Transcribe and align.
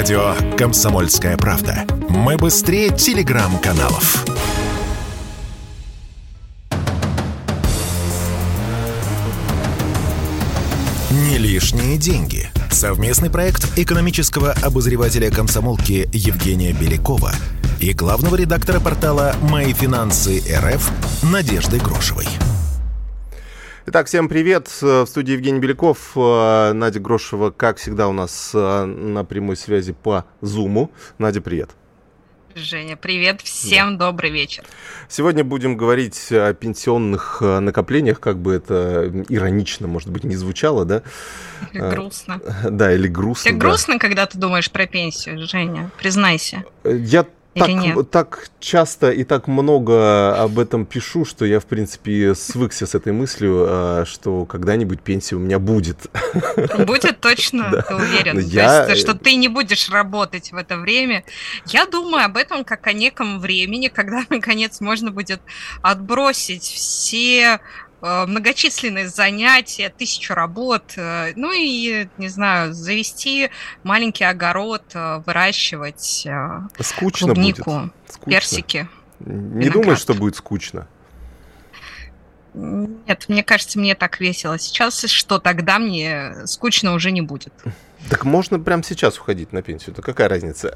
Радио 0.00 0.34
«Комсомольская 0.56 1.36
правда». 1.36 1.84
Мы 2.08 2.38
быстрее 2.38 2.88
телеграм-каналов. 2.88 4.24
Не 11.10 11.36
лишние 11.36 11.98
деньги. 11.98 12.48
Совместный 12.70 13.28
проект 13.28 13.76
экономического 13.76 14.52
обозревателя 14.62 15.30
комсомолки 15.30 16.08
Евгения 16.14 16.72
Белякова 16.72 17.34
и 17.78 17.92
главного 17.92 18.36
редактора 18.36 18.80
портала 18.80 19.36
«Мои 19.50 19.74
финансы 19.74 20.42
РФ» 20.50 20.90
Надежды 21.24 21.78
Грошевой. 21.78 22.26
Итак, 23.86 24.08
всем 24.08 24.28
привет. 24.28 24.68
В 24.82 25.06
студии 25.06 25.32
Евгений 25.32 25.58
Беляков. 25.58 26.14
Надя 26.14 27.00
Грошева, 27.00 27.50
как 27.50 27.78
всегда, 27.78 28.08
у 28.08 28.12
нас 28.12 28.50
э, 28.54 28.84
на 28.84 29.24
прямой 29.24 29.56
связи 29.56 29.94
по 29.94 30.26
Зуму. 30.42 30.92
Надя, 31.16 31.40
привет. 31.40 31.70
Женя, 32.54 32.96
привет, 32.96 33.40
всем 33.40 33.96
да. 33.96 34.06
добрый 34.06 34.30
вечер. 34.30 34.64
Сегодня 35.08 35.44
будем 35.44 35.78
говорить 35.78 36.30
о 36.30 36.52
пенсионных 36.52 37.38
э, 37.40 37.60
накоплениях, 37.60 38.20
как 38.20 38.38
бы 38.38 38.52
это 38.52 39.10
иронично, 39.30 39.86
может 39.86 40.10
быть, 40.10 40.24
не 40.24 40.36
звучало, 40.36 40.84
да? 40.84 41.02
Или 41.72 41.82
э, 41.82 41.90
грустно. 41.90 42.40
Да, 42.68 42.92
или 42.92 43.08
грустно. 43.08 43.50
Тебе 43.50 43.60
да. 43.60 43.66
грустно, 43.66 43.98
когда 43.98 44.26
ты 44.26 44.36
думаешь 44.36 44.70
про 44.70 44.86
пенсию, 44.86 45.46
Женя? 45.46 45.90
Признайся. 45.98 46.64
Я 46.84 47.24
так, 47.54 48.10
так 48.10 48.48
часто 48.60 49.10
и 49.10 49.24
так 49.24 49.48
много 49.48 50.40
об 50.40 50.58
этом 50.58 50.86
пишу, 50.86 51.24
что 51.24 51.44
я, 51.44 51.58
в 51.58 51.66
принципе, 51.66 52.34
свыкся 52.34 52.86
с 52.86 52.94
этой 52.94 53.12
мыслью, 53.12 53.66
а, 53.68 54.04
что 54.06 54.44
когда-нибудь 54.44 55.00
пенсия 55.00 55.36
у 55.36 55.40
меня 55.40 55.58
будет. 55.58 56.10
Будет 56.86 57.20
точно, 57.20 57.68
да. 57.70 57.82
ты 57.82 57.94
уверен? 57.94 58.38
Я... 58.38 58.84
То 58.84 58.92
есть, 58.92 59.02
что 59.02 59.14
ты 59.14 59.34
не 59.34 59.48
будешь 59.48 59.90
работать 59.90 60.52
в 60.52 60.56
это 60.56 60.76
время. 60.76 61.24
Я 61.66 61.86
думаю 61.86 62.24
об 62.24 62.36
этом 62.36 62.64
как 62.64 62.86
о 62.86 62.92
неком 62.92 63.40
времени, 63.40 63.88
когда, 63.88 64.22
наконец, 64.28 64.80
можно 64.80 65.10
будет 65.10 65.40
отбросить 65.82 66.62
все 66.64 67.10
Э, 67.40 67.58
многочисленные 68.00 69.08
занятия, 69.08 69.92
тысячу 69.96 70.34
работ, 70.34 70.94
э, 70.96 71.32
ну 71.36 71.52
и, 71.52 72.08
не 72.18 72.28
знаю, 72.28 72.72
завести 72.72 73.50
маленький 73.82 74.24
огород, 74.24 74.82
э, 74.94 75.22
выращивать 75.26 76.26
скучно 76.80 77.34
клубнику, 77.34 77.70
будет. 77.70 77.92
Скучно. 78.08 78.30
персики. 78.30 78.88
Не 79.20 79.68
думаешь, 79.68 79.98
что 79.98 80.14
будет 80.14 80.36
скучно? 80.36 80.88
Нет, 82.54 83.26
мне 83.28 83.44
кажется, 83.44 83.78
мне 83.78 83.94
так 83.94 84.18
весело 84.18 84.58
сейчас, 84.58 85.04
что 85.04 85.38
тогда 85.38 85.78
мне 85.78 86.46
скучно 86.46 86.94
уже 86.94 87.12
не 87.12 87.20
будет. 87.20 87.52
Так 88.08 88.24
можно 88.24 88.58
прямо 88.58 88.82
сейчас 88.82 89.18
уходить 89.18 89.52
на 89.52 89.62
пенсию, 89.62 89.94
то 89.94 90.02
какая 90.02 90.28
разница? 90.28 90.72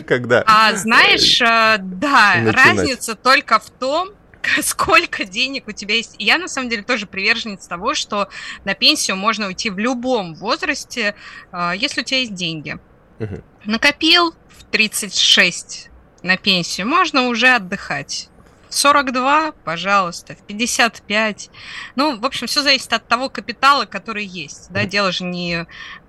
Когда? 0.06 0.44
А 0.46 0.72
знаешь, 0.76 1.40
да, 1.40 2.34
разница 2.52 3.16
только 3.16 3.58
в 3.58 3.68
том, 3.70 4.10
сколько 4.62 5.24
денег 5.24 5.68
у 5.68 5.72
тебя 5.72 5.94
есть. 5.94 6.16
И 6.18 6.24
я, 6.24 6.38
на 6.38 6.48
самом 6.48 6.68
деле, 6.68 6.82
тоже 6.82 7.06
приверженец 7.06 7.66
того, 7.66 7.94
что 7.94 8.28
на 8.64 8.74
пенсию 8.74 9.16
можно 9.16 9.46
уйти 9.46 9.70
в 9.70 9.78
любом 9.78 10.34
возрасте, 10.34 11.14
а, 11.52 11.74
если 11.74 12.02
у 12.02 12.04
тебя 12.04 12.20
есть 12.20 12.34
деньги. 12.34 12.78
Угу. 13.20 13.42
Накопил 13.64 14.34
в 14.48 14.64
36 14.70 15.90
на 16.22 16.36
пенсию, 16.36 16.86
можно 16.86 17.28
уже 17.28 17.48
отдыхать. 17.48 18.28
42, 18.70 19.52
пожалуйста, 19.64 20.34
в 20.34 20.42
55. 20.42 21.50
Ну, 21.96 22.18
в 22.18 22.26
общем, 22.26 22.46
все 22.46 22.62
зависит 22.62 22.92
от 22.92 23.08
того 23.08 23.30
капитала, 23.30 23.86
который 23.86 24.26
есть. 24.26 24.70
Да, 24.70 24.84
дело 24.84 25.10
же 25.10 25.24
не 25.24 25.66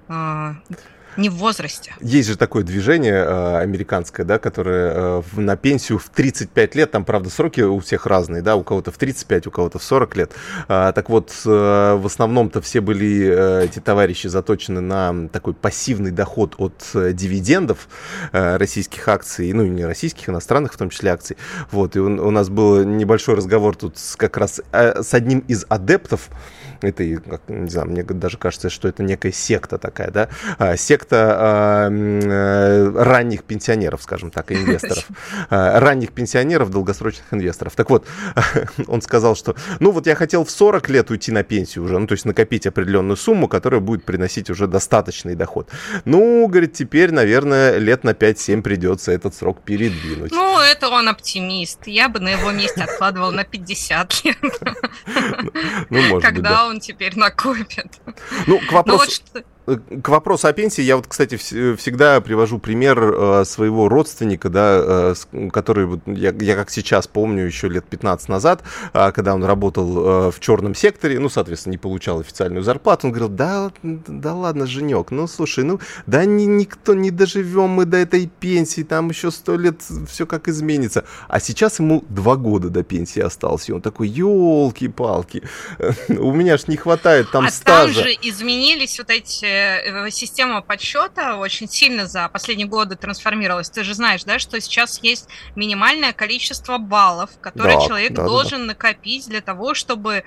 а, 0.09 0.55
не 1.19 1.29
в 1.29 1.35
возрасте. 1.35 1.93
Есть 2.01 2.29
же 2.29 2.37
такое 2.37 2.63
движение 2.63 3.13
э, 3.13 3.57
американское, 3.59 4.25
да, 4.25 4.39
которое 4.39 4.93
э, 4.95 5.21
на 5.33 5.57
пенсию 5.57 5.99
в 5.99 6.09
35 6.09 6.75
лет, 6.75 6.91
там, 6.91 7.03
правда, 7.03 7.29
сроки 7.29 7.61
у 7.61 7.79
всех 7.79 8.05
разные, 8.05 8.41
да, 8.41 8.55
у 8.55 8.63
кого-то 8.63 8.91
в 8.91 8.97
35, 8.97 9.47
у 9.47 9.51
кого-то 9.51 9.79
в 9.79 9.83
40 9.83 10.15
лет. 10.15 10.31
Э, 10.67 10.91
так 10.95 11.09
вот, 11.09 11.31
э, 11.45 11.49
в 11.95 12.05
основном-то 12.05 12.61
все 12.61 12.81
были 12.81 13.65
эти 13.65 13.79
товарищи 13.79 14.27
заточены 14.27 14.81
на 14.81 15.27
такой 15.29 15.53
пассивный 15.53 16.11
доход 16.11 16.55
от 16.57 16.73
дивидендов 16.93 17.89
российских 18.31 19.07
акций, 19.07 19.51
ну, 19.51 19.65
не 19.65 19.85
российских, 19.85 20.29
иностранных 20.29 20.73
в 20.73 20.77
том 20.77 20.89
числе 20.89 21.11
акций. 21.11 21.37
Вот, 21.71 21.95
и 21.95 21.99
у, 21.99 22.31
нас 22.31 22.49
был 22.49 22.83
небольшой 22.83 23.35
разговор 23.35 23.75
тут 23.75 23.97
как 24.17 24.37
раз 24.37 24.61
с 24.71 25.13
одним 25.13 25.39
из 25.39 25.65
адептов, 25.67 26.29
это, 26.81 27.03
не 27.03 27.69
знаю, 27.69 27.89
мне 27.89 28.03
даже 28.03 28.37
кажется, 28.37 28.69
что 28.69 28.87
это 28.87 29.03
некая 29.03 29.31
секта 29.31 29.77
такая, 29.77 30.11
да, 30.11 30.29
а, 30.57 30.77
секта 30.77 31.89
э, 31.91 32.91
ранних 32.95 33.43
пенсионеров, 33.43 34.01
скажем 34.03 34.31
так, 34.31 34.51
инвесторов, 34.51 35.05
а, 35.49 35.79
ранних 35.79 36.11
пенсионеров, 36.11 36.71
долгосрочных 36.71 37.25
инвесторов. 37.31 37.75
Так 37.75 37.89
вот, 37.89 38.07
он 38.87 39.01
сказал, 39.01 39.35
что, 39.35 39.55
ну 39.79 39.91
вот 39.91 40.07
я 40.07 40.15
хотел 40.15 40.43
в 40.45 40.51
40 40.51 40.89
лет 40.89 41.11
уйти 41.11 41.31
на 41.31 41.43
пенсию 41.43 41.85
уже, 41.85 41.97
ну 41.99 42.07
то 42.07 42.13
есть 42.13 42.25
накопить 42.25 42.67
определенную 42.67 43.17
сумму, 43.17 43.47
которая 43.47 43.81
будет 43.81 44.05
приносить 44.05 44.49
уже 44.49 44.67
достаточный 44.67 45.35
доход. 45.35 45.69
Ну, 46.05 46.47
говорит, 46.47 46.73
теперь, 46.73 47.11
наверное, 47.11 47.77
лет 47.77 48.03
на 48.03 48.11
5-7 48.11 48.61
придется 48.61 49.11
этот 49.11 49.35
срок 49.35 49.61
передвинуть. 49.61 50.31
Ну, 50.31 50.59
это 50.59 50.89
он 50.89 51.09
оптимист. 51.09 51.87
Я 51.87 52.09
бы 52.09 52.19
на 52.19 52.29
его 52.29 52.51
месте 52.51 52.81
откладывал 52.81 53.31
на 53.31 53.43
50 53.43 54.23
лет. 54.23 54.37
Ну, 55.89 56.01
может 56.03 56.23
Когда 56.23 56.31
быть, 56.31 56.43
да 56.43 56.68
он 56.69 56.79
теперь 56.79 57.17
накопит. 57.17 57.99
Ну, 58.47 58.59
к 58.59 58.71
вопросу... 58.71 59.21
Ну, 59.33 59.41
вот 59.41 59.45
к 59.77 60.09
вопросу 60.09 60.47
о 60.47 60.53
пенсии, 60.53 60.81
я 60.81 60.95
вот, 60.95 61.07
кстати, 61.07 61.35
всегда 61.37 62.21
привожу 62.21 62.59
пример 62.59 62.99
э, 63.01 63.43
своего 63.45 63.89
родственника, 63.89 64.49
да, 64.49 65.13
э, 65.31 65.49
который, 65.51 66.01
я, 66.05 66.33
я 66.39 66.55
как 66.55 66.69
сейчас 66.69 67.07
помню, 67.07 67.45
еще 67.45 67.67
лет 67.67 67.85
15 67.85 68.29
назад, 68.29 68.63
а, 68.93 69.11
когда 69.11 69.35
он 69.35 69.43
работал 69.43 70.27
э, 70.27 70.31
в 70.31 70.39
черном 70.39 70.75
секторе, 70.75 71.19
ну, 71.19 71.29
соответственно, 71.29 71.71
не 71.71 71.77
получал 71.77 72.19
официальную 72.19 72.63
зарплату, 72.63 73.07
он 73.07 73.13
говорил, 73.13 73.29
да, 73.29 73.71
да 73.83 74.33
ладно, 74.33 74.65
Женек, 74.65 75.11
ну, 75.11 75.27
слушай, 75.27 75.63
ну, 75.63 75.79
да 76.05 76.25
ни, 76.25 76.43
никто 76.43 76.93
не 76.93 77.11
доживем 77.11 77.69
мы 77.69 77.85
до 77.85 77.97
этой 77.97 78.29
пенсии, 78.39 78.81
там 78.81 79.09
еще 79.09 79.31
сто 79.31 79.55
лет 79.55 79.81
все 80.07 80.25
как 80.25 80.47
изменится. 80.47 81.05
А 81.27 81.39
сейчас 81.39 81.79
ему 81.79 82.03
два 82.09 82.35
года 82.35 82.69
до 82.69 82.83
пенсии 82.83 83.21
осталось, 83.21 83.69
и 83.69 83.73
он 83.73 83.81
такой, 83.81 84.07
елки-палки, 84.07 85.43
у 86.09 86.31
меня 86.33 86.57
ж 86.57 86.67
не 86.67 86.77
хватает 86.77 87.31
там 87.31 87.45
а 87.45 87.51
стажа. 87.51 87.93
там 87.93 88.03
же 88.03 88.17
изменились 88.21 88.97
вот 88.99 89.09
эти 89.09 89.45
Э, 89.59 90.11
система 90.11 90.61
подсчета 90.61 91.35
очень 91.35 91.67
сильно 91.67 92.07
за 92.07 92.27
последние 92.29 92.67
годы 92.67 92.95
трансформировалась. 92.95 93.69
Ты 93.69 93.83
же 93.83 93.93
знаешь, 93.93 94.23
да, 94.23 94.39
что 94.39 94.59
сейчас 94.59 95.01
есть 95.03 95.29
минимальное 95.55 96.13
количество 96.13 96.77
баллов, 96.77 97.31
которые 97.41 97.77
да, 97.77 97.85
человек 97.85 98.13
да, 98.13 98.25
должен 98.25 98.61
да. 98.61 98.65
накопить 98.67 99.27
для 99.27 99.41
того, 99.41 99.73
чтобы 99.73 100.23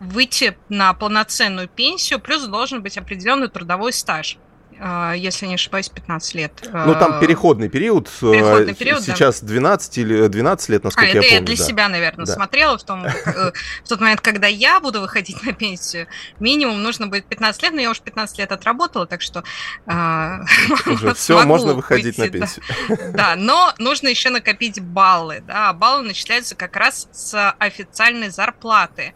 выйти 0.00 0.56
на 0.68 0.92
полноценную 0.94 1.68
пенсию, 1.68 2.20
плюс 2.20 2.44
должен 2.44 2.82
быть 2.82 2.98
определенный 2.98 3.48
трудовой 3.48 3.92
стаж. 3.92 4.38
А, 4.84 5.12
если 5.12 5.46
не 5.46 5.54
ошибаюсь, 5.54 5.88
15 5.88 6.34
лет. 6.34 6.52
Ну, 6.72 6.94
там 6.94 7.12
а, 7.12 7.20
переходный 7.20 7.68
период. 7.68 8.08
Э, 8.20 8.32
переходный 8.32 8.74
период, 8.74 9.00
Сейчас 9.00 9.40
да. 9.40 9.46
12 9.46 9.98
или 9.98 10.26
12 10.26 10.68
лет, 10.70 10.82
насколько 10.82 11.08
а, 11.08 11.12
я 11.12 11.20
это 11.20 11.20
помню. 11.20 11.34
я 11.34 11.40
для 11.40 11.56
да. 11.56 11.64
себя, 11.64 11.88
наверное, 11.88 12.26
да. 12.26 12.32
смотрела 12.32 12.76
в, 12.76 12.82
том, 12.82 13.06
э, 13.06 13.52
в 13.84 13.88
тот 13.88 14.00
момент, 14.00 14.20
когда 14.22 14.48
я 14.48 14.80
буду 14.80 15.00
выходить 15.00 15.40
на 15.44 15.52
пенсию. 15.52 16.08
Минимум 16.40 16.82
нужно 16.82 17.06
будет 17.06 17.26
15 17.26 17.62
лет, 17.62 17.72
но 17.74 17.80
я 17.80 17.90
уже 17.90 18.00
15 18.00 18.38
лет 18.38 18.50
отработала, 18.50 19.06
так 19.06 19.22
что... 19.22 19.44
Уже 19.86 21.14
все, 21.14 21.44
можно 21.44 21.74
выходить 21.74 22.18
на 22.18 22.28
пенсию. 22.28 22.64
Да, 23.12 23.36
но 23.36 23.72
нужно 23.78 24.08
еще 24.08 24.30
накопить 24.30 24.80
баллы. 24.80 25.44
Да, 25.46 25.72
баллы 25.72 26.02
начисляются 26.02 26.56
как 26.56 26.74
раз 26.76 27.08
с 27.12 27.52
официальной 27.58 28.30
зарплаты. 28.30 29.14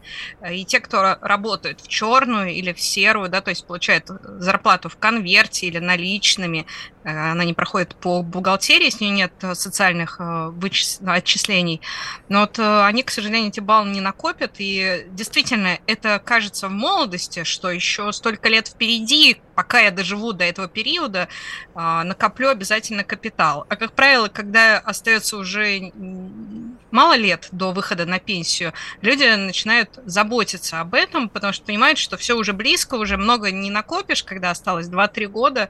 И 0.48 0.64
те, 0.64 0.78
кто 0.78 1.16
работают 1.20 1.80
в 1.80 1.88
черную 1.88 2.50
или 2.52 2.72
в 2.72 2.80
серую, 2.80 3.28
да, 3.28 3.40
то 3.40 3.50
есть 3.50 3.66
получают 3.66 4.06
зарплату 4.38 4.88
в 4.88 4.96
конверте, 4.96 5.55
карте 5.56 5.66
или 5.66 5.78
наличными, 5.78 6.66
э, 7.04 7.10
она 7.10 7.44
не 7.44 7.54
проходит 7.54 7.94
по 7.96 8.22
бухгалтерии, 8.22 8.90
с 8.90 9.00
нее 9.00 9.10
нет 9.10 9.32
э, 9.42 9.54
социальных 9.54 10.16
э, 10.20 10.50
вычис... 10.50 11.00
отчислений. 11.06 11.80
Но 12.28 12.40
вот 12.40 12.58
они, 12.58 13.02
к 13.02 13.10
сожалению, 13.10 13.48
эти 13.48 13.60
баллы 13.60 13.90
не 13.90 14.00
накопят. 14.00 14.54
И 14.58 15.06
действительно, 15.10 15.78
это 15.86 16.20
кажется 16.24 16.68
в 16.68 16.72
молодости, 16.72 17.44
что 17.44 17.70
еще 17.70 18.12
столько 18.12 18.48
лет 18.48 18.68
впереди, 18.68 19.36
пока 19.54 19.80
я 19.80 19.90
доживу 19.90 20.32
до 20.32 20.44
этого 20.44 20.68
периода, 20.68 21.28
накоплю 21.74 22.48
обязательно 22.48 23.04
капитал. 23.04 23.64
А, 23.68 23.76
как 23.76 23.92
правило, 23.92 24.28
когда 24.28 24.78
остается 24.78 25.36
уже 25.36 25.92
мало 26.96 27.14
лет 27.16 27.48
до 27.52 27.72
выхода 27.72 28.06
на 28.06 28.18
пенсию, 28.18 28.72
люди 29.02 29.22
начинают 29.36 29.90
заботиться 30.06 30.80
об 30.80 30.94
этом, 30.94 31.28
потому 31.28 31.52
что 31.52 31.66
понимают, 31.66 31.98
что 31.98 32.16
все 32.16 32.34
уже 32.34 32.54
близко, 32.54 32.94
уже 32.94 33.18
много 33.18 33.50
не 33.50 33.70
накопишь, 33.70 34.24
когда 34.24 34.50
осталось 34.50 34.88
2-3 34.88 35.26
года. 35.26 35.68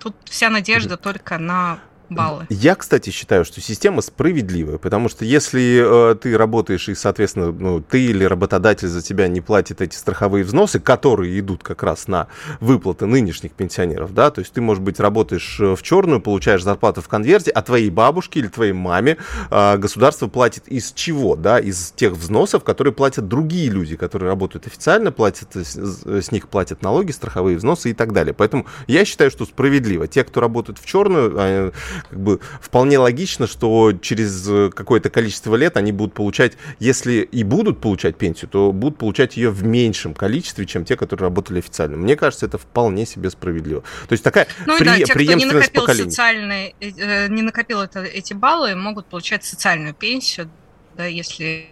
Тут 0.00 0.16
вся 0.24 0.50
надежда 0.50 0.96
только 0.96 1.38
на 1.38 1.78
баллы. 2.14 2.46
Я, 2.48 2.74
кстати, 2.74 3.10
считаю, 3.10 3.44
что 3.44 3.60
система 3.60 4.02
справедливая, 4.02 4.78
потому 4.78 5.08
что 5.08 5.24
если 5.24 6.12
э, 6.12 6.14
ты 6.16 6.36
работаешь 6.36 6.88
и, 6.88 6.94
соответственно, 6.94 7.52
ну, 7.52 7.80
ты 7.80 8.04
или 8.04 8.24
работодатель 8.24 8.88
за 8.88 9.02
тебя 9.02 9.28
не 9.28 9.40
платит 9.40 9.80
эти 9.80 9.96
страховые 9.96 10.44
взносы, 10.44 10.80
которые 10.80 11.38
идут 11.38 11.62
как 11.62 11.82
раз 11.82 12.08
на 12.08 12.28
выплаты 12.60 13.06
нынешних 13.06 13.52
пенсионеров, 13.52 14.14
да, 14.14 14.30
то 14.30 14.40
есть 14.40 14.52
ты, 14.52 14.60
может 14.60 14.82
быть, 14.82 15.00
работаешь 15.00 15.58
э, 15.60 15.74
в 15.74 15.82
черную, 15.82 16.20
получаешь 16.20 16.62
зарплату 16.62 17.00
в 17.00 17.08
конверте, 17.08 17.50
а 17.50 17.62
твоей 17.62 17.90
бабушке 17.90 18.40
или 18.40 18.48
твоей 18.48 18.72
маме 18.72 19.18
э, 19.50 19.76
государство 19.76 20.28
платит 20.28 20.68
из 20.68 20.92
чего, 20.92 21.36
да, 21.36 21.58
из 21.58 21.92
тех 21.92 22.12
взносов, 22.12 22.64
которые 22.64 22.92
платят 22.92 23.28
другие 23.28 23.70
люди, 23.70 23.96
которые 23.96 24.28
работают 24.28 24.66
официально, 24.66 25.12
платят, 25.12 25.54
с, 25.54 25.76
с 25.76 26.32
них 26.32 26.48
платят 26.48 26.82
налоги, 26.82 27.12
страховые 27.12 27.56
взносы 27.56 27.90
и 27.90 27.94
так 27.94 28.12
далее. 28.12 28.34
Поэтому 28.34 28.66
я 28.86 29.04
считаю, 29.04 29.30
что 29.30 29.44
справедливо. 29.44 30.06
Те, 30.06 30.24
кто 30.24 30.40
работает 30.40 30.78
в 30.78 30.86
черную, 30.86 31.34
а, 31.36 31.72
как 32.08 32.20
бы 32.20 32.40
вполне 32.60 32.98
логично, 32.98 33.46
что 33.46 33.92
через 33.92 34.72
какое-то 34.72 35.10
количество 35.10 35.56
лет 35.56 35.76
они 35.76 35.92
будут 35.92 36.14
получать, 36.14 36.54
если 36.78 37.22
и 37.22 37.42
будут 37.44 37.80
получать 37.80 38.16
пенсию, 38.16 38.50
то 38.50 38.72
будут 38.72 38.98
получать 38.98 39.36
ее 39.36 39.50
в 39.50 39.64
меньшем 39.64 40.14
количестве, 40.14 40.66
чем 40.66 40.84
те, 40.84 40.96
которые 40.96 41.28
работали 41.28 41.58
официально. 41.58 41.96
Мне 41.96 42.16
кажется, 42.16 42.46
это 42.46 42.58
вполне 42.58 43.06
себе 43.06 43.30
справедливо. 43.30 43.82
То 44.08 44.12
есть 44.12 44.24
такая 44.24 44.46
ну, 44.66 44.78
при, 44.78 44.84
да, 44.84 44.96
те, 44.98 45.12
преемственность 45.12 45.40
кто 45.40 45.46
не 45.46 45.54
накопил 45.54 45.80
поколений. 45.82 46.10
Социальные, 46.10 46.74
э, 46.80 47.28
не 47.28 47.42
накопил 47.42 47.80
это, 47.80 48.02
эти 48.02 48.34
баллы, 48.34 48.74
могут 48.74 49.06
получать 49.06 49.44
социальную 49.44 49.94
пенсию, 49.94 50.50
да, 50.96 51.06
если 51.06 51.68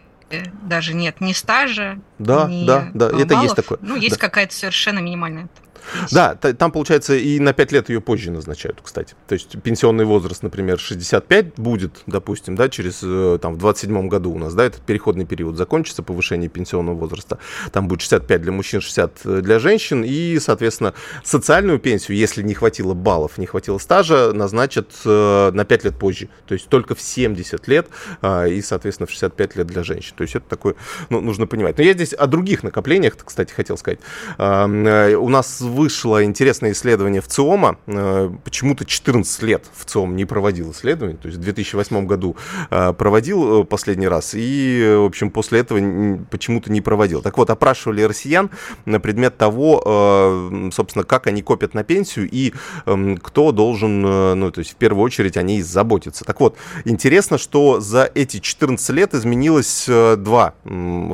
даже 0.62 0.94
нет 0.94 1.20
ни 1.20 1.32
стажа, 1.32 1.98
да, 2.18 2.46
ни 2.48 2.64
да, 2.64 2.90
да, 2.94 3.08
баллов. 3.10 3.24
это 3.24 3.34
есть 3.42 3.56
такое. 3.56 3.78
Ну, 3.82 3.96
есть 3.96 4.16
да. 4.16 4.20
какая-то 4.20 4.54
совершенно 4.54 5.00
минимальная. 5.00 5.48
Да, 6.10 6.34
там, 6.34 6.72
получается, 6.72 7.14
и 7.14 7.38
на 7.38 7.52
5 7.52 7.72
лет 7.72 7.88
ее 7.88 8.00
позже 8.00 8.30
назначают, 8.30 8.80
кстати. 8.82 9.14
То 9.28 9.34
есть 9.34 9.60
пенсионный 9.62 10.04
возраст, 10.04 10.42
например, 10.42 10.78
65 10.78 11.54
будет, 11.56 12.02
допустим, 12.06 12.56
да, 12.56 12.68
через, 12.68 13.00
э, 13.02 13.38
там, 13.40 13.54
в 13.54 13.58
27 13.58 14.08
году 14.08 14.32
у 14.32 14.38
нас, 14.38 14.54
да, 14.54 14.64
этот 14.64 14.82
переходный 14.82 15.24
период 15.24 15.56
закончится, 15.56 16.02
повышение 16.02 16.48
пенсионного 16.48 16.96
возраста. 16.96 17.38
Там 17.72 17.88
будет 17.88 18.00
65 18.02 18.42
для 18.42 18.52
мужчин, 18.52 18.80
60 18.80 19.42
для 19.42 19.58
женщин. 19.58 20.04
И, 20.04 20.38
соответственно, 20.40 20.94
социальную 21.24 21.78
пенсию, 21.78 22.16
если 22.16 22.42
не 22.42 22.54
хватило 22.54 22.94
баллов, 22.94 23.38
не 23.38 23.46
хватило 23.46 23.78
стажа, 23.78 24.32
назначат 24.32 24.90
э, 25.04 25.50
на 25.52 25.64
5 25.64 25.84
лет 25.84 25.98
позже. 25.98 26.28
То 26.46 26.54
есть 26.54 26.68
только 26.68 26.94
в 26.94 27.00
70 27.00 27.68
лет 27.68 27.88
э, 28.22 28.50
и, 28.50 28.62
соответственно, 28.62 29.06
в 29.06 29.10
65 29.10 29.56
лет 29.56 29.66
для 29.66 29.82
женщин. 29.82 30.14
То 30.16 30.22
есть 30.22 30.34
это 30.34 30.48
такое, 30.48 30.74
ну, 31.08 31.20
нужно 31.20 31.46
понимать. 31.46 31.78
Но 31.78 31.84
я 31.84 31.92
здесь 31.92 32.12
о 32.12 32.26
других 32.26 32.62
накоплениях, 32.62 33.16
кстати, 33.16 33.52
хотел 33.52 33.76
сказать. 33.76 34.00
Э, 34.38 35.14
у 35.14 35.28
нас 35.28 35.60
вышло 35.70 36.22
интересное 36.24 36.72
исследование 36.72 37.20
в 37.20 37.28
ЦИОМа. 37.28 37.78
Э, 37.86 38.30
почему-то 38.44 38.84
14 38.84 39.42
лет 39.44 39.64
в 39.74 39.84
ЦИОМ 39.84 40.16
не 40.16 40.24
проводил 40.24 40.72
исследование. 40.72 41.16
То 41.16 41.28
есть 41.28 41.38
в 41.38 41.42
2008 41.42 42.06
году 42.06 42.36
э, 42.70 42.92
проводил 42.92 43.62
э, 43.62 43.64
последний 43.64 44.08
раз. 44.08 44.32
И, 44.34 44.96
в 44.98 45.04
общем, 45.06 45.30
после 45.30 45.60
этого 45.60 46.18
почему-то 46.30 46.70
не 46.70 46.80
проводил. 46.80 47.22
Так 47.22 47.38
вот, 47.38 47.50
опрашивали 47.50 48.02
россиян 48.02 48.50
на 48.84 49.00
предмет 49.00 49.36
того, 49.36 50.70
собственно, 50.72 51.04
как 51.04 51.26
они 51.26 51.42
копят 51.42 51.74
на 51.74 51.84
пенсию 51.84 52.28
и 52.30 52.52
эм, 52.86 53.16
кто 53.16 53.52
должен, 53.52 54.00
ну, 54.02 54.50
то 54.50 54.58
есть 54.58 54.72
в 54.72 54.76
первую 54.76 55.04
очередь 55.04 55.36
о 55.36 55.42
ней 55.42 55.62
заботиться. 55.62 56.24
Так 56.24 56.40
вот, 56.40 56.56
интересно, 56.84 57.38
что 57.38 57.80
за 57.80 58.10
эти 58.14 58.38
14 58.38 58.90
лет 58.90 59.14
изменилось 59.14 59.86
два 59.86 60.54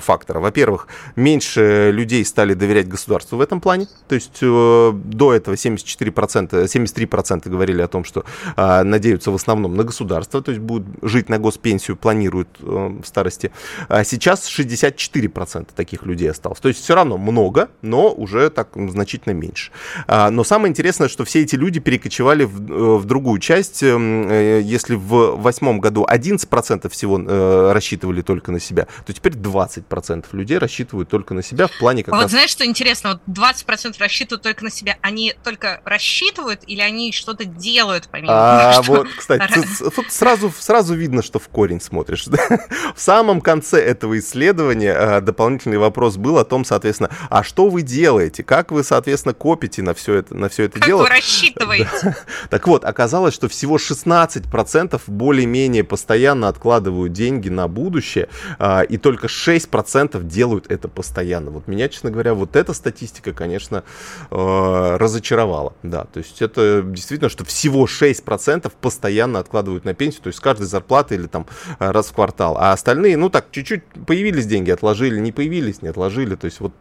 фактора. 0.00 0.40
Во-первых, 0.40 0.88
меньше 1.14 1.90
людей 1.92 2.24
стали 2.24 2.54
доверять 2.54 2.88
государству 2.88 3.36
в 3.36 3.40
этом 3.40 3.60
плане. 3.60 3.86
То 4.08 4.14
есть 4.14 4.42
до 4.46 5.34
этого 5.34 5.54
74%, 5.54 6.64
73% 6.64 7.48
говорили 7.48 7.82
о 7.82 7.88
том, 7.88 8.04
что 8.04 8.24
э, 8.56 8.82
надеются 8.82 9.30
в 9.30 9.34
основном 9.34 9.76
на 9.76 9.84
государство, 9.84 10.42
то 10.42 10.50
есть 10.50 10.62
будут 10.62 10.86
жить 11.02 11.28
на 11.28 11.38
госпенсию, 11.38 11.96
планируют 11.96 12.48
э, 12.60 12.64
в 13.02 13.06
старости. 13.06 13.50
А 13.88 14.04
сейчас 14.04 14.48
64% 14.48 15.68
таких 15.74 16.04
людей 16.04 16.30
осталось. 16.30 16.60
То 16.60 16.68
есть 16.68 16.82
все 16.82 16.94
равно 16.94 17.18
много, 17.18 17.68
но 17.82 18.12
уже 18.12 18.50
так 18.50 18.68
значительно 18.74 19.32
меньше. 19.32 19.70
А, 20.06 20.30
но 20.30 20.44
самое 20.44 20.70
интересное, 20.70 21.08
что 21.08 21.24
все 21.24 21.42
эти 21.42 21.56
люди 21.56 21.80
перекочевали 21.80 22.44
в, 22.44 22.98
в 22.98 23.04
другую 23.04 23.40
часть. 23.40 23.82
Если 23.82 24.94
в 24.94 25.36
восьмом 25.36 25.80
году 25.80 26.06
11% 26.08 26.88
всего 26.88 27.72
рассчитывали 27.72 28.22
только 28.22 28.52
на 28.52 28.60
себя, 28.60 28.86
то 29.04 29.12
теперь 29.12 29.32
20% 29.32 30.24
людей 30.32 30.58
рассчитывают 30.58 31.08
только 31.08 31.34
на 31.34 31.42
себя 31.42 31.66
в 31.66 31.78
плане 31.78 32.02
как 32.02 32.14
а 32.14 32.16
раз... 32.16 32.24
Вот 32.24 32.30
знаешь, 32.30 32.50
что 32.50 32.64
интересно? 32.64 33.20
Вот 33.26 33.38
20% 33.38 33.96
рассчитывают 33.98 34.35
только 34.42 34.64
на 34.64 34.70
себя, 34.70 34.96
они 35.02 35.34
только 35.42 35.80
рассчитывают 35.84 36.60
или 36.66 36.80
они 36.80 37.12
что-то 37.12 37.44
делают 37.44 38.08
помимо 38.10 38.32
а, 38.32 38.72
того, 38.82 38.98
Вот, 38.98 39.08
кстати, 39.16 39.60
тут 39.94 40.10
сразу, 40.10 40.52
сразу 40.58 40.94
видно, 40.94 41.22
что 41.22 41.38
в 41.38 41.48
корень 41.48 41.80
смотришь. 41.80 42.26
в 42.26 43.00
самом 43.00 43.40
конце 43.40 43.80
этого 43.80 44.18
исследования 44.18 44.92
а, 44.92 45.20
дополнительный 45.20 45.78
вопрос 45.78 46.16
был 46.16 46.38
о 46.38 46.44
том, 46.44 46.64
соответственно, 46.64 47.10
а 47.30 47.42
что 47.42 47.68
вы 47.68 47.82
делаете, 47.82 48.42
как 48.42 48.70
вы, 48.70 48.84
соответственно, 48.84 49.34
копите 49.34 49.82
на 49.82 49.94
все 49.94 50.14
это, 50.14 50.34
на 50.34 50.48
все 50.48 50.64
это 50.64 50.78
как 50.78 50.88
дело. 50.88 51.02
Как 51.02 51.10
вы 51.10 51.16
рассчитываете? 51.16 52.16
так 52.50 52.66
вот, 52.66 52.84
оказалось, 52.84 53.34
что 53.34 53.48
всего 53.48 53.76
16% 53.76 55.00
более-менее 55.06 55.84
постоянно 55.84 56.48
откладывают 56.48 57.12
деньги 57.12 57.48
на 57.48 57.68
будущее, 57.68 58.28
а, 58.58 58.82
и 58.82 58.96
только 58.96 59.28
6% 59.28 60.22
делают 60.24 60.70
это 60.70 60.88
постоянно. 60.88 61.50
Вот 61.50 61.68
меня, 61.68 61.88
честно 61.88 62.10
говоря, 62.10 62.34
вот 62.34 62.56
эта 62.56 62.72
статистика, 62.72 63.32
конечно, 63.32 63.84
э, 64.30 64.96
разочаровало. 64.96 65.74
Да, 65.82 66.04
то 66.04 66.18
есть 66.18 66.42
это 66.42 66.82
действительно, 66.82 67.28
что 67.28 67.44
всего 67.44 67.86
6% 67.86 68.72
постоянно 68.80 69.38
откладывают 69.38 69.84
на 69.84 69.94
пенсию, 69.94 70.22
то 70.22 70.28
есть 70.28 70.38
с 70.38 70.40
каждой 70.40 70.64
зарплаты 70.64 71.14
или 71.14 71.26
там 71.26 71.46
э, 71.78 71.90
раз 71.90 72.08
в 72.08 72.12
квартал. 72.12 72.56
А 72.58 72.72
остальные, 72.72 73.16
ну 73.16 73.30
так, 73.30 73.50
чуть-чуть 73.50 73.84
появились 74.06 74.46
деньги, 74.46 74.70
отложили, 74.70 75.18
не 75.18 75.32
появились, 75.32 75.82
не 75.82 75.88
отложили. 75.88 76.34
То 76.34 76.46
есть 76.46 76.60
вот, 76.60 76.72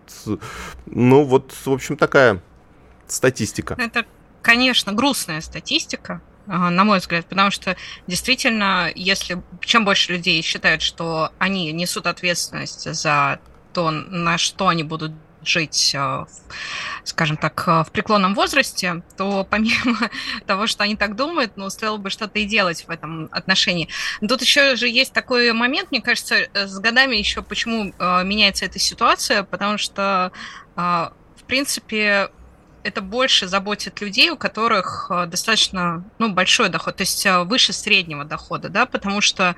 ну 0.85 1.23
вот, 1.23 1.53
в 1.65 1.71
общем, 1.71 1.97
такая 1.97 2.41
статистика. 3.07 3.75
Это, 3.77 4.05
конечно, 4.41 4.93
грустная 4.93 5.41
статистика, 5.41 6.21
э, 6.47 6.51
на 6.51 6.83
мой 6.83 6.99
взгляд, 6.99 7.25
потому 7.25 7.51
что 7.51 7.75
действительно, 8.07 8.91
если 8.95 9.41
чем 9.61 9.85
больше 9.85 10.13
людей 10.13 10.41
считают, 10.41 10.81
что 10.81 11.31
они 11.39 11.71
несут 11.71 12.07
ответственность 12.07 12.93
за 12.93 13.39
то, 13.73 13.91
на 13.91 14.37
что 14.37 14.69
они 14.69 14.83
будут 14.83 15.11
жить, 15.47 15.91
э, 15.93 16.25
скажем 17.03 17.37
так, 17.37 17.63
э, 17.67 17.83
в 17.83 17.91
преклонном 17.91 18.35
возрасте, 18.35 19.03
то 19.17 19.43
помимо 19.49 20.09
того, 20.45 20.67
что 20.67 20.83
они 20.83 20.95
так 20.95 21.15
думают, 21.15 21.53
ну, 21.55 21.69
стоило 21.69 21.97
бы 21.97 22.09
что-то 22.09 22.39
и 22.39 22.45
делать 22.45 22.85
в 22.87 22.89
этом 22.89 23.29
отношении. 23.31 23.89
Тут 24.27 24.41
еще 24.41 24.75
же 24.75 24.87
есть 24.87 25.13
такой 25.13 25.51
момент, 25.53 25.91
мне 25.91 26.01
кажется, 26.01 26.35
э, 26.35 26.67
с 26.67 26.79
годами 26.79 27.15
еще 27.15 27.41
почему 27.41 27.93
меняется 27.99 28.65
эта 28.65 28.79
ситуация, 28.79 29.43
потому 29.43 29.77
что, 29.77 30.31
в 30.75 31.43
принципе, 31.47 32.29
это 32.83 33.01
больше 33.01 33.47
заботит 33.47 34.01
людей, 34.01 34.29
у 34.29 34.37
которых 34.37 35.11
достаточно 35.27 36.03
ну, 36.19 36.31
большой 36.33 36.69
доход, 36.69 36.97
то 36.97 37.03
есть 37.03 37.25
выше 37.45 37.73
среднего 37.73 38.25
дохода, 38.25 38.69
да, 38.69 38.85
потому 38.85 39.21
что 39.21 39.55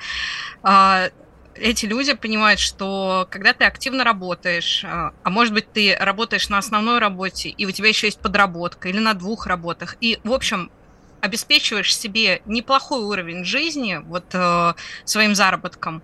эти 1.60 1.86
люди 1.86 2.14
понимают, 2.14 2.60
что 2.60 3.28
когда 3.30 3.54
ты 3.54 3.66
активно 3.66 4.04
работаешь, 4.04 4.84
а, 4.86 5.14
а 5.24 5.30
может 5.30 5.54
быть 5.54 5.72
ты 5.72 5.96
работаешь 5.96 6.50
на 6.50 6.58
основной 6.58 7.00
работе, 7.00 7.50
и 7.50 7.66
у 7.66 7.72
тебя 7.72 7.90
еще 7.90 8.08
есть 8.08 8.20
подработка 8.20 8.90
или 8.90 9.00
на 9.00 9.14
двух 9.14 9.48
работах, 9.48 9.98
и, 10.02 10.20
в 10.24 10.32
общем, 10.32 10.72
обеспечиваешь 11.22 11.96
себе 11.96 12.42
неплохой 12.46 13.02
уровень 13.02 13.44
жизни 13.44 14.00
вот 14.06 14.26
э, 14.34 14.74
своим 15.04 15.36
заработком, 15.36 16.04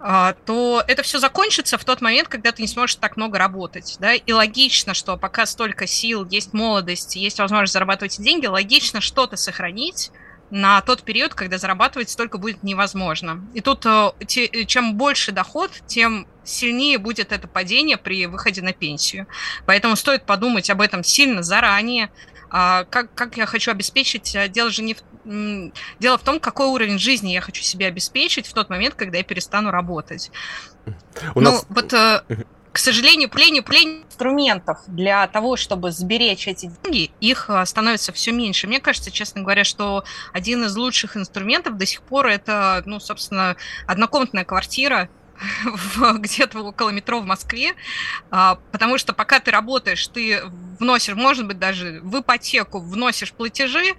э, 0.00 0.34
то 0.44 0.82
это 0.86 1.02
все 1.02 1.18
закончится 1.18 1.78
в 1.78 1.84
тот 1.84 2.00
момент, 2.00 2.28
когда 2.28 2.52
ты 2.52 2.62
не 2.62 2.68
сможешь 2.68 2.96
так 2.96 3.16
много 3.16 3.38
работать. 3.38 3.96
Да? 4.00 4.14
И 4.14 4.32
логично, 4.32 4.94
что 4.94 5.16
пока 5.16 5.46
столько 5.46 5.86
сил, 5.86 6.26
есть 6.26 6.52
молодость, 6.52 7.16
есть 7.16 7.38
возможность 7.38 7.72
зарабатывать 7.72 8.20
деньги, 8.20 8.46
логично 8.46 9.00
что-то 9.00 9.36
сохранить, 9.36 10.10
на 10.50 10.80
тот 10.80 11.02
период, 11.02 11.34
когда 11.34 11.58
зарабатывать 11.58 12.10
столько 12.10 12.38
будет 12.38 12.62
невозможно. 12.62 13.44
И 13.54 13.60
тут 13.60 13.86
э, 13.86 14.12
те, 14.26 14.64
чем 14.66 14.94
больше 14.94 15.32
доход, 15.32 15.70
тем 15.86 16.26
сильнее 16.44 16.98
будет 16.98 17.32
это 17.32 17.46
падение 17.46 17.96
при 17.96 18.26
выходе 18.26 18.62
на 18.62 18.72
пенсию. 18.72 19.26
Поэтому 19.66 19.96
стоит 19.96 20.24
подумать 20.24 20.68
об 20.70 20.80
этом 20.80 21.04
сильно 21.04 21.42
заранее. 21.42 22.10
А 22.50 22.84
как, 22.84 23.14
как 23.14 23.36
я 23.36 23.46
хочу 23.46 23.70
обеспечить? 23.70 24.34
Э, 24.34 24.48
дело 24.48 24.70
же 24.70 24.82
не 24.82 24.94
в, 24.94 25.70
дело 26.00 26.18
в 26.18 26.22
том, 26.22 26.40
какой 26.40 26.66
уровень 26.66 26.98
жизни 26.98 27.30
я 27.30 27.40
хочу 27.40 27.62
себе 27.62 27.86
обеспечить 27.86 28.46
в 28.46 28.52
тот 28.52 28.70
момент, 28.70 28.94
когда 28.94 29.18
я 29.18 29.24
перестану 29.24 29.70
работать. 29.70 30.30
У 31.34 31.40
ну, 31.40 31.52
нас... 31.52 31.66
вот 31.68 31.92
э, 31.92 32.22
к 32.72 32.78
сожалению, 32.78 33.28
плению, 33.28 33.62
плению 33.62 34.04
инструментов 34.20 34.78
для 34.86 35.26
того, 35.26 35.56
чтобы 35.56 35.92
сберечь 35.92 36.46
эти 36.46 36.70
деньги, 36.82 37.10
их 37.20 37.48
а, 37.48 37.64
становится 37.64 38.12
все 38.12 38.32
меньше. 38.32 38.66
Мне 38.66 38.78
кажется, 38.78 39.10
честно 39.10 39.40
говоря, 39.40 39.64
что 39.64 40.04
один 40.34 40.64
из 40.64 40.76
лучших 40.76 41.16
инструментов 41.16 41.78
до 41.78 41.86
сих 41.86 42.02
пор 42.02 42.26
это, 42.26 42.82
ну, 42.84 43.00
собственно, 43.00 43.56
однокомнатная 43.86 44.44
квартира, 44.44 45.08
где-то 46.18 46.60
около 46.60 46.90
метро 46.90 47.20
в 47.20 47.24
Москве, 47.24 47.72
а, 48.30 48.58
потому 48.72 48.98
что 48.98 49.14
пока 49.14 49.40
ты 49.40 49.50
работаешь, 49.50 50.06
ты 50.08 50.42
вносишь, 50.78 51.14
может 51.14 51.46
быть, 51.46 51.58
даже 51.58 52.00
в 52.02 52.20
ипотеку 52.20 52.78
вносишь 52.78 53.32
платежи, 53.32 53.94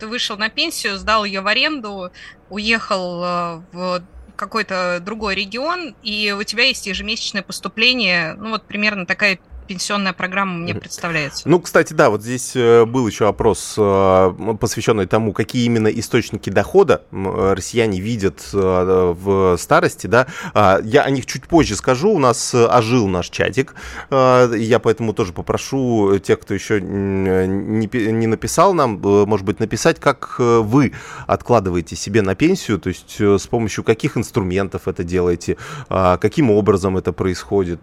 Ты 0.00 0.06
вышел 0.06 0.38
на 0.38 0.48
пенсию, 0.48 0.96
сдал 0.96 1.24
ее 1.24 1.42
в 1.42 1.46
аренду, 1.46 2.10
уехал 2.48 3.22
э, 3.22 3.62
в 3.72 4.02
какой-то 4.36 4.98
другой 5.00 5.34
регион, 5.34 5.94
и 6.02 6.32
у 6.32 6.42
тебя 6.42 6.64
есть 6.64 6.86
ежемесячное 6.86 7.42
поступление, 7.42 8.34
ну 8.34 8.50
вот 8.50 8.66
примерно 8.66 9.06
такая 9.06 9.38
пенсионная 9.66 10.12
программа 10.12 10.58
мне 10.58 10.74
представляется. 10.74 11.48
Ну, 11.48 11.60
кстати, 11.60 11.92
да, 11.92 12.10
вот 12.10 12.22
здесь 12.22 12.52
э, 12.54 12.84
был 12.84 13.06
еще 13.06 13.28
опрос, 13.28 13.74
э, 13.76 14.54
посвященный 14.60 15.06
тому, 15.06 15.32
какие 15.32 15.64
именно 15.64 15.88
источники 15.88 16.50
дохода 16.50 17.02
россияне 17.10 18.00
видят 18.00 18.40
э, 18.52 19.14
в 19.16 19.56
старости, 19.58 20.06
да. 20.06 20.26
А, 20.54 20.80
я 20.82 21.02
о 21.02 21.10
них 21.10 21.26
чуть 21.26 21.46
позже 21.46 21.76
скажу, 21.76 22.10
у 22.10 22.18
нас 22.18 22.54
ожил 22.54 23.08
наш 23.08 23.28
чатик, 23.30 23.74
я 24.10 24.80
поэтому 24.82 25.12
тоже 25.12 25.32
попрошу 25.32 26.18
тех, 26.18 26.40
кто 26.40 26.54
еще 26.54 26.80
не 26.80 28.26
написал 28.26 28.74
нам, 28.74 29.00
может 29.00 29.46
быть, 29.46 29.60
написать, 29.60 30.00
как 30.00 30.38
вы 30.38 30.92
откладываете 31.26 31.96
себе 31.96 32.22
на 32.22 32.34
пенсию, 32.34 32.78
то 32.78 32.88
есть 32.88 33.20
с 33.20 33.46
помощью 33.46 33.84
каких 33.84 34.16
инструментов 34.16 34.88
это 34.88 35.04
делаете, 35.04 35.56
а, 35.88 36.16
каким 36.16 36.50
образом 36.50 36.96
это 36.96 37.12
происходит, 37.12 37.80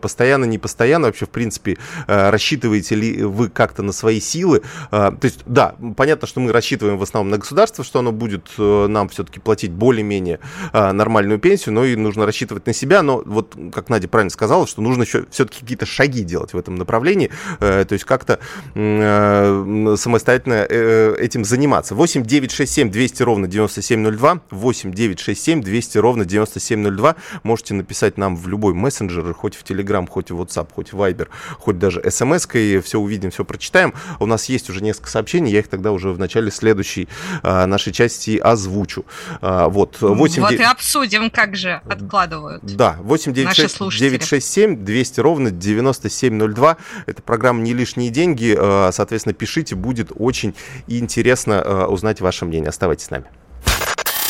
постоянно, 0.00 0.44
не 0.44 0.58
постоянно, 0.58 1.06
вообще, 1.06 1.19
в 1.26 1.30
принципе, 1.30 1.78
э, 2.06 2.30
рассчитываете 2.30 2.94
ли 2.94 3.22
вы 3.22 3.48
как-то 3.48 3.82
на 3.82 3.92
свои 3.92 4.20
силы? 4.20 4.62
Э, 4.90 5.10
то 5.18 5.24
есть, 5.24 5.40
да, 5.46 5.74
понятно, 5.96 6.26
что 6.26 6.40
мы 6.40 6.52
рассчитываем 6.52 6.98
в 6.98 7.02
основном 7.02 7.30
на 7.30 7.38
государство, 7.38 7.84
что 7.84 7.98
оно 7.98 8.12
будет 8.12 8.48
э, 8.58 8.86
нам 8.88 9.08
все-таки 9.08 9.40
платить 9.40 9.70
более-менее 9.70 10.40
нормальную 10.72 11.38
пенсию, 11.38 11.74
но 11.74 11.84
и 11.84 11.96
нужно 11.96 12.26
рассчитывать 12.26 12.66
на 12.66 12.72
себя. 12.72 13.02
Но 13.02 13.22
вот, 13.24 13.56
как 13.72 13.88
Надя 13.88 14.08
правильно 14.08 14.30
сказала, 14.30 14.66
что 14.66 14.82
нужно 14.82 15.02
еще 15.02 15.26
все-таки 15.30 15.60
какие-то 15.60 15.86
шаги 15.86 16.22
делать 16.22 16.52
в 16.52 16.58
этом 16.58 16.76
направлении, 16.76 17.30
то 17.58 17.86
есть 17.90 18.04
как-то 18.04 18.38
самостоятельно 18.74 20.64
этим 20.64 21.44
заниматься. 21.44 21.94
8 21.94 22.22
9 22.24 22.50
6 22.50 22.72
7 22.72 22.90
200 22.90 23.22
ровно 23.22 23.46
9702, 23.46 24.40
8 24.50 24.92
9 24.92 25.20
6 25.20 25.42
7 25.42 25.62
200 25.62 25.98
ровно 25.98 26.24
9702. 26.24 27.16
Можете 27.42 27.74
написать 27.74 28.18
нам 28.18 28.36
в 28.36 28.48
любой 28.48 28.74
мессенджер, 28.74 29.32
хоть 29.34 29.54
в 29.54 29.64
Telegram, 29.64 30.06
хоть 30.08 30.30
в 30.30 30.40
WhatsApp, 30.40 30.68
хоть 30.74 30.92
в 30.92 30.96
Viber, 31.00 31.28
хоть 31.58 31.78
даже 31.78 32.02
смс-кой, 32.10 32.80
все 32.80 32.98
увидим, 32.98 33.30
все 33.30 33.44
прочитаем. 33.44 33.94
У 34.18 34.26
нас 34.26 34.46
есть 34.46 34.70
уже 34.70 34.82
несколько 34.82 35.10
сообщений, 35.10 35.52
я 35.52 35.60
их 35.60 35.68
тогда 35.68 35.92
уже 35.92 36.10
в 36.10 36.18
начале 36.18 36.50
следующей 36.50 37.08
а, 37.42 37.66
нашей 37.66 37.92
части 37.92 38.38
озвучу. 38.38 39.04
А, 39.40 39.68
вот, 39.68 40.00
8, 40.00 40.40
вот 40.40 40.50
9... 40.50 40.60
и 40.60 40.64
обсудим, 40.64 41.30
как 41.30 41.56
же 41.56 41.80
откладывают. 41.88 42.64
Да, 42.64 42.96
8 43.00 43.32
9 43.32 43.54
6, 43.54 43.78
967 43.78 44.84
200 44.84 45.20
ровно 45.20 45.50
9702. 45.50 46.76
Это 47.06 47.22
программа 47.22 47.60
«Не 47.62 47.74
лишние 47.74 48.10
деньги». 48.10 48.56
А, 48.58 48.90
соответственно, 48.92 49.34
пишите, 49.34 49.74
будет 49.74 50.12
очень 50.14 50.54
интересно 50.86 51.86
узнать 51.86 52.20
ваше 52.20 52.44
мнение. 52.44 52.68
Оставайтесь 52.68 53.06
с 53.06 53.10
нами. 53.10 53.26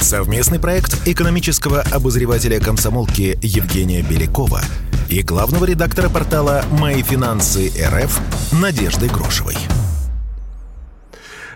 Совместный 0.00 0.58
проект 0.58 1.06
экономического 1.06 1.80
обозревателя 1.80 2.60
комсомолки 2.60 3.38
Евгения 3.42 4.02
Белякова 4.02 4.60
и 5.08 5.22
главного 5.22 5.64
редактора 5.64 6.08
портала 6.08 6.64
«Мои 6.72 7.02
финансы 7.02 7.72
РФ» 7.82 8.20
Надежды 8.52 9.08
Грошевой. 9.08 9.56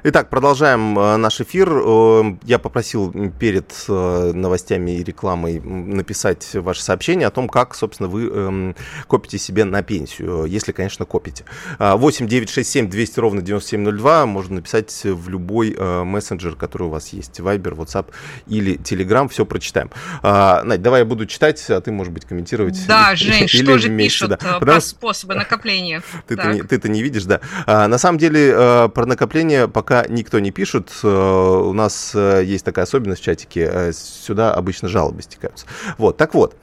Итак, 0.03 0.31
продолжаем 0.31 0.99
э, 0.99 1.17
наш 1.19 1.43
эфир. 1.43 1.71
Э, 1.71 2.23
я 2.45 2.59
попросил 2.59 3.13
перед 3.39 3.71
э, 3.87 4.33
новостями 4.33 4.93
и 4.93 5.05
рекламой 5.05 5.61
написать 5.61 6.55
ваше 6.55 6.83
сообщение 6.83 7.27
о 7.27 7.31
том, 7.31 7.51
как, 7.51 7.75
собственно, 7.75 8.09
вы 8.09 8.25
эм, 8.25 8.77
копите 9.09 9.37
себе 9.37 9.65
на 9.65 9.83
пенсию, 9.83 10.47
если, 10.47 10.73
конечно, 10.73 11.05
копите. 11.05 11.45
8 11.79 12.27
9 12.27 12.49
6 12.49 12.71
7 12.71 12.89
200 12.89 13.21
ровно 13.21 13.43
9702 13.43 14.25
можно 14.25 14.55
написать 14.57 15.03
в 15.05 15.29
любой 15.29 15.77
мессенджер, 15.79 16.57
который 16.57 16.85
у 16.85 16.89
вас 16.89 17.11
есть. 17.11 17.39
Viber, 17.39 17.77
WhatsApp 17.77 18.07
или 18.47 18.79
Telegram. 18.79 19.29
Все 19.29 19.45
прочитаем. 19.45 19.91
Надь, 20.23 20.81
давай 20.81 21.01
я 21.01 21.05
буду 21.05 21.27
читать, 21.27 21.63
а 21.69 21.81
ты, 21.81 21.93
может 21.93 22.13
быть, 22.13 22.25
комментировать. 22.25 22.87
Да, 22.87 23.15
Жень, 23.17 23.49
что 23.49 23.79
же 23.79 23.95
пишут 23.95 24.31
да. 24.41 24.59
по 24.61 24.81
способу 24.81 25.35
накопления? 25.35 26.03
Ты-то 26.27 26.53
не, 26.53 26.63
ты 26.63 26.89
не 26.89 27.03
видишь, 27.03 27.25
да. 27.25 27.41
На 27.67 27.99
самом 27.99 28.19
деле, 28.19 28.89
про 28.95 29.07
накопление 29.07 29.69
пока 29.69 29.90
пока 29.91 30.07
никто 30.09 30.39
не 30.39 30.53
пишет, 30.53 30.93
э, 31.03 31.09
у 31.09 31.73
нас 31.73 32.13
э, 32.15 32.45
есть 32.45 32.65
такая 32.65 32.85
особенность 32.85 33.23
в 33.23 33.25
чатике, 33.25 33.69
э, 33.73 33.93
сюда 33.93 34.55
обычно 34.55 34.89
жалобы 34.89 35.21
стекаются. 35.23 35.67
Вот, 35.99 36.17
так 36.17 36.33
вот, 36.35 36.57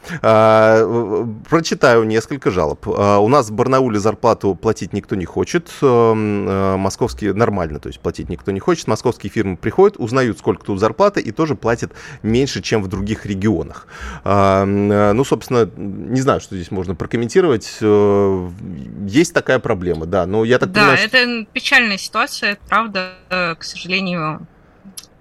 прочитаю 1.50 2.06
несколько 2.06 2.52
жалоб. 2.52 2.88
У 2.88 3.28
нас 3.28 3.50
в 3.50 3.52
Барнауле 3.54 4.00
зарплату 4.00 4.56
платить 4.56 4.94
никто 4.94 5.16
не 5.16 5.26
хочет, 5.26 5.70
московские 5.82 7.34
нормально, 7.34 7.80
то 7.80 7.90
есть 7.90 8.00
платить 8.00 8.30
никто 8.30 8.52
не 8.52 8.60
хочет, 8.60 8.88
московские 8.88 9.30
фирмы 9.30 9.58
приходят, 9.58 9.98
узнают, 9.98 10.40
сколько 10.40 10.64
тут 10.64 10.80
зарплата, 10.80 11.20
и 11.20 11.32
тоже 11.32 11.56
платят 11.56 11.92
меньше, 12.24 12.62
чем 12.62 12.82
в 12.82 12.88
других 12.88 13.26
регионах. 13.26 13.88
Ну, 14.24 15.24
собственно, 15.26 15.70
не 15.76 16.22
знаю, 16.22 16.40
что 16.40 16.56
здесь 16.56 16.72
можно 16.72 16.96
прокомментировать. 16.96 17.78
Есть 17.82 19.34
такая 19.34 19.60
проблема, 19.60 20.06
да, 20.06 20.26
но 20.26 20.46
я 20.46 20.60
так 20.60 20.72
да, 20.72 20.82
понимаю... 20.82 21.00
Это 21.06 21.46
печальная 21.52 21.98
ситуация, 21.98 22.58
правда, 22.70 23.17
к 23.30 23.58
сожалению, 23.62 24.48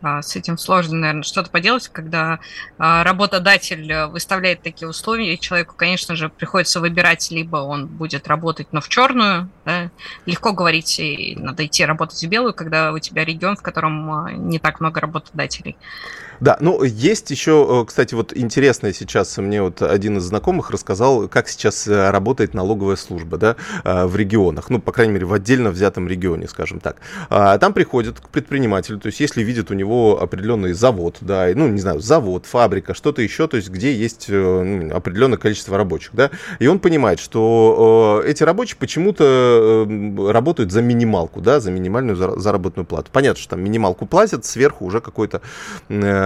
а, 0.03 0.23
с 0.23 0.37
этим 0.37 0.59
сложно, 0.59 0.97
наверное, 0.99 1.23
что-то 1.23 1.51
поделать, 1.51 1.89
когда 1.89 2.39
а, 2.79 3.03
работодатель 3.03 4.07
выставляет 4.07 4.63
такие 4.63 4.89
условия, 4.89 5.35
и 5.35 5.41
человеку, 5.41 5.75
конечно 5.77 6.15
же, 6.15 6.29
приходится 6.29 6.81
выбирать, 6.81 7.31
либо 7.31 7.57
он 7.57 7.87
будет 7.87 8.29
работать, 8.29 8.69
но 8.73 8.81
в 8.81 8.89
черную, 8.89 9.51
да? 9.65 9.91
легко 10.27 10.53
говорить, 10.53 11.01
надо 11.37 11.67
идти 11.67 11.85
работать 11.85 12.23
в 12.23 12.29
белую, 12.29 12.55
когда 12.55 12.93
у 12.93 12.99
тебя 12.99 13.25
регион, 13.25 13.57
в 13.57 13.63
котором 13.63 14.11
а, 14.13 14.33
не 14.33 14.59
так 14.59 14.81
много 14.81 15.01
работодателей. 15.01 15.77
Да, 16.41 16.57
ну 16.61 16.83
есть 16.83 17.31
еще, 17.31 17.83
э, 17.83 17.85
кстати, 17.87 18.15
вот 18.15 18.37
интересное 18.37 18.93
сейчас 18.93 19.37
мне 19.39 19.63
вот 19.63 19.83
один 19.83 20.19
из 20.19 20.25
знакомых 20.25 20.71
рассказал, 20.71 21.29
как 21.29 21.49
сейчас 21.49 21.87
э, 21.89 22.11
работает 22.11 22.55
налоговая 22.55 22.97
служба, 22.97 23.39
да, 23.39 23.57
э, 23.85 24.07
в 24.07 24.17
регионах, 24.17 24.71
ну, 24.71 24.81
по 24.81 24.93
крайней 24.93 25.15
мере, 25.15 25.27
в 25.27 25.33
отдельно 25.33 25.71
взятом 25.71 26.09
регионе, 26.09 26.49
скажем 26.49 26.81
так. 26.81 26.97
А, 27.31 27.59
там 27.59 27.73
приходят 27.73 28.21
к 28.21 28.29
предпринимателю, 28.29 28.99
то 28.99 29.07
есть 29.07 29.21
если 29.21 29.43
видят 29.43 29.71
у 29.71 29.75
него 29.75 30.21
определенный 30.21 30.73
завод, 30.73 31.17
да, 31.21 31.49
ну, 31.55 31.69
не 31.69 31.81
знаю, 31.81 32.01
завод, 32.01 32.47
фабрика, 32.47 32.95
что-то 32.95 33.23
еще, 33.23 33.47
то 33.49 33.57
есть 33.57 33.71
где 33.71 33.93
есть 33.93 34.29
ну, 34.29 34.95
определенное 34.95 35.39
количество 35.39 35.77
рабочих, 35.77 36.11
да, 36.15 36.31
и 36.59 36.67
он 36.67 36.79
понимает, 36.79 37.19
что 37.19 38.23
эти 38.27 38.43
рабочие 38.43 38.77
почему-то 38.79 39.87
работают 40.31 40.73
за 40.73 40.83
минималку, 40.83 41.41
да, 41.41 41.61
за 41.61 41.71
минимальную 41.71 42.17
заработную 42.41 42.85
плату. 42.87 43.11
Понятно, 43.13 43.41
что 43.41 43.51
там 43.51 43.63
минималку 43.63 44.07
платят, 44.07 44.45
сверху 44.45 44.85
уже 44.85 45.01
какой-то 45.01 45.41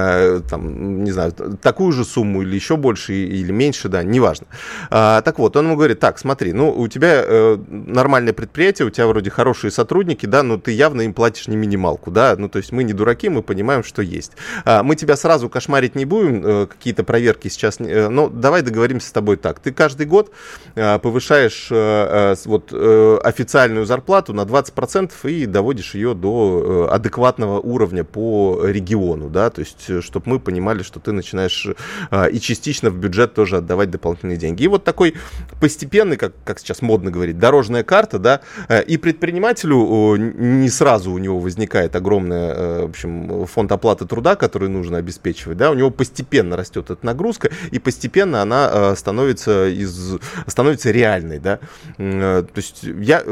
Э, 0.00 0.40
там, 0.48 1.04
не 1.04 1.12
знаю, 1.12 1.32
такую 1.62 1.92
же 1.92 2.04
сумму 2.04 2.42
или 2.42 2.54
еще 2.54 2.76
больше, 2.76 3.14
или 3.14 3.52
меньше, 3.52 3.88
да, 3.88 4.02
неважно. 4.02 4.46
А, 4.90 5.20
так 5.22 5.38
вот, 5.38 5.56
он 5.56 5.66
ему 5.66 5.76
говорит, 5.76 6.00
так, 6.00 6.18
смотри, 6.18 6.52
ну, 6.52 6.70
у 6.70 6.88
тебя 6.88 7.22
э, 7.24 7.58
нормальное 7.68 8.32
предприятие, 8.32 8.86
у 8.86 8.90
тебя 8.90 9.06
вроде 9.06 9.30
хорошие 9.30 9.70
сотрудники, 9.70 10.26
да, 10.26 10.42
но 10.42 10.56
ты 10.56 10.72
явно 10.72 11.02
им 11.02 11.14
платишь 11.14 11.48
не 11.48 11.56
минималку, 11.56 12.10
да, 12.10 12.34
ну, 12.38 12.48
то 12.48 12.58
есть 12.58 12.72
мы 12.72 12.84
не 12.84 12.92
дураки, 12.92 13.28
мы 13.28 13.42
понимаем, 13.42 13.84
что 13.84 14.02
есть. 14.02 14.32
А, 14.64 14.82
мы 14.82 14.96
тебя 14.96 15.16
сразу 15.16 15.48
кошмарить 15.48 15.94
не 15.94 16.04
будем, 16.04 16.42
э, 16.44 16.66
какие-то 16.66 17.04
проверки 17.04 17.48
сейчас, 17.48 17.80
э, 17.80 18.08
но 18.08 18.28
давай 18.28 18.62
договоримся 18.62 19.08
с 19.08 19.12
тобой 19.12 19.36
так. 19.36 19.60
Ты 19.60 19.72
каждый 19.72 20.06
год 20.06 20.32
э, 20.74 20.98
повышаешь 20.98 21.68
э, 21.70 22.34
э, 22.34 22.34
вот 22.46 22.70
э, 22.72 23.18
официальную 23.22 23.86
зарплату 23.86 24.32
на 24.32 24.42
20% 24.42 25.12
и 25.30 25.46
доводишь 25.46 25.94
ее 25.94 26.14
до 26.14 26.88
э, 26.90 26.94
адекватного 26.94 27.60
уровня 27.60 28.04
по 28.04 28.62
региону, 28.64 29.28
да, 29.28 29.50
то 29.50 29.60
есть 29.60 29.89
Э, 29.89 29.89
чтобы 30.00 30.28
мы 30.28 30.40
понимали, 30.40 30.82
что 30.82 31.00
ты 31.00 31.12
начинаешь 31.12 31.66
э, 32.10 32.30
и 32.30 32.40
частично 32.40 32.90
в 32.90 32.96
бюджет 32.96 33.34
тоже 33.34 33.56
отдавать 33.58 33.90
дополнительные 33.90 34.36
деньги. 34.36 34.62
И 34.62 34.68
вот 34.68 34.84
такой 34.84 35.14
постепенный, 35.60 36.16
как, 36.16 36.32
как 36.44 36.58
сейчас 36.58 36.82
модно 36.82 37.10
говорить, 37.10 37.38
дорожная 37.38 37.82
карта, 37.82 38.18
да, 38.18 38.40
э, 38.68 38.82
и 38.84 38.96
предпринимателю 38.96 40.16
не 40.16 40.68
сразу 40.68 41.12
у 41.12 41.18
него 41.18 41.38
возникает 41.38 41.96
огромный, 41.96 42.84
в 42.86 42.90
общем, 42.90 43.46
фонд 43.46 43.72
оплаты 43.72 44.06
труда, 44.06 44.36
который 44.36 44.68
нужно 44.68 44.98
обеспечивать, 44.98 45.58
да, 45.58 45.70
у 45.70 45.74
него 45.74 45.90
постепенно 45.90 46.56
растет 46.56 46.90
эта 46.90 47.04
нагрузка, 47.04 47.50
и 47.70 47.78
постепенно 47.78 48.42
она 48.42 48.94
становится, 48.96 49.68
из, 49.68 50.18
становится 50.46 50.90
реальной, 50.90 51.38
да. 51.38 51.58
То 51.96 52.46
есть 52.56 52.82
я, 52.82 53.22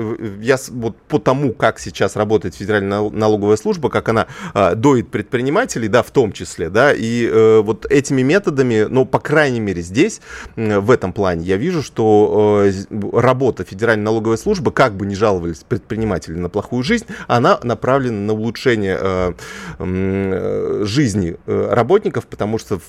я 0.40 0.56
вот 0.70 0.96
по 1.02 1.18
тому, 1.18 1.52
как 1.52 1.78
сейчас 1.78 2.16
работает 2.16 2.54
Федеральная 2.54 3.08
налоговая 3.10 3.56
служба, 3.56 3.90
как 3.90 4.08
она 4.08 4.26
доит 4.74 5.10
предпринимателей, 5.10 5.88
да, 5.88 6.02
в 6.02 6.10
том 6.10 6.32
числе, 6.32 6.47
числе, 6.48 6.70
да, 6.70 6.92
и 6.92 7.26
э, 7.26 7.60
вот 7.60 7.86
этими 7.90 8.22
методами, 8.22 8.86
ну, 8.88 9.04
по 9.04 9.18
крайней 9.20 9.60
мере, 9.60 9.82
здесь, 9.82 10.20
э, 10.56 10.78
в 10.78 10.90
этом 10.90 11.12
плане, 11.12 11.44
я 11.44 11.56
вижу, 11.56 11.82
что 11.82 12.64
э, 12.64 12.72
работа 13.12 13.64
Федеральной 13.64 14.04
налоговой 14.04 14.38
службы, 14.38 14.72
как 14.72 14.96
бы 14.96 15.06
ни 15.06 15.14
жаловались 15.14 15.58
предприниматели 15.68 16.34
на 16.34 16.48
плохую 16.48 16.82
жизнь, 16.82 17.06
она 17.26 17.58
направлена 17.62 18.18
на 18.18 18.32
улучшение 18.32 18.98
э, 19.00 19.32
э, 19.78 20.80
жизни 20.84 21.36
э, 21.46 21.68
работников, 21.72 22.26
потому 22.26 22.58
что 22.58 22.78
в, 22.78 22.82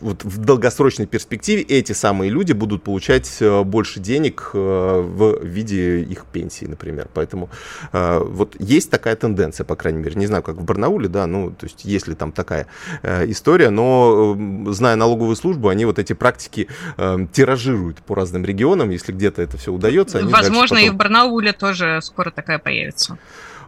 вот 0.00 0.24
в 0.24 0.38
долгосрочной 0.38 1.06
перспективе 1.06 1.62
эти 1.62 1.92
самые 1.92 2.30
люди 2.30 2.52
будут 2.52 2.82
получать 2.82 3.38
э, 3.40 3.62
больше 3.62 4.00
денег 4.00 4.50
э, 4.54 4.58
в 4.58 5.44
виде 5.44 6.00
их 6.02 6.26
пенсии, 6.26 6.66
например. 6.66 7.08
Поэтому 7.14 7.48
э, 7.92 8.18
вот 8.18 8.56
есть 8.58 8.90
такая 8.90 9.16
тенденция, 9.16 9.64
по 9.64 9.76
крайней 9.76 9.98
мере, 9.98 10.14
не 10.16 10.26
знаю, 10.26 10.42
как 10.42 10.56
в 10.56 10.64
Барнауле, 10.64 11.08
да, 11.08 11.26
ну, 11.26 11.50
то 11.50 11.66
есть 11.66 11.84
есть 11.84 12.08
ли 12.08 12.14
там 12.14 12.32
такая 12.32 12.66
история, 13.02 13.70
но, 13.70 14.36
э, 14.38 14.72
зная 14.72 14.96
налоговую 14.96 15.36
службу, 15.36 15.68
они 15.68 15.84
вот 15.84 15.98
эти 15.98 16.12
практики 16.12 16.68
э, 16.96 17.26
тиражируют 17.32 17.98
по 17.98 18.14
разным 18.14 18.44
регионам, 18.44 18.90
если 18.90 19.12
где-то 19.12 19.42
это 19.42 19.56
все 19.56 19.72
удается. 19.72 20.20
Возможно, 20.24 20.76
потом... 20.76 20.86
и 20.86 20.90
в 20.90 20.94
Барнауле 20.96 21.52
тоже 21.52 22.00
скоро 22.02 22.30
такая 22.30 22.58
появится. 22.58 23.18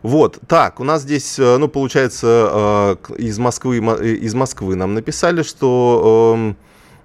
Вот, 0.02 0.38
так, 0.46 0.80
у 0.80 0.84
нас 0.84 1.02
здесь, 1.02 1.38
э, 1.38 1.56
ну, 1.58 1.68
получается, 1.68 2.96
э, 3.08 3.14
из 3.18 3.38
Москвы, 3.38 3.78
из 3.78 4.34
Москвы 4.34 4.74
нам 4.74 4.94
написали, 4.94 5.42
что 5.42 6.34
эм, 6.36 6.56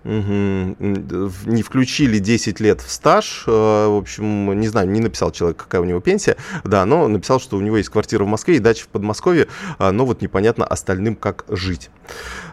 Не 0.05 1.63
включили 1.63 2.19
10 2.19 2.59
лет 2.59 2.81
в 2.81 2.91
стаж. 2.91 3.45
Э, 3.47 3.87
в 3.87 3.97
общем, 3.97 4.59
не 4.59 4.67
знаю, 4.67 4.87
не 4.87 4.99
написал 4.99 5.31
человек, 5.31 5.57
какая 5.57 5.81
у 5.81 5.85
него 5.85 5.99
пенсия. 5.99 6.37
Да, 6.63 6.85
но 6.85 7.07
написал, 7.07 7.39
что 7.39 7.57
у 7.57 7.61
него 7.61 7.77
есть 7.77 7.89
квартира 7.89 8.23
в 8.23 8.27
Москве 8.27 8.57
и 8.57 8.59
дача 8.59 8.83
в 8.83 8.87
Подмосковье. 8.89 9.47
А, 9.79 9.91
но 9.91 10.05
вот 10.05 10.21
непонятно 10.21 10.65
остальным, 10.65 11.15
как 11.15 11.45
жить. 11.49 11.89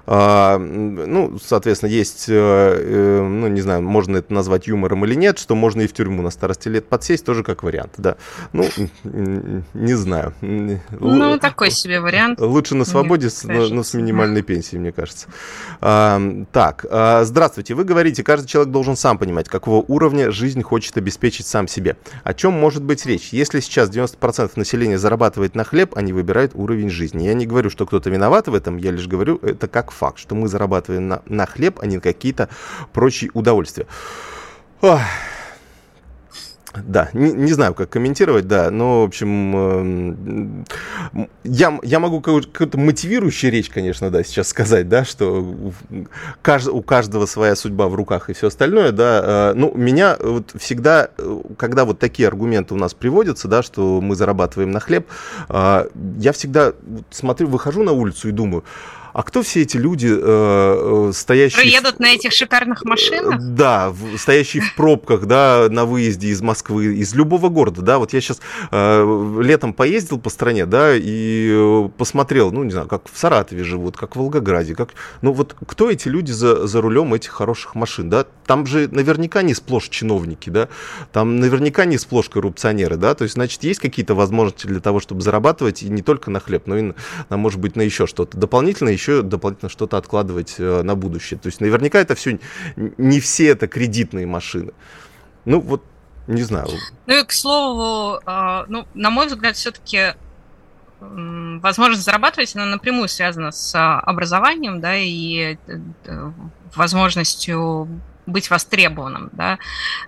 А, 0.06 0.58
ну, 0.58 1.38
соответственно, 1.42 1.90
есть, 1.90 2.28
э, 2.28 2.34
э, 2.34 3.22
ну, 3.22 3.46
не 3.48 3.60
знаю, 3.60 3.82
можно 3.82 4.16
это 4.16 4.32
назвать 4.32 4.66
юмором 4.66 5.04
или 5.04 5.14
нет, 5.14 5.38
что 5.38 5.54
можно 5.54 5.82
и 5.82 5.86
в 5.86 5.92
тюрьму 5.92 6.22
на 6.22 6.30
старости 6.30 6.68
лет 6.68 6.88
подсесть, 6.88 7.24
тоже 7.24 7.44
как 7.44 7.62
вариант, 7.62 7.94
да. 7.98 8.16
Ну, 8.52 8.66
не 9.74 9.94
знаю. 9.94 10.34
Ну, 10.40 11.38
такой 11.38 11.70
себе 11.70 12.00
вариант. 12.00 12.40
Лучше 12.40 12.74
на 12.74 12.84
свободе, 12.84 13.28
но, 13.44 13.68
но 13.68 13.82
с 13.82 13.94
минимальной 13.94 14.42
пенсией, 14.42 14.80
мне 14.80 14.92
кажется. 14.92 15.28
А, 15.80 16.20
так, 16.52 16.84
здравствуйте. 17.24 17.74
Вы 17.74 17.84
говорите, 17.84 18.24
каждый 18.24 18.46
человек 18.46 18.72
должен 18.72 18.96
сам 18.96 19.18
понимать, 19.18 19.48
какого 19.48 19.84
уровня 19.86 20.30
жизнь 20.30 20.62
хочет 20.62 20.96
обеспечить 20.96 21.46
сам 21.46 21.68
себе. 21.68 21.96
О 22.24 22.34
чем 22.34 22.52
может 22.52 22.82
быть 22.82 23.06
речь? 23.06 23.32
Если 23.32 23.60
сейчас 23.60 23.90
90% 23.90 24.52
населения 24.56 24.98
зарабатывает 24.98 25.54
на 25.54 25.64
хлеб, 25.64 25.96
они 25.96 26.12
выбирают 26.12 26.52
уровень 26.54 26.90
жизни. 26.90 27.24
Я 27.24 27.34
не 27.34 27.46
говорю, 27.46 27.70
что 27.70 27.86
кто-то 27.86 28.10
виноват 28.10 28.48
в 28.48 28.54
этом, 28.54 28.76
я 28.78 28.90
лишь 28.90 29.06
говорю 29.06 29.38
это 29.42 29.68
как 29.68 29.91
факт, 29.92 30.18
что 30.18 30.34
мы 30.34 30.48
зарабатываем 30.48 31.08
на, 31.08 31.22
на 31.26 31.46
хлеб, 31.46 31.78
а 31.80 31.86
не 31.86 32.00
какие-то 32.00 32.48
прочие 32.92 33.30
удовольствия. 33.34 33.86
Ох. 34.80 35.00
Да, 36.74 37.10
не, 37.12 37.32
не 37.32 37.52
знаю, 37.52 37.74
как 37.74 37.90
комментировать, 37.90 38.48
да, 38.48 38.70
но, 38.70 39.02
в 39.02 39.04
общем, 39.04 40.64
э, 41.12 41.24
я, 41.44 41.78
я 41.82 42.00
могу 42.00 42.22
какую-то 42.22 42.78
мотивирующую 42.78 43.52
речь, 43.52 43.68
конечно, 43.68 44.10
да, 44.10 44.24
сейчас 44.24 44.48
сказать, 44.48 44.88
да, 44.88 45.04
что 45.04 45.54
кажд, 46.40 46.68
у 46.68 46.80
каждого 46.80 47.26
своя 47.26 47.56
судьба 47.56 47.88
в 47.88 47.94
руках 47.94 48.30
и 48.30 48.32
все 48.32 48.46
остальное, 48.46 48.90
да, 48.92 49.52
э, 49.52 49.54
ну, 49.54 49.74
меня 49.74 50.16
вот 50.18 50.52
всегда, 50.58 51.10
э, 51.18 51.40
когда 51.58 51.84
вот 51.84 51.98
такие 51.98 52.26
аргументы 52.26 52.72
у 52.72 52.78
нас 52.78 52.94
приводятся, 52.94 53.48
да, 53.48 53.62
что 53.62 54.00
мы 54.00 54.16
зарабатываем 54.16 54.70
на 54.70 54.80
хлеб, 54.80 55.06
э, 55.50 55.88
я 56.18 56.32
всегда 56.32 56.72
смотрю, 57.10 57.48
выхожу 57.48 57.82
на 57.82 57.92
улицу 57.92 58.30
и 58.30 58.32
думаю, 58.32 58.64
а 59.12 59.22
кто 59.22 59.42
все 59.42 59.62
эти 59.62 59.76
люди, 59.76 60.08
э, 60.10 61.08
э 61.08 61.12
стоящие... 61.12 61.56
Которые 61.56 61.74
едут 61.74 61.96
в... 61.96 62.00
на 62.00 62.14
этих 62.14 62.32
шикарных 62.32 62.84
машинах? 62.84 63.40
Да, 63.40 63.90
в, 63.90 64.16
стоящие 64.18 64.62
в 64.62 64.74
пробках, 64.74 65.26
да, 65.26 65.68
на 65.70 65.84
выезде 65.84 66.28
из 66.28 66.40
Москвы, 66.40 66.94
из 66.94 67.14
любого 67.14 67.48
города, 67.48 67.82
да, 67.82 67.98
вот 67.98 68.12
я 68.12 68.20
сейчас 68.20 68.40
э, 68.70 69.38
летом 69.42 69.74
поездил 69.74 70.18
по 70.18 70.30
стране, 70.30 70.66
да, 70.66 70.94
и 70.96 71.50
э, 71.52 71.88
посмотрел, 71.96 72.52
ну, 72.52 72.64
не 72.64 72.70
знаю, 72.70 72.88
как 72.88 73.02
в 73.12 73.18
Саратове 73.18 73.64
живут, 73.64 73.96
как 73.96 74.16
в 74.16 74.18
Волгограде, 74.18 74.74
как... 74.74 74.90
Ну, 75.20 75.32
вот 75.32 75.54
кто 75.66 75.90
эти 75.90 76.08
люди 76.08 76.32
за, 76.32 76.66
за 76.66 76.80
рулем 76.80 77.12
этих 77.14 77.30
хороших 77.30 77.74
машин, 77.74 78.08
да? 78.08 78.26
Там 78.46 78.66
же 78.66 78.88
наверняка 78.90 79.42
не 79.42 79.54
сплошь 79.54 79.88
чиновники, 79.88 80.50
да, 80.50 80.68
там 81.12 81.38
наверняка 81.38 81.84
не 81.84 81.98
сплошь 81.98 82.28
коррупционеры, 82.28 82.96
да, 82.96 83.14
то 83.14 83.24
есть, 83.24 83.34
значит, 83.34 83.62
есть 83.62 83.80
какие-то 83.80 84.14
возможности 84.14 84.66
для 84.66 84.80
того, 84.80 85.00
чтобы 85.00 85.20
зарабатывать 85.20 85.82
и 85.82 85.88
не 85.88 86.02
только 86.02 86.30
на 86.30 86.40
хлеб, 86.40 86.66
но 86.66 86.78
и, 86.78 86.92
на, 87.28 87.36
может 87.36 87.60
быть, 87.60 87.76
на 87.76 87.82
еще 87.82 88.06
что-то. 88.06 88.36
Дополнительно 88.36 88.88
еще 88.88 89.01
дополнительно 89.22 89.68
что-то 89.68 89.96
откладывать 89.96 90.56
э, 90.58 90.82
на 90.82 90.94
будущее. 90.94 91.38
То 91.38 91.48
есть 91.48 91.60
наверняка 91.60 91.98
это 91.98 92.14
все, 92.14 92.38
не 92.76 93.20
все 93.20 93.48
это 93.48 93.68
кредитные 93.68 94.26
машины. 94.26 94.72
Ну 95.44 95.60
вот, 95.60 95.82
не 96.26 96.42
знаю. 96.42 96.68
Ну 97.06 97.20
и 97.20 97.24
к 97.24 97.32
слову, 97.32 98.20
а, 98.26 98.64
ну, 98.68 98.86
на 98.94 99.10
мой 99.10 99.26
взгляд, 99.26 99.56
все-таки 99.56 100.14
возможность 101.00 102.04
зарабатывать, 102.04 102.54
она 102.54 102.66
напрямую 102.66 103.08
связана 103.08 103.50
с 103.50 103.74
а, 103.74 103.98
образованием, 104.00 104.80
да, 104.80 104.96
и 104.96 105.56
э, 105.66 106.30
возможностью 106.76 107.88
быть 108.26 108.50
востребованным. 108.50 109.30
Да? 109.32 109.58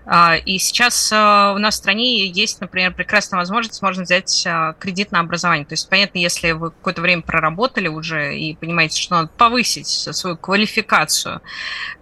А, 0.07 0.37
и 0.37 0.59
сейчас 0.59 1.11
а, 1.13 1.53
у 1.55 1.59
нас 1.59 1.75
в 1.75 1.79
стране 1.79 2.27
есть, 2.27 2.61
например, 2.61 2.95
прекрасная 2.95 3.39
возможность, 3.39 3.83
можно 3.83 4.05
взять 4.05 4.45
а, 4.47 4.75
кредит 4.75 5.11
на 5.11 5.21
образование. 5.21 5.67
То 5.67 5.73
есть, 5.73 5.89
понятно, 5.89 6.19
если 6.19 6.53
вы 6.53 6.71
какое-то 6.71 7.03
время 7.03 7.23
проработали 7.23 7.89
уже 7.89 8.39
и 8.39 8.55
понимаете, 8.55 9.01
что 9.01 9.17
надо 9.17 9.29
повысить 9.37 9.89
свою 9.89 10.37
квалификацию, 10.37 11.41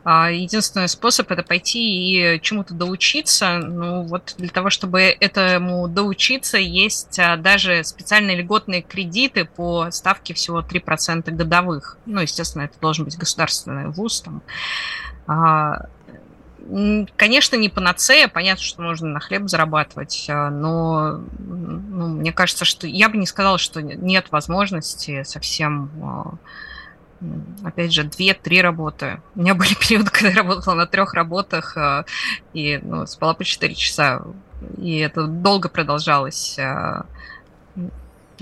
единственный 0.04 0.88
способ 0.88 1.30
это 1.30 1.42
пойти 1.44 1.78
и 2.36 2.40
чему-то 2.40 2.74
доучиться. 2.74 3.58
Ну 3.58 4.02
вот 4.02 4.34
для 4.36 4.48
того, 4.48 4.68
чтобы 4.68 5.02
этому 5.02 5.86
доучиться, 5.86 6.58
есть 6.58 7.20
даже 7.38 7.84
специальные 7.84 8.38
льготные 8.38 8.82
кредиты 8.82 9.44
по 9.44 9.90
ставке 9.92 10.34
всего 10.34 10.60
3% 10.60 11.30
годовых. 11.30 11.98
Ну, 12.06 12.20
естественно, 12.20 12.62
это 12.62 12.80
должен 12.80 13.04
быть 13.04 13.16
государственный 13.16 13.88
вуз. 13.88 14.22
Там. 14.22 14.42
Конечно, 17.16 17.56
не 17.56 17.68
панацея, 17.68 18.28
понятно, 18.28 18.62
что 18.62 18.82
нужно 18.82 19.08
на 19.08 19.20
хлеб 19.20 19.48
зарабатывать, 19.48 20.26
а, 20.28 20.50
но 20.50 21.20
ну, 21.38 22.08
мне 22.08 22.32
кажется, 22.32 22.64
что 22.64 22.86
я 22.86 23.08
бы 23.08 23.16
не 23.16 23.26
сказала, 23.26 23.58
что 23.58 23.82
нет 23.82 24.26
возможности 24.30 25.22
совсем 25.24 25.90
а, 26.02 26.34
опять 27.64 27.92
же, 27.92 28.04
две-три 28.04 28.60
работы. 28.62 29.20
У 29.34 29.40
меня 29.40 29.54
были 29.54 29.74
периоды, 29.80 30.10
когда 30.10 30.28
я 30.28 30.36
работала 30.36 30.74
на 30.74 30.86
трех 30.86 31.14
работах 31.14 31.76
а, 31.76 32.04
и 32.52 32.78
ну, 32.82 33.06
спала 33.06 33.34
по 33.34 33.44
4 33.44 33.74
часа. 33.74 34.22
И 34.78 34.98
это 34.98 35.26
долго 35.26 35.68
продолжалось. 35.68 36.58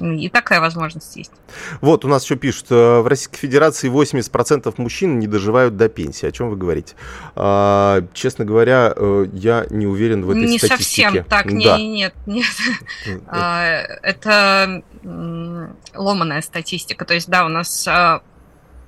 И 0.00 0.28
такая 0.28 0.60
возможность 0.60 1.16
есть. 1.16 1.32
Вот, 1.80 2.04
у 2.04 2.08
нас 2.08 2.24
еще 2.24 2.36
пишут, 2.36 2.66
э, 2.70 3.00
в 3.00 3.06
Российской 3.06 3.38
Федерации 3.38 3.88
80% 3.88 4.74
мужчин 4.78 5.18
не 5.18 5.26
доживают 5.26 5.76
до 5.76 5.88
пенсии. 5.88 6.26
О 6.26 6.32
чем 6.32 6.50
вы 6.50 6.56
говорите? 6.56 6.94
А, 7.36 8.02
честно 8.14 8.44
говоря, 8.44 8.92
э, 8.94 9.26
я 9.32 9.66
не 9.70 9.86
уверен 9.86 10.24
в 10.24 10.30
этой 10.30 10.46
не 10.46 10.58
статистике. 10.58 11.02
Не 11.02 11.08
совсем 11.08 11.24
так, 11.24 11.46
да. 11.46 11.78
не, 11.78 11.88
нет, 11.88 12.14
нет. 12.26 12.46
А, 13.28 13.82
это 14.02 14.82
ломаная 15.94 16.42
статистика. 16.42 17.04
То 17.04 17.14
есть, 17.14 17.28
да, 17.28 17.44
у 17.44 17.48
нас 17.48 17.86
а, 17.88 18.22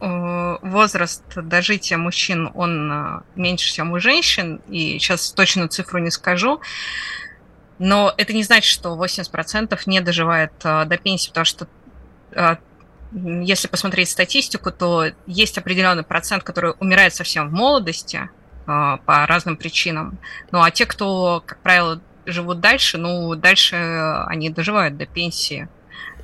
возраст 0.00 1.22
дожития 1.36 1.96
мужчин, 1.96 2.50
он 2.54 3.22
меньше, 3.36 3.72
чем 3.72 3.92
у 3.92 4.00
женщин, 4.00 4.60
и 4.68 4.98
сейчас 4.98 5.30
точно 5.32 5.68
цифру 5.68 5.98
не 6.00 6.10
скажу. 6.10 6.60
Но 7.78 8.12
это 8.16 8.32
не 8.32 8.42
значит, 8.42 8.72
что 8.72 8.94
80% 8.94 9.78
не 9.86 10.00
доживает 10.00 10.52
а, 10.64 10.84
до 10.84 10.96
пенсии, 10.96 11.28
потому 11.28 11.44
что 11.44 11.66
а, 12.34 12.58
если 13.12 13.68
посмотреть 13.68 14.08
статистику, 14.08 14.70
то 14.70 15.06
есть 15.26 15.58
определенный 15.58 16.02
процент, 16.02 16.44
который 16.44 16.74
умирает 16.80 17.14
совсем 17.14 17.48
в 17.48 17.52
молодости 17.52 18.30
а, 18.66 18.98
по 18.98 19.26
разным 19.26 19.56
причинам. 19.56 20.18
Ну 20.50 20.62
а 20.62 20.70
те, 20.70 20.86
кто, 20.86 21.42
как 21.44 21.58
правило, 21.60 22.00
живут 22.24 22.60
дальше, 22.60 22.98
ну, 22.98 23.34
дальше 23.34 23.76
они 24.28 24.48
доживают 24.48 24.96
до 24.96 25.06
пенсии. 25.06 25.68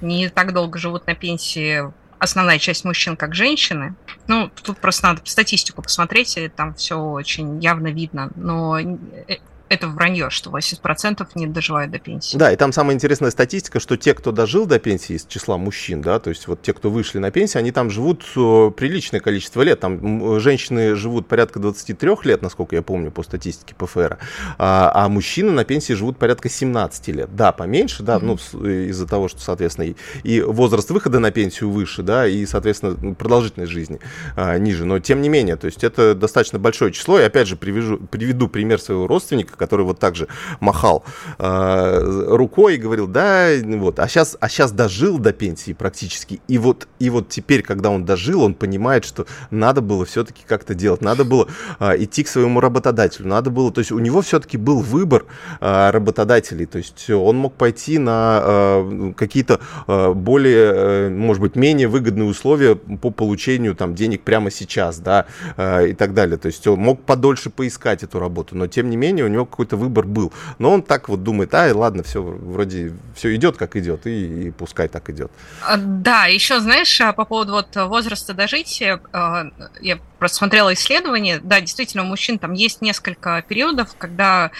Не 0.00 0.28
так 0.28 0.52
долго 0.52 0.78
живут 0.78 1.06
на 1.06 1.14
пенсии 1.14 1.92
основная 2.18 2.58
часть 2.58 2.84
мужчин, 2.84 3.16
как 3.16 3.34
женщины. 3.34 3.94
Ну, 4.26 4.50
тут 4.62 4.78
просто 4.78 5.06
надо 5.06 5.22
статистику 5.24 5.82
посмотреть, 5.82 6.36
и 6.36 6.48
там 6.48 6.74
все 6.74 6.96
очень 6.96 7.60
явно 7.60 7.88
видно. 7.88 8.30
Но 8.36 8.78
э, 8.78 9.38
это 9.68 9.88
вранье, 9.88 10.30
что 10.30 10.50
80% 10.50 11.26
не 11.34 11.46
доживают 11.46 11.90
до 11.90 11.98
пенсии. 11.98 12.36
Да, 12.36 12.52
и 12.52 12.56
там 12.56 12.72
самая 12.72 12.94
интересная 12.94 13.30
статистика, 13.30 13.80
что 13.80 13.96
те, 13.96 14.14
кто 14.14 14.32
дожил 14.32 14.66
до 14.66 14.78
пенсии 14.78 15.16
из 15.16 15.26
числа 15.26 15.58
мужчин, 15.58 16.02
да, 16.02 16.18
то 16.18 16.30
есть 16.30 16.48
вот 16.48 16.62
те, 16.62 16.72
кто 16.72 16.90
вышли 16.90 17.18
на 17.18 17.30
пенсию, 17.30 17.60
они 17.60 17.72
там 17.72 17.90
живут 17.90 18.24
э, 18.36 18.70
приличное 18.76 19.20
количество 19.20 19.62
лет. 19.62 19.80
Там 19.80 20.40
женщины 20.40 20.94
живут 20.94 21.28
порядка 21.28 21.58
23 21.58 22.10
лет, 22.24 22.42
насколько 22.42 22.76
я 22.76 22.82
помню, 22.82 23.10
по 23.10 23.22
статистике 23.22 23.74
ПФР, 23.74 24.18
а, 24.58 24.90
а 24.94 25.08
мужчины 25.08 25.52
на 25.52 25.64
пенсии 25.64 25.92
живут 25.92 26.18
порядка 26.18 26.48
17 26.48 27.08
лет. 27.08 27.34
Да, 27.34 27.52
поменьше, 27.52 28.02
да, 28.02 28.16
mm-hmm. 28.16 28.58
ну, 28.62 28.68
из-за 28.68 29.06
того, 29.06 29.28
что, 29.28 29.40
соответственно, 29.40 29.86
и, 29.86 29.94
и 30.22 30.40
возраст 30.40 30.90
выхода 30.90 31.18
на 31.18 31.30
пенсию 31.30 31.70
выше, 31.70 32.02
да, 32.02 32.26
и, 32.26 32.46
соответственно, 32.46 33.14
продолжительность 33.14 33.72
жизни 33.72 34.00
а, 34.36 34.56
ниже. 34.58 34.84
Но, 34.84 34.98
тем 34.98 35.20
не 35.20 35.28
менее, 35.28 35.56
то 35.56 35.66
есть 35.66 35.84
это 35.84 36.14
достаточно 36.14 36.58
большое 36.58 36.92
число. 36.92 37.20
И, 37.20 37.22
опять 37.22 37.48
же, 37.48 37.56
привяжу, 37.56 37.98
приведу 37.98 38.48
пример 38.48 38.80
своего 38.80 39.06
родственника, 39.06 39.57
который 39.58 39.84
вот 39.84 39.98
так 39.98 40.16
же 40.16 40.28
махал 40.60 41.04
э, 41.38 42.26
рукой 42.28 42.76
и 42.76 42.78
говорил, 42.78 43.06
да, 43.06 43.48
вот, 43.64 43.98
а 43.98 44.08
сейчас, 44.08 44.36
а 44.40 44.48
сейчас 44.48 44.72
дожил 44.72 45.18
до 45.18 45.32
пенсии 45.32 45.72
практически. 45.72 46.40
И 46.48 46.58
вот, 46.58 46.88
и 46.98 47.10
вот 47.10 47.28
теперь, 47.28 47.62
когда 47.62 47.90
он 47.90 48.04
дожил, 48.04 48.42
он 48.42 48.54
понимает, 48.54 49.04
что 49.04 49.26
надо 49.50 49.80
было 49.80 50.04
все-таки 50.04 50.42
как-то 50.46 50.74
делать, 50.74 51.02
надо 51.02 51.24
было 51.24 51.48
э, 51.80 52.02
идти 52.04 52.24
к 52.24 52.28
своему 52.28 52.60
работодателю, 52.60 53.28
надо 53.28 53.50
было, 53.50 53.72
то 53.72 53.80
есть 53.80 53.92
у 53.92 53.98
него 53.98 54.22
все-таки 54.22 54.56
был 54.56 54.80
выбор 54.80 55.26
э, 55.60 55.90
работодателей, 55.90 56.66
то 56.66 56.78
есть 56.78 57.10
он 57.10 57.36
мог 57.36 57.54
пойти 57.54 57.98
на 57.98 58.40
э, 58.42 59.12
какие-то 59.16 59.60
э, 59.86 60.12
более, 60.12 60.72
э, 60.74 61.10
может 61.10 61.42
быть, 61.42 61.56
менее 61.56 61.88
выгодные 61.88 62.28
условия 62.28 62.76
по 62.76 63.10
получению 63.10 63.74
там 63.74 63.94
денег 63.94 64.22
прямо 64.22 64.50
сейчас, 64.50 64.98
да, 64.98 65.26
э, 65.56 65.88
и 65.88 65.94
так 65.94 66.14
далее. 66.14 66.36
То 66.36 66.46
есть 66.46 66.66
он 66.66 66.78
мог 66.78 67.02
подольше 67.02 67.50
поискать 67.50 68.02
эту 68.02 68.18
работу, 68.18 68.56
но 68.56 68.66
тем 68.66 68.90
не 68.90 68.96
менее 68.96 69.24
у 69.24 69.28
него 69.28 69.46
какой-то 69.48 69.76
выбор 69.76 70.06
был. 70.06 70.32
Но 70.58 70.72
он 70.72 70.82
так 70.82 71.08
вот 71.08 71.22
думает, 71.22 71.54
а, 71.54 71.70
ладно, 71.74 72.02
все 72.02 72.22
вроде 72.22 72.92
все 73.14 73.34
идет 73.34 73.56
как 73.56 73.76
идет, 73.76 74.06
и, 74.06 74.48
и 74.48 74.50
пускай 74.50 74.88
так 74.88 75.10
идет. 75.10 75.30
А, 75.66 75.76
да, 75.76 76.26
еще 76.26 76.60
знаешь, 76.60 77.00
а, 77.00 77.12
по 77.12 77.24
поводу 77.24 77.52
вот 77.52 77.74
возраста 77.74 78.34
дожития, 78.34 79.00
а, 79.12 79.46
я 79.80 79.98
просто 80.18 80.38
смотрела 80.38 80.72
исследования, 80.74 81.40
да, 81.42 81.60
действительно, 81.60 82.02
у 82.02 82.06
мужчин 82.06 82.38
там 82.38 82.52
есть 82.52 82.82
несколько 82.82 83.42
периодов, 83.46 83.94
когда 83.96 84.50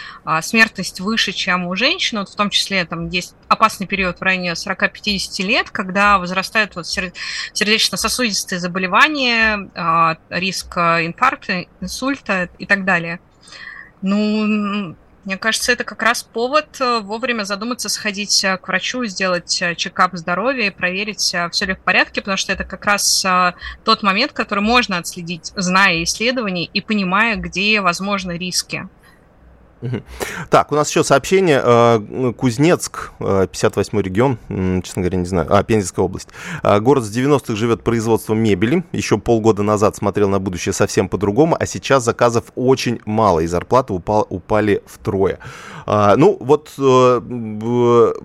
смертность 0.40 1.00
выше, 1.00 1.32
чем 1.32 1.66
у 1.66 1.74
женщин, 1.74 2.20
вот 2.20 2.28
в 2.28 2.36
том 2.36 2.48
числе 2.48 2.84
там 2.84 3.08
есть 3.08 3.34
опасный 3.48 3.88
период 3.88 4.20
в 4.20 4.22
районе 4.22 4.52
40-50 4.52 5.42
лет, 5.42 5.70
когда 5.70 6.18
возрастают 6.18 6.76
вот 6.76 6.86
сердечно-сосудистые 6.86 8.60
заболевания, 8.60 9.68
риск 10.30 10.76
инфаркта, 10.76 11.66
инсульта 11.80 12.50
и 12.58 12.66
так 12.66 12.84
далее. 12.84 13.18
Ну, 14.02 14.96
мне 15.28 15.36
кажется, 15.36 15.72
это 15.72 15.84
как 15.84 16.02
раз 16.02 16.22
повод 16.22 16.80
э, 16.80 17.00
вовремя 17.00 17.44
задуматься, 17.44 17.90
сходить 17.90 18.42
э, 18.44 18.56
к 18.56 18.66
врачу, 18.66 19.04
сделать 19.04 19.60
э, 19.60 19.74
чекап 19.74 20.16
здоровья 20.16 20.68
и 20.68 20.70
проверить, 20.70 21.34
все 21.50 21.64
ли 21.66 21.74
в 21.74 21.80
порядке, 21.80 22.22
потому 22.22 22.38
что 22.38 22.52
это 22.54 22.64
как 22.64 22.86
раз 22.86 23.26
тот 23.84 24.02
момент, 24.02 24.32
который 24.32 24.60
можно 24.60 24.96
отследить, 24.96 25.52
зная 25.54 26.02
исследований 26.04 26.70
и 26.72 26.80
понимая, 26.80 27.36
где 27.36 27.82
возможны 27.82 28.38
риски. 28.38 28.88
Так, 30.50 30.72
у 30.72 30.74
нас 30.74 30.88
еще 30.90 31.04
сообщение. 31.04 31.60
Э, 31.62 32.32
Кузнецк, 32.36 33.12
58 33.18 33.98
э, 33.98 34.02
регион, 34.02 34.38
честно 34.82 35.02
говоря, 35.02 35.18
не 35.18 35.26
знаю, 35.26 35.46
а, 35.50 35.62
Пензенская 35.62 36.04
область. 36.04 36.28
Э, 36.62 36.80
город 36.80 37.04
с 37.04 37.16
90-х 37.16 37.54
живет 37.54 37.82
производством 37.82 38.38
мебели. 38.38 38.84
Еще 38.92 39.18
полгода 39.18 39.62
назад 39.62 39.96
смотрел 39.96 40.28
на 40.28 40.40
будущее 40.40 40.72
совсем 40.72 41.08
по-другому, 41.08 41.56
а 41.58 41.66
сейчас 41.66 42.04
заказов 42.04 42.44
очень 42.54 43.00
мало, 43.04 43.40
и 43.40 43.46
зарплаты 43.46 43.92
упал, 43.92 44.26
упали 44.28 44.82
втрое. 44.86 45.38
Ну, 45.86 46.36
вот 46.38 46.74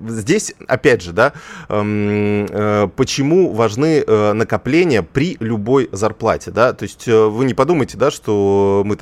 здесь, 0.09 0.53
опять 0.67 1.01
же, 1.01 1.13
да, 1.13 1.31
эм, 1.69 2.91
почему 2.97 3.53
важны 3.53 4.03
накопления 4.05 5.01
при 5.01 5.37
любой 5.39 5.87
зарплате, 5.93 6.51
да, 6.51 6.73
то 6.73 6.83
есть 6.83 7.07
вы 7.07 7.45
не 7.45 7.53
подумайте, 7.53 7.97
да, 7.97 8.11
что 8.11 8.83
мы, 8.85 8.97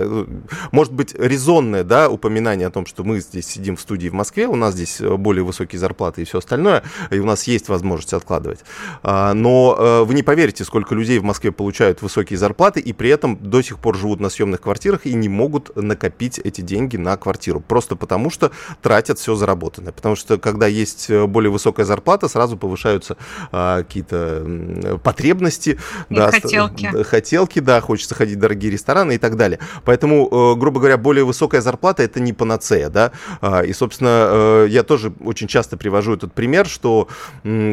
может 0.71 0.93
быть, 0.93 1.15
резонное, 1.15 1.83
да, 1.83 2.07
упоминание 2.07 2.40
упоминание 2.41 2.67
о 2.67 2.71
том, 2.71 2.85
что 2.87 3.03
мы 3.03 3.19
здесь 3.19 3.45
сидим 3.45 3.75
в 3.75 3.81
студии 3.81 4.09
в 4.09 4.13
Москве, 4.13 4.47
у 4.47 4.55
нас 4.55 4.73
здесь 4.73 4.99
э, 4.99 5.15
более 5.15 5.43
высокие 5.43 5.79
зарплаты 5.79 6.23
и 6.23 6.25
все 6.25 6.39
остальное, 6.39 6.83
и 7.11 7.19
у 7.19 7.25
нас 7.25 7.43
есть 7.43 7.69
возможность 7.69 8.13
откладывать. 8.13 8.61
А, 9.03 9.33
но 9.33 9.75
э, 9.77 10.03
вы 10.03 10.15
не 10.15 10.23
поверите, 10.23 10.63
сколько 10.63 10.95
людей 10.95 11.19
в 11.19 11.23
Москве 11.23 11.51
получают 11.51 12.01
высокие 12.01 12.37
зарплаты 12.37 12.79
и 12.79 12.93
при 12.93 13.09
этом 13.09 13.37
до 13.37 13.61
сих 13.61 13.77
пор 13.77 13.95
живут 13.95 14.19
на 14.19 14.29
съемных 14.29 14.61
квартирах 14.61 15.05
и 15.05 15.13
не 15.13 15.29
могут 15.29 15.75
накопить 15.75 16.39
эти 16.39 16.61
деньги 16.61 16.97
на 16.97 17.15
квартиру. 17.15 17.59
Просто 17.59 17.95
потому, 17.95 18.31
что 18.31 18.51
тратят 18.81 19.19
все 19.19 19.35
заработанное. 19.35 19.91
Потому 19.91 20.15
что 20.15 20.39
когда 20.39 20.65
есть 20.65 21.09
э, 21.09 21.27
более 21.27 21.51
высокая 21.51 21.85
зарплата, 21.85 22.27
сразу 22.27 22.57
повышаются 22.57 23.17
а, 23.51 23.83
какие-то 23.83 24.99
потребности. 25.03 25.77
И 26.09 26.15
да, 26.15 26.31
хотелки. 26.31 27.03
Хотелки, 27.03 27.59
да, 27.59 27.81
хочется 27.81 28.15
ходить 28.15 28.37
в 28.37 28.39
дорогие 28.39 28.71
рестораны 28.71 29.15
и 29.15 29.17
так 29.19 29.37
далее. 29.37 29.59
Поэтому, 29.85 30.55
грубо 30.55 30.79
говоря, 30.79 30.97
более 30.97 31.23
высокая 31.23 31.61
зарплата 31.61 32.03
это 32.03 32.19
не 32.19 32.30
не 32.31 32.33
панацея, 32.33 32.89
да, 32.89 33.11
а, 33.41 33.61
и, 33.61 33.73
собственно, 33.73 34.27
э, 34.31 34.67
я 34.69 34.83
тоже 34.83 35.13
очень 35.23 35.47
часто 35.47 35.77
привожу 35.77 36.13
этот 36.13 36.33
пример, 36.33 36.65
что 36.67 37.07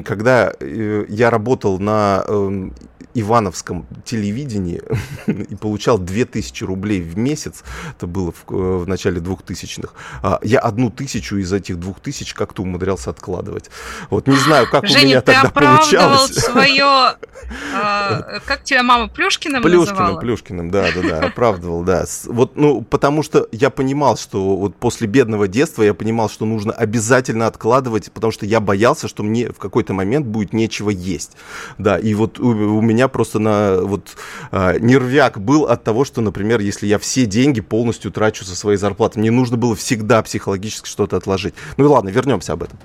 когда 0.04 0.52
э, 0.60 1.04
я 1.08 1.30
работал 1.30 1.78
на 1.78 2.24
эм, 2.26 2.74
Ивановском 3.20 3.86
телевидении 4.04 4.82
и 5.26 5.54
получал 5.54 5.98
2000 5.98 6.64
рублей 6.64 7.00
в 7.00 7.16
месяц, 7.18 7.64
это 7.96 8.06
было 8.06 8.32
в, 8.32 8.52
э, 8.52 8.54
в 8.54 8.88
начале 8.88 9.20
2000-х, 9.20 9.92
а, 10.22 10.38
я 10.42 10.60
одну 10.60 10.90
тысячу 10.90 11.36
из 11.36 11.52
этих 11.52 11.78
двух 11.78 12.00
тысяч 12.00 12.34
как-то 12.34 12.62
умудрялся 12.62 13.10
откладывать. 13.10 13.70
Вот 14.10 14.26
не 14.26 14.36
знаю, 14.36 14.68
как 14.70 14.86
Женя, 14.86 15.00
у 15.00 15.06
меня 15.06 15.20
тогда 15.20 15.50
получалось. 15.50 16.34
свое... 16.34 17.16
А, 17.72 18.40
как 18.44 18.64
тебя 18.64 18.82
мама 18.82 19.08
Плюшкиным 19.08 19.62
Плюшкиным, 19.62 19.96
называла? 19.96 20.20
Плюшкиным, 20.20 20.70
да, 20.70 20.88
да, 20.94 21.00
да, 21.02 21.26
оправдывал, 21.28 21.82
да. 21.82 22.04
Вот, 22.26 22.56
ну, 22.56 22.82
потому 22.82 23.22
что 23.22 23.48
я 23.52 23.70
понимал, 23.70 24.16
что 24.16 24.56
вот 24.56 24.76
после 24.76 25.06
бедного 25.06 25.48
детства 25.48 25.82
я 25.82 25.94
понимал, 25.94 26.28
что 26.28 26.44
нужно 26.44 26.72
обязательно 26.72 27.46
откладывать, 27.46 28.10
потому 28.12 28.32
что 28.32 28.44
я 28.44 28.60
боялся, 28.60 29.08
что 29.08 29.22
мне 29.22 29.50
в 29.50 29.58
какой-то 29.58 29.94
момент 29.94 30.26
будет 30.26 30.52
нечего 30.52 30.90
есть. 30.90 31.36
Да, 31.78 31.98
и 31.98 32.14
вот 32.14 32.38
у, 32.38 32.48
у 32.48 32.82
меня 32.82 33.07
просто 33.08 33.38
на 33.38 33.80
вот 33.82 34.16
а, 34.50 34.78
нервяк 34.78 35.40
был 35.40 35.64
от 35.64 35.84
того, 35.84 36.04
что, 36.04 36.20
например, 36.20 36.60
если 36.60 36.86
я 36.86 36.98
все 36.98 37.26
деньги 37.26 37.60
полностью 37.60 38.10
трачу 38.10 38.44
со 38.44 38.56
своей 38.56 38.78
зарплаты, 38.78 39.18
мне 39.18 39.30
нужно 39.30 39.56
было 39.56 39.74
всегда 39.74 40.22
психологически 40.22 40.88
что-то 40.88 41.16
отложить. 41.16 41.54
Ну 41.76 41.84
и 41.84 41.88
ладно, 41.88 42.08
вернемся 42.08 42.52
об 42.52 42.62
этом. 42.62 42.78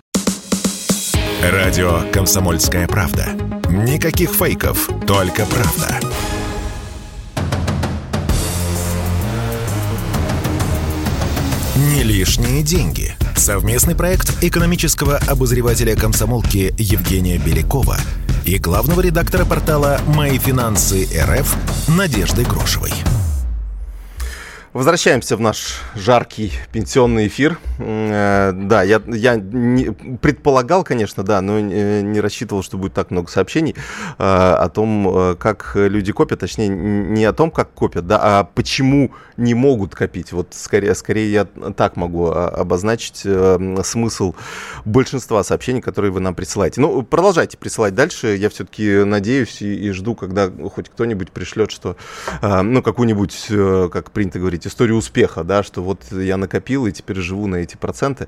Радио 1.41 1.99
«Комсомольская 2.13 2.87
правда». 2.87 3.27
Никаких 3.69 4.29
фейков, 4.31 4.89
только 5.05 5.45
правда. 5.45 5.99
Не 11.75 12.03
лишние 12.03 12.63
деньги. 12.63 13.15
Совместный 13.35 13.95
проект 13.95 14.43
экономического 14.43 15.17
обозревателя 15.17 15.95
комсомолки 15.95 16.73
Евгения 16.77 17.37
Белякова 17.37 17.97
и 18.45 18.57
главного 18.57 19.01
редактора 19.01 19.45
портала 19.45 19.99
«Мои 20.07 20.37
финансы 20.37 21.07
РФ» 21.19 21.55
Надежды 21.87 22.43
Грошевой. 22.43 22.91
Возвращаемся 24.73 25.37
в 25.37 25.39
наш 25.39 25.81
жаркий 25.93 26.51
пенсионный 26.71 27.27
эфир. 27.27 27.59
Э, 27.77 28.51
да, 28.53 28.81
я, 28.81 29.03
я 29.05 29.35
не, 29.35 29.91
предполагал, 30.17 30.83
конечно, 30.83 31.21
да, 31.21 31.41
но 31.41 31.59
не 31.59 32.19
рассчитывал, 32.19 32.63
что 32.63 32.79
будет 32.79 32.95
так 32.95 33.11
много 33.11 33.29
сообщений 33.29 33.75
э, 34.17 34.23
о 34.23 34.67
том, 34.69 35.07
э, 35.15 35.35
как 35.35 35.73
люди 35.75 36.11
копят, 36.11 36.39
точнее, 36.39 36.69
не 36.69 37.23
о 37.23 37.33
том, 37.33 37.51
как 37.51 37.71
копят, 37.73 38.07
да, 38.07 38.19
а 38.19 38.43
почему 38.45 39.11
не 39.37 39.53
могут 39.53 39.93
копить. 39.93 40.31
Вот 40.31 40.47
скорее, 40.51 40.95
скорее 40.95 41.31
я 41.31 41.45
так 41.75 41.95
могу 41.95 42.27
а, 42.27 42.49
обозначить 42.49 43.25
смысл 43.83 44.33
большинства 44.85 45.43
сообщений, 45.43 45.81
которые 45.81 46.11
вы 46.11 46.19
нам 46.19 46.33
присылаете. 46.33 46.81
Ну, 46.81 47.03
продолжайте 47.03 47.57
присылать 47.57 47.93
дальше. 47.93 48.35
Я 48.35 48.49
все-таки 48.49 49.03
надеюсь 49.03 49.61
и, 49.61 49.73
и 49.87 49.91
жду, 49.91 50.15
когда 50.15 50.51
хоть 50.71 50.89
кто-нибудь 50.89 51.31
пришлет, 51.31 51.71
что, 51.71 51.95
ну, 52.41 52.83
какую-нибудь, 52.83 53.47
как 53.91 54.11
принято 54.11 54.39
говорить, 54.39 54.62
сказать, 54.63 54.73
историю 54.73 54.97
успеха, 54.97 55.43
да, 55.43 55.63
что 55.63 55.81
вот 55.81 56.11
я 56.11 56.37
накопил 56.37 56.87
и 56.87 56.91
теперь 56.91 57.17
живу 57.17 57.47
на 57.47 57.57
эти 57.57 57.75
проценты. 57.75 58.27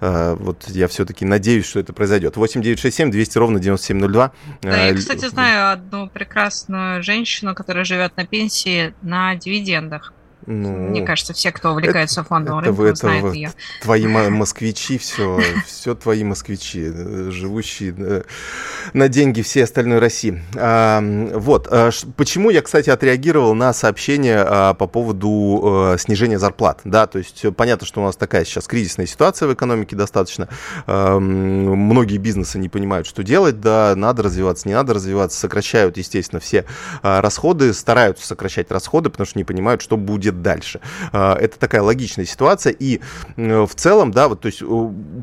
А, 0.00 0.34
вот 0.36 0.64
я 0.68 0.88
все-таки 0.88 1.24
надеюсь, 1.24 1.66
что 1.66 1.80
это 1.80 1.92
произойдет. 1.92 2.36
8967 2.36 3.10
200 3.10 3.38
ровно 3.38 3.60
9702. 3.60 4.32
Да, 4.62 4.84
я, 4.86 4.94
кстати, 4.94 5.26
знаю 5.28 5.72
одну 5.72 6.08
прекрасную 6.08 7.02
женщину, 7.02 7.54
которая 7.54 7.84
живет 7.84 8.16
на 8.16 8.26
пенсии 8.26 8.94
на 9.02 9.34
дивидендах. 9.34 10.12
Ну, 10.46 10.70
Мне 10.70 11.02
кажется, 11.02 11.32
все, 11.32 11.52
кто 11.52 11.72
увлекается 11.72 12.20
это, 12.20 12.28
фондовым 12.28 12.60
это, 12.60 12.68
рынком, 12.68 12.86
это, 12.86 12.96
знают 12.96 13.24
вот 13.24 13.34
ее. 13.34 13.52
Твои 13.80 14.06
москвичи, 14.06 14.98
все, 14.98 15.40
все 15.66 15.94
твои 15.94 16.24
москвичи, 16.24 16.90
э, 16.92 17.30
живущие 17.30 17.94
э, 17.96 18.22
на 18.92 19.08
деньги 19.08 19.42
всей 19.42 19.64
остальной 19.64 19.98
России. 20.00 20.42
А, 20.56 21.00
вот, 21.34 21.68
а, 21.70 21.90
почему 22.16 22.50
я, 22.50 22.62
кстати, 22.62 22.90
отреагировал 22.90 23.54
на 23.54 23.72
сообщение 23.72 24.44
а, 24.44 24.74
по 24.74 24.86
поводу 24.86 25.96
снижения 25.98 26.38
зарплат, 26.38 26.80
да, 26.84 27.06
то 27.06 27.18
есть 27.18 27.44
понятно, 27.56 27.86
что 27.86 28.00
у 28.00 28.04
нас 28.04 28.16
такая 28.16 28.44
сейчас 28.44 28.66
кризисная 28.66 29.06
ситуация 29.06 29.48
в 29.48 29.54
экономике 29.54 29.96
достаточно, 29.96 30.48
многие 30.86 32.18
бизнесы 32.18 32.58
не 32.58 32.68
понимают, 32.68 33.06
что 33.06 33.22
делать, 33.22 33.60
да, 33.60 33.94
надо 33.96 34.22
развиваться, 34.22 34.68
не 34.68 34.74
надо 34.74 34.94
развиваться, 34.94 35.38
сокращают, 35.38 35.96
естественно, 35.96 36.40
все 36.40 36.64
расходы, 37.02 37.72
стараются 37.72 38.26
сокращать 38.26 38.70
расходы, 38.70 39.10
потому 39.10 39.26
что 39.26 39.38
не 39.38 39.44
понимают, 39.44 39.82
что 39.82 39.96
будет 39.96 40.31
будет 40.32 40.42
дальше. 40.42 40.80
А, 41.12 41.36
это 41.36 41.58
такая 41.58 41.82
логичная 41.82 42.24
ситуация. 42.24 42.72
И 42.72 43.00
в 43.36 43.70
целом, 43.74 44.10
да, 44.10 44.28
вот, 44.28 44.40
то 44.40 44.46
есть, 44.46 44.62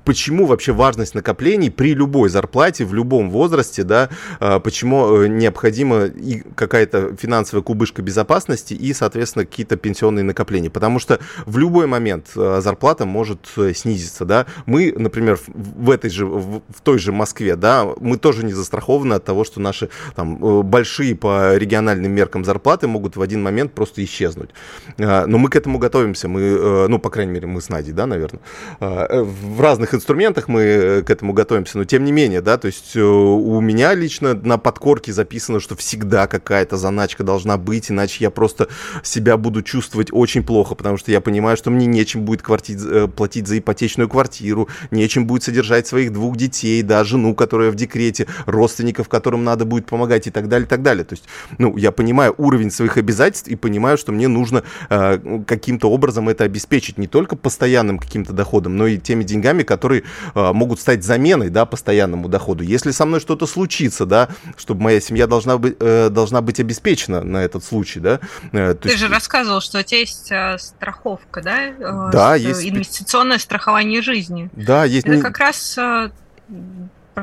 почему 0.05 0.45
вообще 0.45 0.71
важность 0.71 1.15
накоплений 1.15 1.71
при 1.71 1.93
любой 1.93 2.29
зарплате, 2.29 2.85
в 2.85 2.93
любом 2.93 3.29
возрасте, 3.31 3.83
да, 3.83 4.09
а, 4.39 4.59
почему 4.59 5.23
э, 5.23 5.27
необходима 5.27 6.05
и 6.05 6.43
какая-то 6.55 7.15
финансовая 7.15 7.63
кубышка 7.63 8.01
безопасности 8.01 8.73
и, 8.73 8.93
соответственно, 8.93 9.45
какие-то 9.45 9.75
пенсионные 9.75 10.23
накопления. 10.23 10.69
Потому 10.69 10.99
что 10.99 11.19
в 11.45 11.57
любой 11.57 11.87
момент 11.87 12.27
э, 12.35 12.59
зарплата 12.61 13.05
может 13.05 13.39
э, 13.57 13.73
снизиться, 13.73 14.25
да. 14.25 14.45
Мы, 14.65 14.93
например, 14.95 15.39
в 15.47 15.89
этой 15.89 16.09
же, 16.09 16.25
в 16.25 16.61
той 16.83 16.99
же 16.99 17.11
Москве, 17.11 17.55
да, 17.55 17.87
мы 17.99 18.17
тоже 18.17 18.45
не 18.45 18.53
застрахованы 18.53 19.15
от 19.15 19.25
того, 19.25 19.43
что 19.43 19.59
наши 19.59 19.89
там 20.15 20.63
большие 20.63 21.15
по 21.15 21.55
региональным 21.55 22.11
меркам 22.11 22.45
зарплаты 22.45 22.87
могут 22.87 23.15
в 23.15 23.21
один 23.21 23.41
момент 23.41 23.73
просто 23.73 24.03
исчезнуть. 24.03 24.49
А, 24.99 25.25
но 25.27 25.37
мы 25.37 25.49
к 25.49 25.55
этому 25.55 25.77
готовимся. 25.77 26.27
Мы, 26.27 26.41
э, 26.41 26.87
ну, 26.87 26.99
по 26.99 27.09
крайней 27.09 27.31
мере, 27.31 27.47
мы 27.47 27.61
с 27.61 27.69
Надей, 27.69 27.93
да, 27.93 28.05
наверное. 28.05 28.41
А, 28.79 29.05
э, 29.09 29.21
в 29.21 29.61
разных 29.61 29.93
инструментах 29.93 30.47
мы 30.47 30.61
э, 30.61 31.01
к 31.03 31.09
этому 31.09 31.33
готовимся, 31.33 31.77
но 31.77 31.85
тем 31.85 32.03
не 32.03 32.11
менее, 32.11 32.41
да, 32.41 32.57
то 32.57 32.67
есть 32.67 32.95
у 32.95 33.61
меня 33.61 33.93
лично 33.93 34.33
на 34.33 34.57
подкорке 34.57 35.13
записано, 35.13 35.59
что 35.59 35.75
всегда 35.75 36.27
какая-то 36.27 36.77
заначка 36.77 37.23
должна 37.23 37.57
быть, 37.57 37.91
иначе 37.91 38.23
я 38.23 38.29
просто 38.29 38.67
себя 39.03 39.37
буду 39.37 39.61
чувствовать 39.61 40.09
очень 40.11 40.43
плохо, 40.43 40.75
потому 40.75 40.97
что 40.97 41.11
я 41.11 41.21
понимаю, 41.21 41.57
что 41.57 41.69
мне 41.69 41.85
нечем 41.85 42.23
будет 42.23 42.41
квартить, 42.41 42.79
платить 43.15 43.47
за 43.47 43.59
ипотечную 43.59 44.09
квартиру, 44.09 44.67
нечем 44.91 45.25
будет 45.25 45.43
содержать 45.43 45.87
своих 45.87 46.11
двух 46.11 46.35
детей, 46.37 46.81
да, 46.81 47.03
жену, 47.03 47.35
которая 47.35 47.71
в 47.71 47.75
декрете, 47.75 48.27
родственников, 48.45 49.07
которым 49.07 49.43
надо 49.43 49.65
будет 49.65 49.85
помогать 49.85 50.27
и 50.27 50.31
так 50.31 50.47
далее, 50.47 50.65
и 50.65 50.69
так 50.69 50.81
далее. 50.81 51.05
То 51.05 51.13
есть, 51.13 51.25
ну, 51.57 51.77
я 51.77 51.91
понимаю 51.91 52.33
уровень 52.37 52.71
своих 52.71 52.97
обязательств 52.97 53.47
и 53.47 53.55
понимаю, 53.55 53.97
что 53.97 54.11
мне 54.11 54.27
нужно 54.27 54.63
Э, 54.88 54.88
каким-то 54.89 55.89
образом 55.89 56.29
это 56.29 56.43
обеспечить 56.43 56.97
не 56.97 57.07
только 57.07 57.35
постоянным 57.35 57.99
каким-то 57.99 58.33
доходом, 58.33 58.75
но 58.75 58.87
и 58.87 58.97
теми 58.97 59.23
деньгами, 59.23 59.63
которые 59.63 60.03
э, 60.33 60.51
могут 60.51 60.79
стать 60.79 61.03
заменой, 61.03 61.49
да, 61.49 61.65
постоянному 61.65 62.27
доходу. 62.27 62.63
Если 62.63 62.91
со 62.91 63.05
мной 63.05 63.19
что-то 63.19 63.45
случится, 63.45 64.05
да, 64.05 64.29
чтобы 64.57 64.81
моя 64.81 64.99
семья 64.99 65.27
должна 65.27 65.57
быть, 65.57 65.75
э, 65.79 66.09
должна 66.09 66.41
быть 66.41 66.59
обеспечена 66.59 67.21
на 67.21 67.43
этот 67.43 67.63
случай, 67.63 67.99
да. 67.99 68.19
Ты 68.51 68.89
есть... 68.89 68.97
же 68.97 69.07
рассказывал, 69.07 69.61
что 69.61 69.79
у 69.79 69.83
тебя 69.83 69.99
есть 69.99 70.31
страховка, 70.57 71.41
да? 71.41 72.09
Да, 72.11 72.35
есть. 72.35 72.67
Инвестиционное 72.67 73.37
страхование 73.37 74.01
жизни. 74.01 74.49
Да, 74.53 74.85
есть. 74.85 75.05
Это 75.05 75.21
как 75.21 75.37
раз 75.37 75.77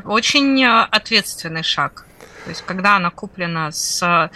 очень 0.05 0.65
ответственный 0.65 1.63
шаг. 1.63 2.07
То 2.45 2.51
есть, 2.51 2.63
когда 2.63 2.97
она 2.97 3.11
куплена 3.11 3.73
с 3.73 4.31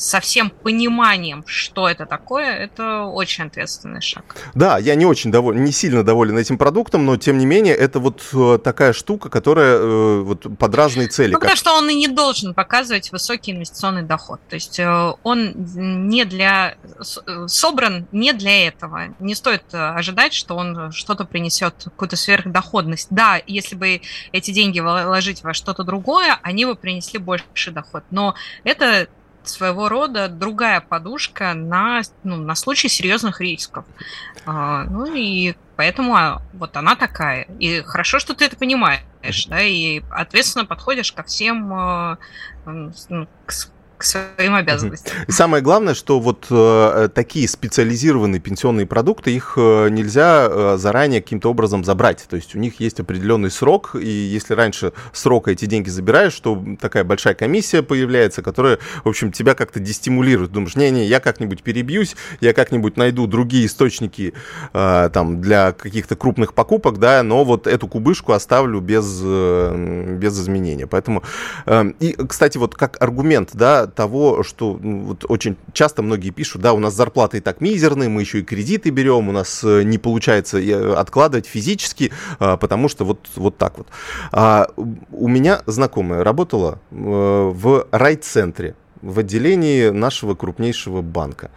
со 0.00 0.20
всем 0.20 0.50
пониманием, 0.50 1.44
что 1.46 1.86
это 1.86 2.06
такое, 2.06 2.56
это 2.56 3.02
очень 3.02 3.44
ответственный 3.44 4.00
шаг. 4.00 4.34
Да, 4.54 4.78
я 4.78 4.94
не 4.94 5.04
очень 5.04 5.30
доволен, 5.30 5.62
не 5.62 5.72
сильно 5.72 6.02
доволен 6.02 6.38
этим 6.38 6.56
продуктом, 6.56 7.04
но 7.04 7.18
тем 7.18 7.36
не 7.36 7.44
менее 7.44 7.74
это 7.74 8.00
вот 8.00 8.22
э, 8.32 8.58
такая 8.64 8.94
штука, 8.94 9.28
которая 9.28 9.76
э, 9.76 10.20
вот 10.20 10.46
под 10.58 10.74
разные 10.74 11.08
цели. 11.08 11.32
Ну, 11.32 11.34
как... 11.34 11.42
потому 11.42 11.56
что 11.56 11.74
он 11.74 11.90
и 11.90 11.94
не 11.94 12.08
должен 12.08 12.54
показывать 12.54 13.12
высокий 13.12 13.52
инвестиционный 13.52 14.02
доход. 14.02 14.40
То 14.48 14.54
есть 14.54 14.80
э, 14.80 15.12
он 15.22 15.52
не 15.54 16.24
для 16.24 16.76
собран 17.46 18.06
не 18.10 18.32
для 18.32 18.68
этого. 18.68 19.14
Не 19.18 19.34
стоит 19.34 19.64
ожидать, 19.72 20.32
что 20.32 20.56
он 20.56 20.92
что-то 20.92 21.26
принесет 21.26 21.74
какую-то 21.84 22.16
сверхдоходность. 22.16 23.08
Да, 23.10 23.38
если 23.46 23.74
бы 23.74 24.00
эти 24.32 24.50
деньги 24.50 24.80
вложить 24.80 25.42
во 25.42 25.52
что-то 25.52 25.84
другое, 25.84 26.38
они 26.42 26.64
бы 26.64 26.74
принесли 26.74 27.18
больше 27.18 27.70
доход. 27.70 28.04
Но 28.10 28.34
это 28.64 29.08
своего 29.50 29.88
рода 29.88 30.28
другая 30.28 30.80
подушка 30.80 31.54
на, 31.54 32.02
ну, 32.24 32.36
на 32.36 32.54
случай 32.54 32.88
серьезных 32.88 33.40
рисков. 33.40 33.84
А, 34.46 34.84
ну 34.84 35.14
и 35.14 35.54
поэтому 35.76 36.16
а, 36.16 36.42
вот 36.52 36.76
она 36.76 36.96
такая. 36.96 37.46
И 37.58 37.82
хорошо, 37.82 38.18
что 38.18 38.34
ты 38.34 38.46
это 38.46 38.56
понимаешь, 38.56 39.46
да, 39.48 39.62
и 39.62 40.02
ответственно 40.10 40.64
подходишь 40.64 41.12
ко 41.12 41.22
всем, 41.22 41.72
а, 41.72 42.18
ну, 42.64 43.28
к, 43.46 43.52
к 44.00 44.04
своим 44.04 44.54
обязанностям. 44.54 45.14
И 45.28 45.30
самое 45.30 45.62
главное, 45.62 45.92
что 45.92 46.20
вот 46.20 46.46
э, 46.48 47.10
такие 47.14 47.46
специализированные 47.46 48.40
пенсионные 48.40 48.86
продукты, 48.86 49.30
их 49.30 49.54
э, 49.58 49.90
нельзя 49.90 50.48
э, 50.50 50.76
заранее 50.78 51.20
каким-то 51.20 51.50
образом 51.50 51.84
забрать. 51.84 52.24
То 52.26 52.36
есть 52.36 52.54
у 52.54 52.58
них 52.58 52.80
есть 52.80 52.98
определенный 52.98 53.50
срок, 53.50 53.94
и 54.00 54.08
если 54.08 54.54
раньше 54.54 54.94
срока 55.12 55.50
эти 55.50 55.66
деньги 55.66 55.90
забираешь, 55.90 56.34
то 56.40 56.64
такая 56.80 57.04
большая 57.04 57.34
комиссия 57.34 57.82
появляется, 57.82 58.40
которая, 58.40 58.78
в 59.04 59.08
общем, 59.08 59.32
тебя 59.32 59.54
как-то 59.54 59.80
дестимулирует. 59.80 60.50
Думаешь, 60.50 60.76
не-не, 60.76 61.04
я 61.04 61.20
как-нибудь 61.20 61.62
перебьюсь, 61.62 62.16
я 62.40 62.54
как-нибудь 62.54 62.96
найду 62.96 63.26
другие 63.26 63.66
источники 63.66 64.32
э, 64.72 65.10
там 65.12 65.42
для 65.42 65.72
каких-то 65.72 66.16
крупных 66.16 66.54
покупок, 66.54 66.98
да, 66.98 67.22
но 67.22 67.44
вот 67.44 67.66
эту 67.66 67.86
кубышку 67.86 68.32
оставлю 68.32 68.80
без, 68.80 69.20
э, 69.22 70.16
без 70.18 70.40
изменения. 70.40 70.86
Поэтому, 70.86 71.22
э, 71.66 71.92
и, 72.00 72.12
кстати, 72.14 72.56
вот 72.56 72.74
как 72.74 72.96
аргумент, 73.02 73.50
да, 73.52 73.89
того, 73.90 74.42
что 74.42 74.72
вот 74.80 75.24
очень 75.28 75.56
часто 75.72 76.02
многие 76.02 76.30
пишут, 76.30 76.62
да, 76.62 76.72
у 76.72 76.78
нас 76.78 76.94
зарплаты 76.94 77.38
и 77.38 77.40
так 77.40 77.60
мизерные, 77.60 78.08
мы 78.08 78.22
еще 78.22 78.40
и 78.40 78.42
кредиты 78.42 78.90
берем, 78.90 79.28
у 79.28 79.32
нас 79.32 79.62
э, 79.64 79.82
не 79.82 79.98
получается 79.98 80.58
э, 80.58 80.94
откладывать 80.94 81.46
физически, 81.46 82.12
а, 82.38 82.56
потому 82.56 82.88
что 82.88 83.04
вот, 83.04 83.28
вот 83.36 83.56
так 83.58 83.78
вот. 83.78 83.88
А 84.32 84.68
у 84.76 85.28
меня 85.28 85.62
знакомая 85.66 86.24
работала 86.24 86.80
э, 86.90 86.94
в 86.94 87.86
райцентре, 87.90 88.74
в 89.02 89.18
отделении 89.18 89.90
нашего 89.90 90.34
крупнейшего 90.34 91.02
банка. 91.02 91.50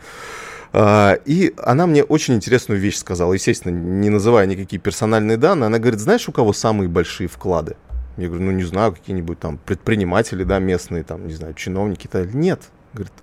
А, 0.73 1.19
и 1.25 1.53
она 1.57 1.85
мне 1.85 2.03
очень 2.03 2.33
интересную 2.33 2.79
вещь 2.79 2.97
сказала, 2.97 3.33
естественно, 3.33 3.71
не 3.71 4.09
называя 4.09 4.47
никакие 4.47 4.79
персональные 4.79 5.37
данные. 5.37 5.67
Она 5.67 5.79
говорит, 5.79 5.99
знаешь, 5.99 6.27
у 6.27 6.31
кого 6.31 6.51
самые 6.51 6.89
большие 6.89 7.27
вклады? 7.27 7.75
Я 8.17 8.28
говорю, 8.28 8.45
ну 8.45 8.52
не 8.52 8.63
знаю, 8.63 8.93
какие-нибудь 8.93 9.39
там 9.39 9.58
предприниматели, 9.58 10.43
да, 10.43 10.60
местные, 10.60 11.04
там, 11.04 11.28
не 11.28 11.34
знаю, 11.34 11.54
чиновники. 11.54 12.08
-то. 12.08 12.30
Нет, 12.34 12.69
говорит, 12.93 13.13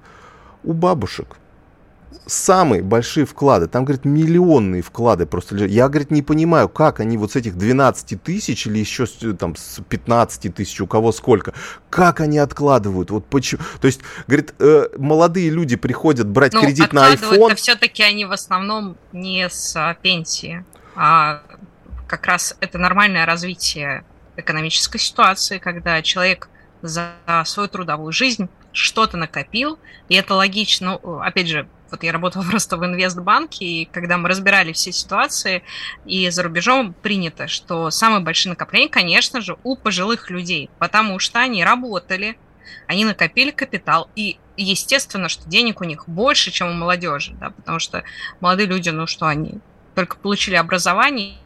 у 0.65 0.73
бабушек 0.73 1.37
самые 2.27 2.83
большие 2.83 3.27
вклады. 3.27 3.67
Там, 3.67 3.85
говорит, 3.85 4.05
миллионные 4.05 4.83
вклады 4.83 5.27
просто 5.27 5.55
лежат. 5.55 5.71
Я, 5.71 5.89
говорит, 5.89 6.11
не 6.11 6.23
понимаю, 6.23 6.69
как 6.69 7.01
они 7.01 7.17
вот 7.17 7.33
с 7.33 7.37
этих 7.37 7.57
12 7.57 8.23
тысяч 8.23 8.67
или 8.67 8.79
еще 8.79 9.07
там 9.07 9.57
с 9.57 9.81
15 9.89 10.55
тысяч, 10.55 10.81
у 10.81 10.87
кого 10.87 11.13
сколько, 11.13 11.53
как 11.89 12.21
они 12.21 12.39
откладывают, 12.39 13.11
вот 13.11 13.27
почему. 13.27 13.63
То 13.81 13.87
есть, 13.87 14.01
говорит, 14.27 14.55
э, 14.59 14.89
молодые 14.99 15.51
люди 15.51 15.77
приходят 15.77 16.29
брать 16.29 16.53
ну, 16.53 16.63
кредит 16.63 16.93
на 16.93 17.13
iPhone. 17.13 17.55
все-таки 17.57 18.03
они 18.03 18.25
в 18.25 18.33
основном 18.33 18.97
не 19.13 19.49
с 19.49 19.75
а, 19.77 19.95
пенсии, 19.95 20.65
а 20.95 21.43
как 22.07 22.27
раз 22.27 22.57
это 22.61 22.79
нормальное 22.79 23.27
развитие 23.27 24.05
экономической 24.41 24.99
ситуации, 24.99 25.59
когда 25.59 26.03
человек 26.03 26.49
за 26.83 27.13
свою 27.45 27.69
трудовую 27.69 28.13
жизнь 28.13 28.49
что-то 28.73 29.17
накопил, 29.17 29.79
и 30.09 30.15
это 30.15 30.35
логично. 30.35 30.99
Ну, 31.03 31.21
опять 31.21 31.49
же, 31.49 31.69
вот 31.91 32.03
я 32.03 32.13
работала 32.13 32.43
просто 32.51 32.77
в 32.77 32.85
инвестбанке, 32.85 33.65
и 33.65 33.85
когда 33.85 34.17
мы 34.17 34.29
разбирали 34.29 34.73
все 34.73 34.93
ситуации, 34.93 35.63
и 36.05 36.29
за 36.31 36.43
рубежом 36.43 36.93
принято, 36.93 37.49
что 37.49 37.91
самые 37.91 38.21
большие 38.21 38.51
накопления, 38.51 38.89
конечно 38.89 39.41
же, 39.41 39.57
у 39.63 39.77
пожилых 39.77 40.31
людей, 40.31 40.71
потому 40.79 41.19
что 41.19 41.41
они 41.41 41.65
работали, 41.65 42.39
они 42.87 43.05
накопили 43.05 43.51
капитал, 43.51 44.09
и 44.15 44.39
естественно, 44.57 45.29
что 45.29 45.49
денег 45.49 45.81
у 45.81 45.85
них 45.85 46.09
больше, 46.09 46.51
чем 46.51 46.69
у 46.69 46.73
молодежи, 46.73 47.33
да, 47.41 47.51
потому 47.51 47.79
что 47.79 48.05
молодые 48.41 48.67
люди, 48.67 48.91
ну 48.91 49.07
что, 49.07 49.27
они 49.27 49.59
только 49.95 50.17
получили 50.17 50.55
образование, 50.55 51.37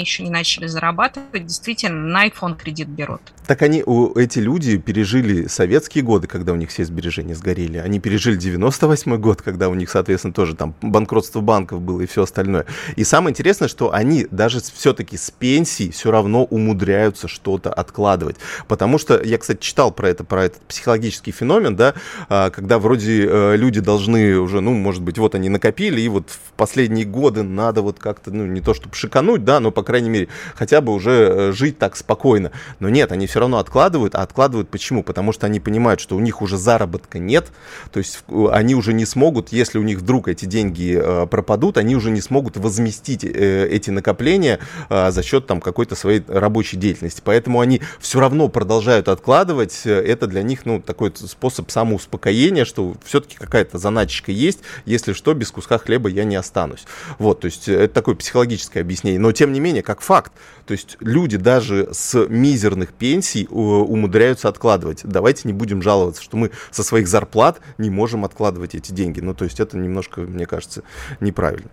еще 0.00 0.22
не 0.22 0.30
начали 0.30 0.66
зарабатывать, 0.66 1.46
действительно 1.46 2.06
на 2.06 2.26
iPhone 2.26 2.56
кредит 2.56 2.88
берут. 2.88 3.20
Так 3.46 3.62
они, 3.62 3.82
эти 4.16 4.40
люди 4.40 4.76
пережили 4.76 5.46
советские 5.46 6.04
годы, 6.04 6.26
когда 6.26 6.52
у 6.52 6.56
них 6.56 6.68
все 6.68 6.84
сбережения 6.84 7.34
сгорели. 7.34 7.78
Они 7.78 7.98
пережили 7.98 8.36
98 8.36 9.16
год, 9.16 9.40
когда 9.40 9.70
у 9.70 9.74
них, 9.74 9.88
соответственно, 9.88 10.34
тоже 10.34 10.54
там 10.54 10.74
банкротство 10.82 11.40
банков 11.40 11.80
было 11.80 12.02
и 12.02 12.06
все 12.06 12.24
остальное. 12.24 12.66
И 12.96 13.04
самое 13.04 13.32
интересное, 13.32 13.68
что 13.68 13.94
они 13.94 14.26
даже 14.30 14.60
все-таки 14.60 15.16
с 15.16 15.30
пенсии 15.30 15.90
все 15.90 16.10
равно 16.10 16.44
умудряются 16.44 17.26
что-то 17.26 17.72
откладывать. 17.72 18.36
Потому 18.66 18.98
что, 18.98 19.18
я, 19.22 19.38
кстати, 19.38 19.60
читал 19.60 19.92
про 19.92 20.10
это, 20.10 20.24
про 20.24 20.44
этот 20.44 20.60
психологический 20.62 21.32
феномен, 21.32 21.74
да, 21.74 21.94
а, 22.28 22.50
когда 22.50 22.78
вроде 22.78 23.26
э, 23.26 23.56
люди 23.56 23.80
должны 23.80 24.38
уже, 24.38 24.60
ну, 24.60 24.74
может 24.74 25.02
быть, 25.02 25.16
вот 25.16 25.34
они 25.34 25.48
накопили, 25.48 26.02
и 26.02 26.08
вот 26.08 26.28
в 26.28 26.52
последние 26.56 27.06
годы 27.06 27.42
надо 27.42 27.80
вот 27.80 27.98
как-то, 27.98 28.30
ну, 28.30 28.44
не 28.44 28.60
то 28.60 28.74
чтобы 28.74 28.94
шикануть, 28.94 29.44
да, 29.44 29.58
но, 29.60 29.70
по 29.70 29.82
крайней 29.88 30.10
мере, 30.10 30.28
хотя 30.54 30.82
бы 30.82 30.92
уже 30.92 31.10
э, 31.10 31.52
жить 31.52 31.78
так 31.78 31.96
спокойно. 31.96 32.52
Но 32.78 32.90
нет, 32.90 33.10
они 33.10 33.26
все 33.26 33.40
равно 33.40 33.58
откладывают, 33.58 34.14
а 34.14 34.22
откладывают 34.22 34.68
почему? 34.68 35.02
Потому 35.02 35.32
что 35.32 35.46
они 35.46 35.60
понимают, 35.60 35.98
что 35.98 36.14
у 36.14 36.20
них 36.20 36.42
уже 36.42 36.58
заработка 36.58 37.18
нет, 37.18 37.46
то 37.90 37.98
есть 37.98 38.22
они 38.52 38.74
уже 38.74 38.92
не 38.92 39.06
смогут, 39.06 39.50
если 39.50 39.78
у 39.78 39.82
них 39.82 40.00
вдруг 40.00 40.28
эти 40.28 40.44
деньги 40.44 41.00
э, 41.02 41.26
пропадут, 41.26 41.78
они 41.78 41.96
уже 41.96 42.10
не 42.10 42.20
смогут 42.20 42.58
возместить 42.58 43.24
эти 43.24 43.90
накопления 43.90 44.58
за 44.90 45.22
счет 45.22 45.46
там 45.46 45.60
какой-то 45.60 45.94
своей 45.94 46.22
рабочей 46.28 46.76
деятельности. 46.76 47.22
Поэтому 47.24 47.60
они 47.60 47.80
все 47.98 48.20
равно 48.20 48.48
продолжают 48.48 49.08
откладывать. 49.08 49.86
Это 49.86 50.26
для 50.26 50.42
них, 50.42 50.66
ну, 50.66 50.80
такой 50.80 51.12
способ 51.14 51.70
самоуспокоения, 51.70 52.64
что 52.64 52.94
все-таки 53.04 53.36
какая-то 53.36 53.78
заначка 53.78 54.32
есть, 54.32 54.60
если 54.84 55.14
что, 55.14 55.32
без 55.34 55.50
куска 55.50 55.78
хлеба 55.78 56.10
я 56.10 56.24
не 56.24 56.36
останусь. 56.36 56.84
Вот, 57.18 57.40
то 57.40 57.46
есть 57.46 57.68
это 57.68 57.94
такое 57.94 58.14
психологическое 58.14 58.80
объяснение. 58.80 59.20
Но, 59.20 59.32
тем 59.32 59.52
не 59.52 59.60
менее, 59.60 59.77
как 59.82 60.00
факт, 60.00 60.32
то 60.66 60.72
есть 60.72 60.96
люди 61.00 61.36
даже 61.36 61.88
с 61.92 62.26
мизерных 62.28 62.92
пенсий 62.92 63.44
э, 63.44 63.54
умудряются 63.54 64.48
откладывать. 64.48 65.00
Давайте 65.04 65.42
не 65.44 65.52
будем 65.52 65.82
жаловаться, 65.82 66.22
что 66.22 66.36
мы 66.36 66.50
со 66.70 66.82
своих 66.82 67.08
зарплат 67.08 67.60
не 67.78 67.90
можем 67.90 68.24
откладывать 68.24 68.74
эти 68.74 68.92
деньги. 68.92 69.20
Ну, 69.20 69.34
то 69.34 69.44
есть 69.44 69.60
это 69.60 69.76
немножко, 69.76 70.20
мне 70.20 70.46
кажется, 70.46 70.82
неправильно. 71.20 71.70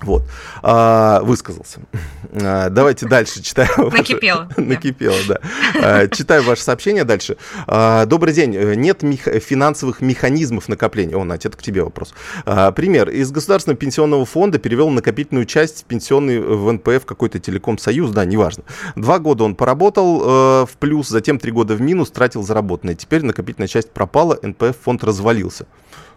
Вот. 0.00 0.24
А, 0.62 1.20
высказался. 1.22 1.80
А, 2.32 2.70
давайте 2.70 3.06
дальше 3.06 3.42
читаю. 3.42 3.68
Накипело. 3.92 4.48
Накипело, 4.56 5.16
да. 5.28 5.38
А, 5.80 6.08
читаю 6.08 6.42
ваше 6.42 6.62
сообщение 6.62 7.04
дальше. 7.04 7.36
А, 7.66 8.04
добрый 8.06 8.34
день. 8.34 8.56
Нет 8.76 9.02
мех... 9.02 9.20
финансовых 9.20 10.00
механизмов 10.00 10.68
накопления. 10.68 11.16
О, 11.16 11.24
Надя, 11.24 11.48
это 11.48 11.58
к 11.58 11.62
тебе 11.62 11.82
вопрос. 11.82 12.14
А, 12.44 12.72
пример. 12.72 13.10
Из 13.10 13.30
Государственного 13.30 13.78
пенсионного 13.78 14.24
фонда 14.26 14.58
перевел 14.58 14.90
накопительную 14.90 15.46
часть 15.46 15.84
пенсионный 15.84 16.40
в 16.40 16.72
НПФ 16.72 17.04
какой-то 17.04 17.38
телеком-союз, 17.38 18.10
да, 18.10 18.24
неважно. 18.24 18.64
Два 18.96 19.18
года 19.18 19.44
он 19.44 19.54
поработал 19.54 20.22
э, 20.22 20.66
в 20.66 20.76
плюс, 20.78 21.08
затем 21.08 21.38
три 21.38 21.52
года 21.52 21.74
в 21.74 21.80
минус, 21.80 22.10
тратил 22.10 22.42
заработанное. 22.42 22.94
Теперь 22.94 23.22
накопительная 23.22 23.68
часть 23.68 23.90
пропала, 23.90 24.38
НПФ 24.42 24.76
фонд 24.82 25.04
развалился. 25.04 25.66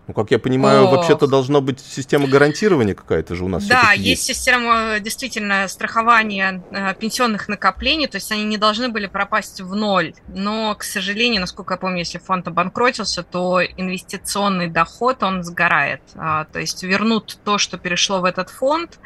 Ну, 0.08 0.14
как 0.14 0.32
я 0.32 0.40
понимаю, 0.40 0.88
вообще-то 0.88 1.28
должна 1.28 1.62
быть 1.62 1.80
система 1.80 2.28
гарантирования 2.28 2.94
какая-то 2.94 3.36
же 3.36 3.46
у 3.46 3.48
нас. 3.48 3.66
Да, 3.66 3.92
есть, 3.94 4.06
есть 4.06 4.24
система 4.24 5.00
действительно 5.00 5.68
страхования 5.68 6.62
э, 6.72 6.94
пенсионных 6.94 7.48
накоплений, 7.48 8.08
то 8.08 8.18
есть 8.18 8.32
они 8.32 8.44
не 8.44 8.58
должны 8.58 8.90
были 8.90 9.08
пропасть 9.08 9.62
в 9.62 9.74
ноль. 9.74 10.14
Но, 10.28 10.76
к 10.76 10.84
сожалению, 10.84 11.42
насколько 11.42 11.74
я 11.74 11.78
помню, 11.78 12.00
если 12.00 12.20
фонд 12.20 12.48
обанкротился, 12.48 13.24
то 13.24 13.62
инвестиционный 13.64 14.68
доход, 14.68 15.24
он 15.24 15.44
сгорает. 15.44 16.02
А, 16.16 16.46
то 16.46 16.60
есть 16.60 16.84
вернут 16.84 17.40
то, 17.44 17.58
что 17.58 17.78
перешло 17.78 18.20
в 18.22 18.26
этот 18.26 18.50
фонд, 18.50 19.00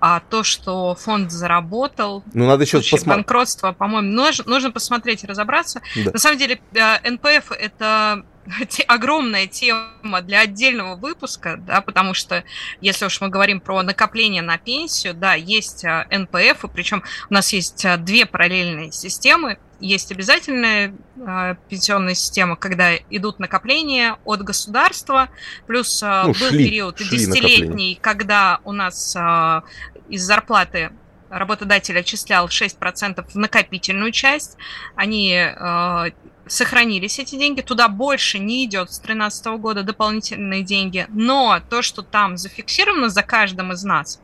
а 0.00 0.20
то, 0.20 0.42
что 0.42 0.94
фонд 0.94 1.30
заработал, 1.30 2.22
ну, 2.34 2.46
надо 2.46 2.64
еще 2.64 2.78
посмотреть. 2.78 3.06
банкротство, 3.06 3.72
по-моему, 3.72 4.10
нужно, 4.10 4.44
нужно 4.46 4.70
посмотреть 4.70 5.24
и 5.24 5.26
разобраться. 5.26 5.80
Да. 5.96 6.10
На 6.12 6.18
самом 6.18 6.38
деле, 6.38 6.60
э, 6.74 7.10
НПФ– 7.10 7.52
это 7.58 8.26
огромная 8.86 9.46
тема 9.46 10.22
для 10.22 10.40
отдельного 10.40 10.96
выпуска, 10.96 11.56
да, 11.56 11.80
потому 11.80 12.14
что 12.14 12.44
если 12.80 13.06
уж 13.06 13.20
мы 13.20 13.28
говорим 13.28 13.60
про 13.60 13.82
накопление 13.82 14.42
на 14.42 14.58
пенсию, 14.58 15.14
да, 15.14 15.34
есть 15.34 15.84
а, 15.84 16.06
НПФ, 16.10 16.64
и 16.64 16.68
причем 16.68 17.02
у 17.30 17.34
нас 17.34 17.52
есть 17.52 17.84
а, 17.84 17.96
две 17.96 18.26
параллельные 18.26 18.92
системы. 18.92 19.58
Есть 19.80 20.12
обязательная 20.12 20.94
э, 21.16 21.56
пенсионная 21.68 22.14
система, 22.14 22.56
когда 22.56 22.94
идут 22.94 23.38
накопления 23.38 24.16
от 24.24 24.40
государства, 24.40 25.28
плюс 25.66 26.02
э, 26.02 26.22
ну, 26.24 26.28
был 26.28 26.48
шли, 26.48 26.64
период 26.64 26.96
десятилетний, 26.96 27.98
когда 28.00 28.60
у 28.64 28.72
нас 28.72 29.14
э, 29.14 29.60
из 30.08 30.22
зарплаты 30.22 30.90
работодатель 31.28 31.98
отчислял 31.98 32.46
6% 32.46 33.26
в 33.28 33.34
накопительную 33.36 34.12
часть, 34.12 34.56
они 34.94 35.34
э, 35.34 36.10
сохранились 36.46 37.18
эти 37.18 37.36
деньги, 37.36 37.60
туда 37.60 37.88
больше 37.88 38.38
не 38.38 38.64
идет 38.64 38.90
с 38.90 38.98
2013 38.98 39.46
года 39.58 39.82
дополнительные 39.82 40.62
деньги, 40.62 41.06
но 41.10 41.60
то, 41.70 41.82
что 41.82 42.02
там 42.02 42.36
зафиксировано 42.36 43.08
за 43.08 43.22
каждым 43.22 43.72
из 43.72 43.84
нас, 43.84 44.20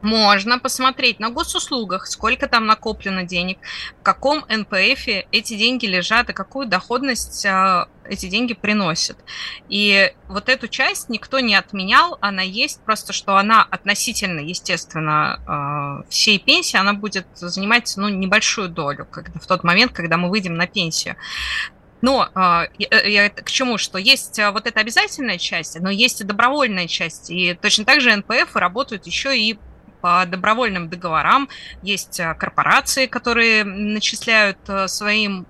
можно 0.00 0.58
посмотреть 0.58 1.20
на 1.20 1.30
госуслугах, 1.30 2.06
сколько 2.06 2.46
там 2.46 2.66
накоплено 2.66 3.24
денег, 3.24 3.58
в 4.00 4.02
каком 4.02 4.44
НПФ 4.48 5.08
эти 5.32 5.56
деньги 5.56 5.86
лежат 5.86 6.30
и 6.30 6.32
какую 6.32 6.68
доходность 6.68 7.44
а, 7.46 7.88
эти 8.04 8.26
деньги 8.26 8.54
приносят. 8.54 9.18
И 9.68 10.12
вот 10.28 10.48
эту 10.48 10.68
часть 10.68 11.08
никто 11.08 11.40
не 11.40 11.54
отменял, 11.54 12.18
она 12.20 12.42
есть, 12.42 12.80
просто 12.82 13.12
что 13.12 13.36
она 13.36 13.66
относительно, 13.68 14.40
естественно, 14.40 15.40
а, 15.46 16.02
всей 16.08 16.38
пенсии, 16.38 16.76
она 16.76 16.92
будет 16.92 17.26
занимать 17.34 17.92
ну, 17.96 18.08
небольшую 18.08 18.68
долю 18.68 19.06
когда, 19.10 19.38
в 19.40 19.46
тот 19.46 19.64
момент, 19.64 19.92
когда 19.92 20.16
мы 20.16 20.30
выйдем 20.30 20.54
на 20.54 20.66
пенсию. 20.66 21.16
Но 22.00 22.28
э, 22.32 22.66
я 22.78 23.28
к 23.28 23.50
чему, 23.50 23.76
что 23.76 23.98
есть 23.98 24.38
вот 24.52 24.68
эта 24.68 24.78
обязательная 24.78 25.36
часть, 25.36 25.80
но 25.80 25.90
есть 25.90 26.20
и 26.20 26.24
добровольная 26.24 26.86
часть. 26.86 27.28
И 27.28 27.54
точно 27.54 27.84
так 27.84 28.00
же 28.00 28.14
НПФ 28.14 28.54
работают 28.54 29.06
еще 29.06 29.36
и 29.36 29.58
по 30.00 30.24
добровольным 30.26 30.88
договорам. 30.88 31.48
Есть 31.82 32.20
э, 32.20 32.34
корпорации, 32.34 33.06
которые 33.06 33.64
начисляют 33.64 34.58
э, 34.68 34.88
своим 34.88 35.46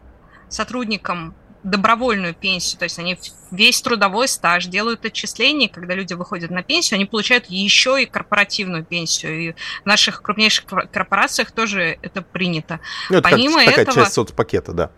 сотрудникам 0.49 1.35
добровольную 1.65 2.35
пенсию, 2.35 2.79
то 2.79 2.85
есть 2.85 2.99
они 2.99 3.19
весь 3.51 3.83
трудовой 3.83 4.29
стаж 4.29 4.67
делают 4.67 5.05
отчисления, 5.05 5.69
когда 5.69 5.95
люди 5.95 6.15
выходят 6.15 6.51
на 6.51 6.63
пенсию, 6.63 6.97
они 6.97 7.05
получают 7.05 7.47
еще 7.47 8.01
и 8.01 8.07
корпоративную 8.07 8.85
пенсию. 8.85 9.41
И 9.41 9.53
в 9.83 9.87
наших 9.87 10.23
крупнейших 10.23 10.67
корпорациях 10.67 11.51
тоже 11.51 11.99
это 12.01 12.23
принято. 12.23 12.81
Ну, 13.11 13.19
это 13.19 13.29
помимо 13.29 13.65
как, 13.65 13.79
этого, 13.79 13.97
часть 13.97 14.15
соцпакета, 14.15 14.73
да. 14.73 14.91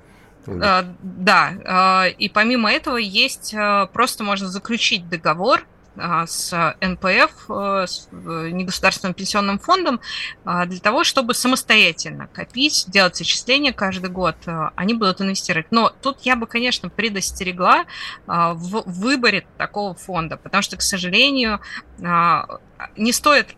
Э, 0.47 0.85
да, 1.03 2.07
и 2.07 2.29
помимо 2.29 2.71
этого 2.71 2.99
есть, 2.99 3.55
просто 3.93 4.23
можно 4.23 4.47
заключить 4.47 5.09
договор 5.09 5.67
с 6.27 6.75
НПФ, 6.81 7.51
э, 7.51 7.85
с 7.87 8.09
э, 8.13 8.49
негосударственным 8.51 9.15
пенсионным 9.15 9.59
фондом, 9.59 10.01
а, 10.45 10.67
для 10.67 10.81
того, 10.81 11.05
чтобы 11.05 11.35
самостоятельно 11.35 12.27
копить, 12.29 12.87
делать 12.89 13.21
отчисления 13.21 13.73
каждый 13.73 14.11
год, 14.11 14.37
э, 14.47 14.71
они 14.77 14.95
будут 14.95 15.21
инвестировать. 15.21 15.67
Но 15.71 15.91
тут 16.03 16.21
я 16.23 16.37
бы, 16.37 16.47
конечно, 16.47 16.89
предостерегла 16.89 17.85
а, 18.27 18.55
в 18.55 18.83
выборе 18.87 19.47
такого 19.59 19.95
фонда, 19.95 20.37
потому 20.37 20.63
что, 20.63 20.77
к 20.77 20.83
сожалению, 20.83 21.61
не 22.97 23.13
стоит 23.13 23.55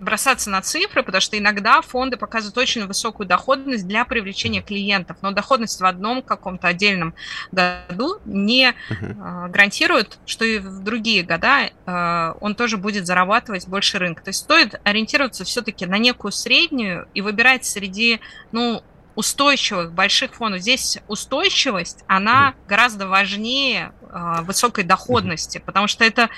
бросаться 0.00 0.50
на 0.50 0.62
цифры, 0.62 1.02
потому 1.02 1.20
что 1.20 1.38
иногда 1.38 1.80
фонды 1.82 2.16
показывают 2.16 2.56
очень 2.58 2.86
высокую 2.86 3.26
доходность 3.26 3.86
для 3.86 4.04
привлечения 4.04 4.62
клиентов, 4.62 5.18
но 5.22 5.30
доходность 5.30 5.80
в 5.80 5.84
одном 5.84 6.22
каком-то 6.22 6.68
отдельном 6.68 7.14
году 7.52 8.18
не 8.24 8.74
uh-huh. 8.90 9.50
гарантирует, 9.50 10.18
что 10.26 10.44
и 10.44 10.58
в 10.58 10.82
другие 10.82 11.22
года 11.22 11.70
э, 11.86 12.34
он 12.40 12.54
тоже 12.54 12.76
будет 12.76 13.06
зарабатывать 13.06 13.68
больше 13.68 13.98
рынка. 13.98 14.22
То 14.22 14.30
есть 14.30 14.40
стоит 14.40 14.80
ориентироваться 14.84 15.44
все-таки 15.44 15.86
на 15.86 15.98
некую 15.98 16.32
среднюю 16.32 17.08
и 17.14 17.20
выбирать 17.20 17.64
среди, 17.64 18.20
ну, 18.52 18.82
устойчивых 19.14 19.92
больших 19.92 20.34
фондов. 20.34 20.60
Здесь 20.62 20.98
устойчивость, 21.08 22.04
она 22.06 22.50
mm. 22.50 22.68
гораздо 22.68 23.06
важнее 23.06 23.92
э, 24.02 24.42
высокой 24.42 24.84
доходности, 24.84 25.58
mm. 25.58 25.62
потому 25.64 25.88
что 25.88 26.04
это 26.04 26.30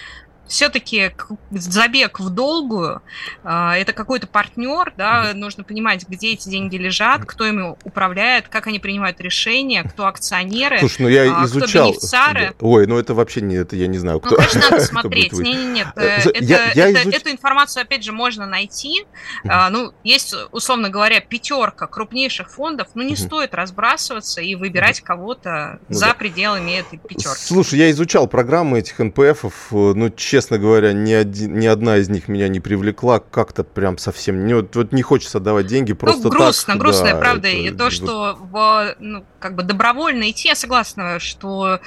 все-таки 0.47 1.13
забег 1.51 2.21
в 2.21 2.31
долгую, 2.31 3.03
а, 3.43 3.77
это 3.77 3.93
какой-то 3.93 4.27
партнер, 4.27 4.93
да, 4.97 5.33
нужно 5.35 5.65
понимать, 5.65 6.07
где 6.09 6.33
эти 6.33 6.49
деньги 6.49 6.77
лежат, 6.77 7.25
кто 7.25 7.47
ими 7.47 7.75
управляет, 7.85 8.49
как 8.49 8.67
они 8.67 8.79
принимают 8.79 9.21
решения, 9.21 9.83
кто 9.83 10.07
акционеры, 10.07 10.79
Слушай, 10.79 11.03
ну 11.03 11.09
я 11.09 11.23
а, 11.23 11.45
изучал. 11.45 11.69
кто 11.69 11.93
бенефициары. 11.93 12.55
Ой, 12.61 12.87
ну 12.87 12.99
это 12.99 13.15
вообще 13.15 13.41
не, 13.41 13.57
это 13.57 13.77
я 13.77 13.87
не 13.87 13.99
знаю, 13.99 14.21
ну, 14.23 14.29
кто. 14.29 14.31
Ну, 14.31 14.37
конечно, 14.37 14.61
надо 14.61 14.81
смотреть. 14.85 15.33
Нет, 15.33 15.55
нет, 15.55 15.97
нет. 15.97 16.27
Это, 16.27 16.45
я, 16.45 16.73
я 16.73 16.91
это, 16.91 17.03
изуч... 17.03 17.15
Эту 17.15 17.31
информацию, 17.31 17.83
опять 17.83 18.05
же, 18.05 18.13
можно 18.13 18.47
найти. 18.47 19.05
Uh-huh. 19.45 19.69
Ну, 19.71 19.93
есть, 20.05 20.35
условно 20.51 20.91
говоря, 20.91 21.21
пятерка 21.21 21.87
крупнейших 21.87 22.51
фондов, 22.51 22.89
ну, 22.95 23.03
не 23.03 23.17
стоит 23.17 23.55
разбрасываться 23.55 24.41
и 24.41 24.55
выбирать 24.55 25.01
кого-то 25.01 25.81
ну, 25.89 25.95
за 25.95 26.07
да. 26.07 26.15
пределами 26.15 26.73
этой 26.73 26.99
пятерки. 26.99 27.39
Слушай, 27.39 27.79
я 27.81 27.91
изучал 27.91 28.27
программы 28.27 28.79
этих 28.81 28.99
НПФов, 28.99 29.69
ну, 29.71 30.11
честно 30.33 30.57
говоря, 30.57 30.95
ни, 30.95 31.13
один, 31.13 31.59
ни 31.59 31.67
одна 31.67 31.99
из 31.99 32.09
них 32.09 32.27
меня 32.27 32.49
не 32.49 32.59
привлекла 32.59 33.21
как-то 33.21 33.65
прям 33.65 33.99
совсем. 33.99 34.47
Не, 34.47 34.55
вот, 34.55 34.75
вот 34.75 34.91
не 34.91 35.03
хочется 35.03 35.41
давать 35.41 35.67
деньги 35.67 35.93
просто 35.93 36.25
ну, 36.25 36.31
грустно, 36.31 36.73
так. 36.73 36.81
грустно, 36.81 37.11
да, 37.11 37.17
правда. 37.19 37.49
это, 37.49 37.57
и 37.59 37.71
то, 37.71 37.91
что 37.91 38.39
в, 38.41 38.97
ну, 38.99 39.27
как 39.39 39.57
бы 39.57 39.63
добровольно 39.63 40.31
идти, 40.31 40.49
я 40.49 40.55
согласна, 40.55 41.21
что 41.21 41.81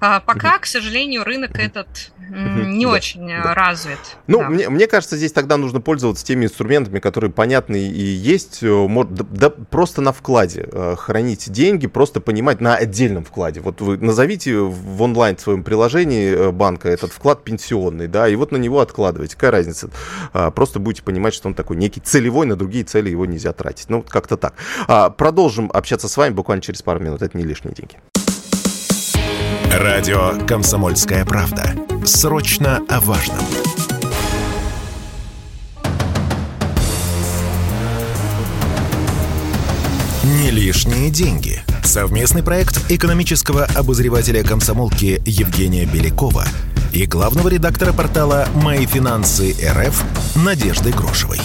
пока, 0.00 0.58
к 0.58 0.66
сожалению, 0.66 1.24
рынок 1.24 1.58
этот 1.58 2.12
не 2.30 2.86
очень 2.86 3.26
да. 3.26 3.54
развит. 3.54 3.98
Ну, 4.26 4.38
да. 4.38 4.48
мне, 4.48 4.68
мне 4.68 4.86
кажется, 4.86 5.16
здесь 5.16 5.32
тогда 5.32 5.56
нужно 5.56 5.80
пользоваться 5.80 6.24
теми 6.24 6.46
инструментами, 6.46 6.98
которые 6.98 7.30
понятны 7.30 7.76
и 7.76 8.02
есть. 8.02 8.62
Э, 8.62 8.86
да, 9.10 9.26
да, 9.30 9.50
просто 9.50 10.00
на 10.00 10.12
вкладе 10.12 10.68
э, 10.70 10.96
хранить 10.96 11.50
деньги, 11.50 11.86
просто 11.86 12.20
понимать 12.20 12.60
на 12.60 12.76
отдельном 12.76 13.24
вкладе. 13.24 13.60
Вот 13.60 13.80
вы 13.80 13.98
назовите 13.98 14.58
в 14.58 15.02
онлайн 15.02 15.38
своем 15.38 15.62
приложении 15.62 16.30
э, 16.30 16.50
банка 16.50 16.88
этот 16.88 17.12
вклад 17.12 17.44
пенсионный, 17.44 18.08
да, 18.08 18.28
и 18.28 18.36
вот 18.36 18.52
на 18.52 18.56
него 18.56 18.80
откладывайте. 18.80 19.34
Какая 19.34 19.50
разница? 19.50 19.90
Просто 20.54 20.78
будете 20.78 21.02
понимать, 21.02 21.34
что 21.34 21.48
он 21.48 21.54
такой 21.54 21.76
некий 21.76 22.00
целевой, 22.00 22.46
на 22.46 22.56
другие 22.56 22.84
цели 22.84 23.10
его 23.10 23.26
нельзя 23.26 23.52
тратить. 23.52 23.88
Ну, 23.88 24.02
как-то 24.02 24.36
так. 24.36 24.54
А, 24.86 25.10
продолжим 25.10 25.70
общаться 25.72 26.08
с 26.08 26.16
вами 26.16 26.32
буквально 26.32 26.62
через 26.62 26.82
пару 26.82 27.00
минут. 27.00 27.22
Это 27.22 27.36
не 27.36 27.44
лишние 27.44 27.74
деньги. 27.74 27.96
Радио 29.70 30.46
«Комсомольская 30.46 31.24
правда». 31.24 31.74
Срочно 32.04 32.80
о 32.88 33.00
важном. 33.00 33.38
Не 40.24 40.50
лишние 40.50 41.10
деньги. 41.10 41.62
Совместный 41.82 42.42
проект 42.42 42.90
экономического 42.90 43.64
обозревателя 43.64 44.42
комсомолки 44.42 45.22
Евгения 45.26 45.86
Белякова 45.86 46.44
и 46.92 47.06
главного 47.06 47.48
редактора 47.48 47.92
портала 47.92 48.48
«Мои 48.54 48.86
финансы 48.86 49.54
РФ» 49.62 50.02
Надежды 50.36 50.92
Грошевой. 50.92 51.40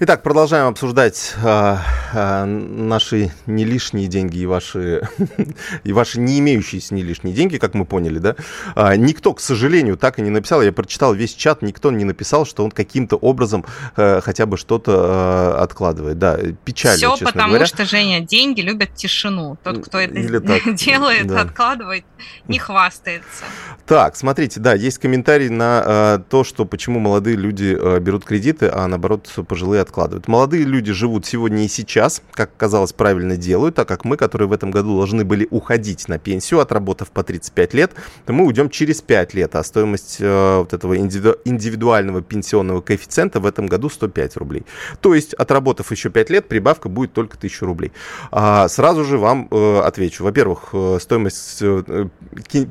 Итак, 0.00 0.24
продолжаем 0.24 0.66
обсуждать 0.66 1.34
а, 1.40 1.80
а, 2.12 2.44
наши 2.46 3.30
не 3.46 3.64
лишние 3.64 4.08
деньги 4.08 4.38
и 4.38 4.46
ваши, 4.46 5.08
и 5.84 5.92
ваши 5.92 6.18
не 6.18 6.40
имеющиеся 6.40 6.94
не 6.94 7.04
лишние 7.04 7.32
деньги, 7.32 7.58
как 7.58 7.74
мы 7.74 7.84
поняли, 7.84 8.18
да? 8.18 8.34
А, 8.74 8.96
никто, 8.96 9.32
к 9.34 9.40
сожалению, 9.40 9.96
так 9.96 10.18
и 10.18 10.22
не 10.22 10.30
написал. 10.30 10.62
Я 10.62 10.72
прочитал 10.72 11.14
весь 11.14 11.32
чат, 11.32 11.62
никто 11.62 11.92
не 11.92 12.04
написал, 12.04 12.44
что 12.44 12.64
он 12.64 12.72
каким-то 12.72 13.14
образом 13.14 13.64
а, 13.96 14.20
хотя 14.20 14.46
бы 14.46 14.56
что-то 14.56 14.94
а, 14.96 15.62
откладывает. 15.62 16.18
Да, 16.18 16.40
печально, 16.64 16.98
Все 16.98 17.10
честно 17.10 17.26
потому 17.26 17.50
говоря. 17.50 17.66
что, 17.66 17.84
Женя, 17.84 18.18
деньги 18.18 18.62
любят 18.62 18.96
тишину. 18.96 19.56
Тот, 19.62 19.86
кто 19.86 20.00
это 20.00 20.14
делает, 20.72 21.28
да. 21.28 21.42
откладывает, 21.42 22.04
не 22.48 22.58
хвастается. 22.58 23.44
Так, 23.86 24.16
смотрите, 24.16 24.58
да, 24.58 24.74
есть 24.74 24.98
комментарий 24.98 25.50
на 25.50 25.82
а, 25.84 26.18
то, 26.18 26.42
что 26.42 26.64
почему 26.64 26.98
молодые 26.98 27.36
люди 27.36 27.76
а, 27.78 28.00
берут 28.00 28.24
кредиты, 28.24 28.68
а 28.72 28.88
наоборот 28.88 29.30
пожилые 29.46 29.83
откладывают. 29.84 30.28
Молодые 30.28 30.64
люди 30.64 30.92
живут 30.92 31.26
сегодня 31.26 31.64
и 31.64 31.68
сейчас, 31.68 32.22
как 32.32 32.56
казалось, 32.56 32.92
правильно 32.92 33.36
делают, 33.36 33.76
так 33.76 33.86
как 33.86 34.04
мы, 34.04 34.16
которые 34.16 34.48
в 34.48 34.52
этом 34.52 34.70
году 34.70 34.96
должны 34.96 35.24
были 35.24 35.46
уходить 35.50 36.08
на 36.08 36.18
пенсию, 36.18 36.60
отработав 36.60 37.10
по 37.10 37.22
35 37.22 37.74
лет, 37.74 37.92
то 38.26 38.32
мы 38.32 38.44
уйдем 38.44 38.70
через 38.70 39.00
5 39.00 39.34
лет, 39.34 39.54
а 39.54 39.62
стоимость 39.62 40.16
э, 40.20 40.58
вот 40.58 40.72
этого 40.72 40.96
индивиду- 40.96 41.38
индивидуального 41.44 42.22
пенсионного 42.22 42.80
коэффициента 42.80 43.40
в 43.40 43.46
этом 43.46 43.66
году 43.66 43.88
105 43.88 44.36
рублей. 44.36 44.64
То 45.00 45.14
есть, 45.14 45.34
отработав 45.34 45.90
еще 45.90 46.10
5 46.10 46.30
лет, 46.30 46.48
прибавка 46.48 46.88
будет 46.88 47.12
только 47.12 47.36
1000 47.36 47.66
рублей. 47.66 47.92
А, 48.30 48.68
сразу 48.68 49.04
же 49.04 49.18
вам 49.18 49.48
э, 49.50 49.80
отвечу. 49.80 50.24
Во-первых, 50.24 50.70
э, 50.72 50.98
стоимость 51.00 51.58
э, 51.60 52.08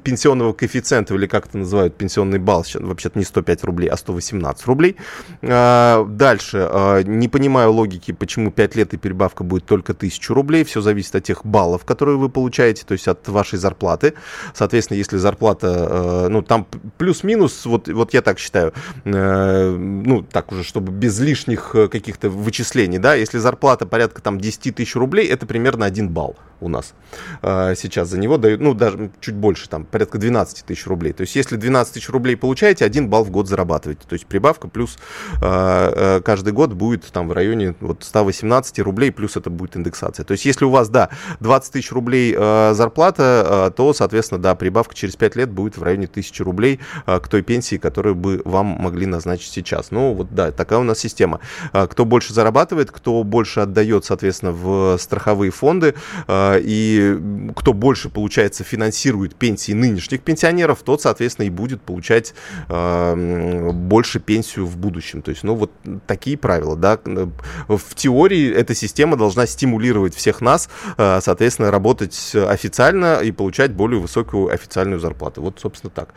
пенсионного 0.03 0.53
коэффициента, 0.53 1.14
или 1.14 1.28
как 1.28 1.47
это 1.47 1.59
называют, 1.59 1.95
пенсионный 1.95 2.39
балл, 2.39 2.66
вообще-то 2.74 3.20
не 3.20 3.26
105 3.26 3.64
рублей, 3.64 3.89
а 3.89 3.97
118 3.97 4.66
рублей. 4.66 4.95
А, 5.41 6.05
дальше, 6.05 6.68
а, 6.70 7.02
не 7.03 7.27
понимаю 7.27 7.71
логики, 7.71 8.11
почему 8.11 8.51
5 8.51 8.75
лет 8.75 8.93
и 8.93 8.97
перебавка 8.97 9.43
будет 9.43 9.65
только 9.65 9.93
1000 9.93 10.33
рублей. 10.33 10.63
Все 10.63 10.81
зависит 10.81 11.15
от 11.15 11.23
тех 11.23 11.45
баллов, 11.45 11.85
которые 11.85 12.17
вы 12.17 12.29
получаете, 12.29 12.83
то 12.85 12.93
есть 12.93 13.07
от 13.07 13.27
вашей 13.27 13.59
зарплаты. 13.59 14.13
Соответственно, 14.53 14.97
если 14.97 15.17
зарплата, 15.17 15.67
э, 15.67 16.27
ну, 16.29 16.41
там 16.41 16.67
плюс-минус, 16.97 17.65
вот, 17.65 17.87
вот 17.87 18.13
я 18.13 18.21
так 18.21 18.39
считаю, 18.39 18.73
э, 19.05 19.69
ну, 19.69 20.21
так 20.23 20.51
уже, 20.51 20.63
чтобы 20.63 20.91
без 20.91 21.19
лишних 21.19 21.75
э, 21.75 21.87
каких-то 21.87 22.29
вычислений, 22.29 22.97
да, 22.97 23.15
если 23.15 23.37
зарплата 23.37 23.85
порядка 23.85 24.21
там 24.21 24.39
10 24.39 24.75
тысяч 24.75 24.95
рублей, 24.95 25.27
это 25.27 25.45
примерно 25.45 25.85
1 25.85 26.09
балл 26.09 26.35
у 26.64 26.70
нас 26.70 26.93
сейчас 27.41 28.09
за 28.09 28.18
него 28.18 28.38
дают, 28.38 28.61
ну, 28.61 28.74
даже 28.74 29.11
чуть 29.20 29.36
больше, 29.36 29.70
там, 29.70 29.86
порядка 29.86 30.18
12 30.18 30.66
тысяч 30.66 30.88
рублей. 30.88 31.14
То 31.14 31.22
есть, 31.22 31.36
если 31.36 31.55
12 31.55 31.93
тысяч 31.93 32.09
рублей 32.09 32.36
получаете, 32.36 32.86
1 32.86 33.09
балл 33.09 33.24
в 33.24 33.30
год 33.30 33.47
зарабатываете. 33.47 34.01
То 34.07 34.14
есть, 34.14 34.26
прибавка 34.26 34.68
плюс 34.68 34.97
каждый 35.39 36.53
год 36.53 36.74
будет 36.74 37.05
там 37.11 37.28
в 37.28 37.34
районе 37.34 37.76
вот 37.80 38.03
118 38.03 38.80
рублей, 38.80 39.11
плюс 39.11 39.38
это 39.38 39.49
будет 39.49 39.78
индексация. 39.78 40.24
То 40.24 40.32
есть, 40.32 40.45
если 40.45 40.66
у 40.66 40.70
вас, 40.70 40.89
да, 40.89 41.09
20 41.39 41.74
тысяч 41.74 41.91
рублей 41.91 42.34
зарплата, 42.34 43.74
то, 43.76 43.93
соответственно, 43.93 44.41
да, 44.41 44.55
прибавка 44.55 44.95
через 44.95 45.16
5 45.16 45.36
лет 45.36 45.51
будет 45.51 45.78
в 45.78 45.84
районе 45.84 46.05
1000 46.05 46.43
рублей 46.43 46.80
к 47.05 47.28
той 47.28 47.41
пенсии, 47.41 47.76
которую 47.78 48.16
бы 48.16 48.41
вам 48.45 48.66
могли 48.66 49.05
назначить 49.05 49.51
сейчас. 49.51 49.91
Ну, 49.91 50.14
вот, 50.14 50.34
да, 50.34 50.51
такая 50.51 50.80
у 50.80 50.84
нас 50.84 50.99
система. 50.99 51.39
Кто 51.72 52.05
больше 52.05 52.34
зарабатывает, 52.34 52.91
кто 52.91 53.24
больше 53.24 53.59
отдает, 53.59 54.05
соответственно, 54.05 54.51
в 54.51 54.97
страховые 54.97 55.51
фонды, 55.51 55.95
и 56.57 57.17
кто 57.55 57.73
больше, 57.73 58.09
получается, 58.09 58.63
финансирует 58.63 59.35
пенсии 59.35 59.71
нынешних 59.71 60.21
пенсионеров, 60.21 60.83
тот, 60.83 61.01
соответственно, 61.01 61.47
и 61.47 61.49
будет 61.49 61.81
получать 61.81 62.33
э, 62.69 63.71
больше 63.71 64.19
пенсию 64.19 64.65
в 64.65 64.77
будущем. 64.77 65.21
То 65.21 65.31
есть, 65.31 65.43
ну, 65.43 65.55
вот 65.55 65.71
такие 66.07 66.37
правила 66.37 66.75
да, 66.75 66.99
в 67.03 67.95
теории 67.95 68.51
эта 68.51 68.75
система 68.75 69.17
должна 69.17 69.45
стимулировать 69.45 70.15
всех 70.15 70.41
нас, 70.41 70.69
э, 70.97 71.19
соответственно, 71.21 71.71
работать 71.71 72.35
официально 72.35 73.19
и 73.19 73.31
получать 73.31 73.73
более 73.73 73.99
высокую 73.99 74.53
официальную 74.53 74.99
зарплату. 74.99 75.41
Вот, 75.41 75.59
собственно, 75.59 75.91
так. 75.91 76.13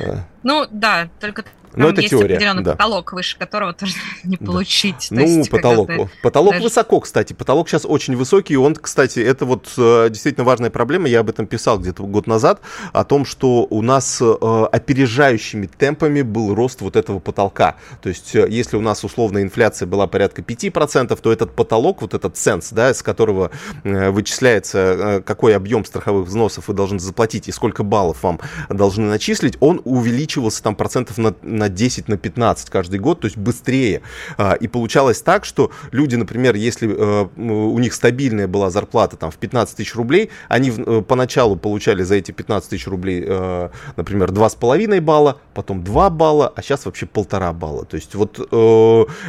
Э. 0.00 0.20
Ну, 0.42 0.66
да, 0.70 1.10
только 1.20 1.44
но 1.74 1.88
это 1.88 2.00
есть 2.00 2.10
теория, 2.10 2.34
определенный 2.34 2.62
да. 2.62 2.72
потолок, 2.72 3.12
выше 3.12 3.38
которого 3.38 3.72
тоже 3.72 3.94
не 4.24 4.36
получить. 4.36 5.08
Да. 5.10 5.20
Ну, 5.20 5.26
есть, 5.26 5.50
потолок. 5.50 5.90
Потолок 6.22 6.52
даже... 6.52 6.64
высоко, 6.64 7.00
кстати. 7.00 7.32
Потолок 7.32 7.68
сейчас 7.68 7.84
очень 7.84 8.16
высокий. 8.16 8.54
И 8.54 8.56
он, 8.56 8.74
кстати, 8.74 9.20
это 9.20 9.44
вот 9.44 9.68
э, 9.76 10.08
действительно 10.10 10.44
важная 10.44 10.70
проблема. 10.70 11.08
Я 11.08 11.20
об 11.20 11.30
этом 11.30 11.46
писал 11.46 11.78
где-то 11.78 12.02
год 12.02 12.26
назад, 12.26 12.60
о 12.92 13.04
том, 13.04 13.24
что 13.24 13.66
у 13.70 13.82
нас 13.82 14.20
э, 14.20 14.66
опережающими 14.72 15.66
темпами 15.66 16.22
был 16.22 16.54
рост 16.54 16.80
вот 16.80 16.96
этого 16.96 17.20
потолка. 17.20 17.76
То 18.02 18.08
есть, 18.08 18.34
э, 18.34 18.46
если 18.48 18.76
у 18.76 18.80
нас 18.80 19.04
условная 19.04 19.42
инфляция 19.42 19.86
была 19.86 20.06
порядка 20.06 20.42
5%, 20.42 21.18
то 21.20 21.32
этот 21.32 21.54
потолок, 21.54 22.02
вот 22.02 22.14
этот 22.14 22.36
сенс, 22.36 22.70
да, 22.70 22.92
с 22.92 23.02
которого 23.02 23.50
вычисляется, 23.84 25.22
какой 25.24 25.54
объем 25.54 25.84
страховых 25.84 26.26
взносов 26.26 26.68
вы 26.68 26.74
должны 26.74 26.98
заплатить 26.98 27.48
и 27.48 27.52
сколько 27.52 27.82
баллов 27.82 28.22
вам 28.22 28.40
должны 28.68 29.06
начислить, 29.06 29.56
он 29.60 29.80
увеличивался 29.84 30.62
там 30.62 30.74
процентов 30.74 31.18
на 31.18 31.34
на 31.60 31.68
10, 31.68 32.08
на 32.08 32.16
15 32.16 32.70
каждый 32.70 32.98
год, 32.98 33.20
то 33.20 33.26
есть 33.26 33.36
быстрее. 33.36 34.00
А, 34.38 34.54
и 34.54 34.66
получалось 34.66 35.22
так, 35.22 35.44
что 35.44 35.70
люди, 35.92 36.16
например, 36.16 36.54
если 36.56 36.88
э, 36.88 37.28
у 37.36 37.78
них 37.78 37.92
стабильная 37.92 38.48
была 38.48 38.70
зарплата 38.70 39.16
там 39.16 39.30
в 39.30 39.36
15 39.36 39.76
тысяч 39.76 39.94
рублей, 39.94 40.30
они 40.48 40.72
э, 40.74 41.02
поначалу 41.06 41.56
получали 41.56 42.02
за 42.02 42.14
эти 42.14 42.32
15 42.32 42.70
тысяч 42.70 42.86
рублей, 42.86 43.22
э, 43.26 43.68
например, 43.96 44.30
2,5 44.30 45.00
балла, 45.00 45.36
потом 45.54 45.84
2 45.84 46.10
балла, 46.10 46.52
а 46.56 46.62
сейчас 46.62 46.86
вообще 46.86 47.04
полтора 47.06 47.52
балла. 47.52 47.84
То 47.84 47.96
есть 47.96 48.14
вот 48.14 48.38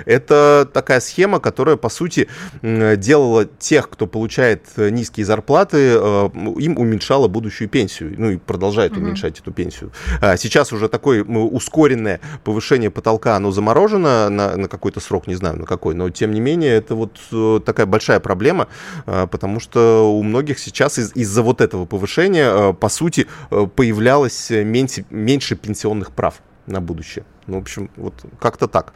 это 0.06 0.70
такая 0.74 1.02
схема, 1.02 1.40
которая, 1.40 1.76
по 1.76 1.90
сути, 1.90 2.30
делала 2.62 3.46
тех, 3.46 3.90
кто 3.90 4.08
получает 4.08 4.64
низкие 4.78 5.26
зарплаты, 5.26 5.94
им 5.96 6.78
уменьшала 6.78 7.28
будущую 7.28 7.68
пенсию, 7.68 8.14
ну 8.18 8.32
и 8.32 8.38
продолжает 8.38 8.94
угу. 8.94 9.02
уменьшать 9.02 9.40
эту 9.40 9.52
пенсию. 9.52 9.92
А 10.22 10.38
сейчас 10.38 10.72
уже 10.72 10.88
такое 10.88 11.24
ускоренное 11.24 12.21
повышение 12.44 12.90
потолка, 12.90 13.36
оно 13.36 13.52
заморожено 13.52 14.30
на, 14.30 14.56
на 14.58 14.68
какой-то 14.68 15.00
срок, 15.00 15.28
не 15.28 15.36
знаю 15.36 15.58
на 15.60 15.66
какой, 15.66 15.96
но 15.96 16.10
тем 16.10 16.34
не 16.34 16.40
менее 16.40 16.74
это 16.74 16.96
вот 16.96 17.20
э, 17.32 17.60
такая 17.66 17.86
большая 17.86 18.20
проблема, 18.20 18.68
э, 19.06 19.28
потому 19.28 19.60
что 19.60 20.12
у 20.12 20.24
многих 20.24 20.60
сейчас 20.60 20.98
из- 20.98 21.16
из-за 21.16 21.42
вот 21.44 21.62
этого 21.62 21.86
повышения, 21.86 22.72
э, 22.72 22.74
по 22.74 22.90
сути, 22.90 23.28
появлялось 23.76 24.50
меньше, 24.50 25.06
меньше 25.10 25.56
пенсионных 25.56 26.12
прав 26.12 26.42
на 26.68 26.82
будущее. 26.82 27.26
Ну, 27.48 27.58
в 27.58 27.62
общем, 27.62 27.90
вот 27.98 28.14
как-то 28.40 28.68
так. 28.68 28.94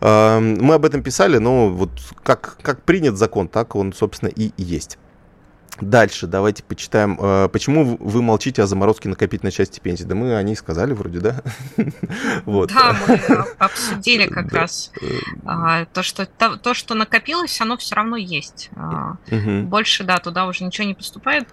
Мы 0.00 0.74
об 0.74 0.86
этом 0.86 1.02
писали, 1.02 1.36
но 1.38 1.68
вот 1.68 1.90
как, 2.22 2.56
как 2.62 2.82
принят 2.82 3.18
закон, 3.18 3.48
так 3.48 3.76
он, 3.76 3.92
собственно, 3.92 4.30
и 4.30 4.50
есть. 4.56 4.98
Дальше 5.80 6.26
давайте 6.26 6.62
почитаем. 6.62 7.18
Э, 7.20 7.48
почему 7.48 7.96
вы 7.98 8.22
молчите 8.22 8.62
о 8.62 8.66
заморозке 8.66 9.08
накопительной 9.08 9.52
части 9.52 9.80
пенсии? 9.80 10.04
Да 10.04 10.14
мы 10.14 10.36
о 10.36 10.42
ней 10.42 10.56
сказали 10.56 10.92
вроде, 10.92 11.20
да? 11.20 11.42
вот. 12.44 12.72
Да, 12.72 12.96
мы 13.06 13.16
обсудили 13.58 14.26
как 14.26 14.52
раз 14.52 14.92
а, 15.44 15.86
то, 15.86 16.02
что 16.02 16.26
то, 16.26 16.74
что 16.74 16.94
накопилось, 16.94 17.60
оно 17.60 17.76
все 17.76 17.94
равно 17.94 18.16
есть. 18.16 18.70
А, 18.76 19.16
больше, 19.30 20.04
да, 20.04 20.18
туда 20.18 20.46
уже 20.46 20.64
ничего 20.64 20.86
не 20.86 20.94
поступает. 20.94 21.48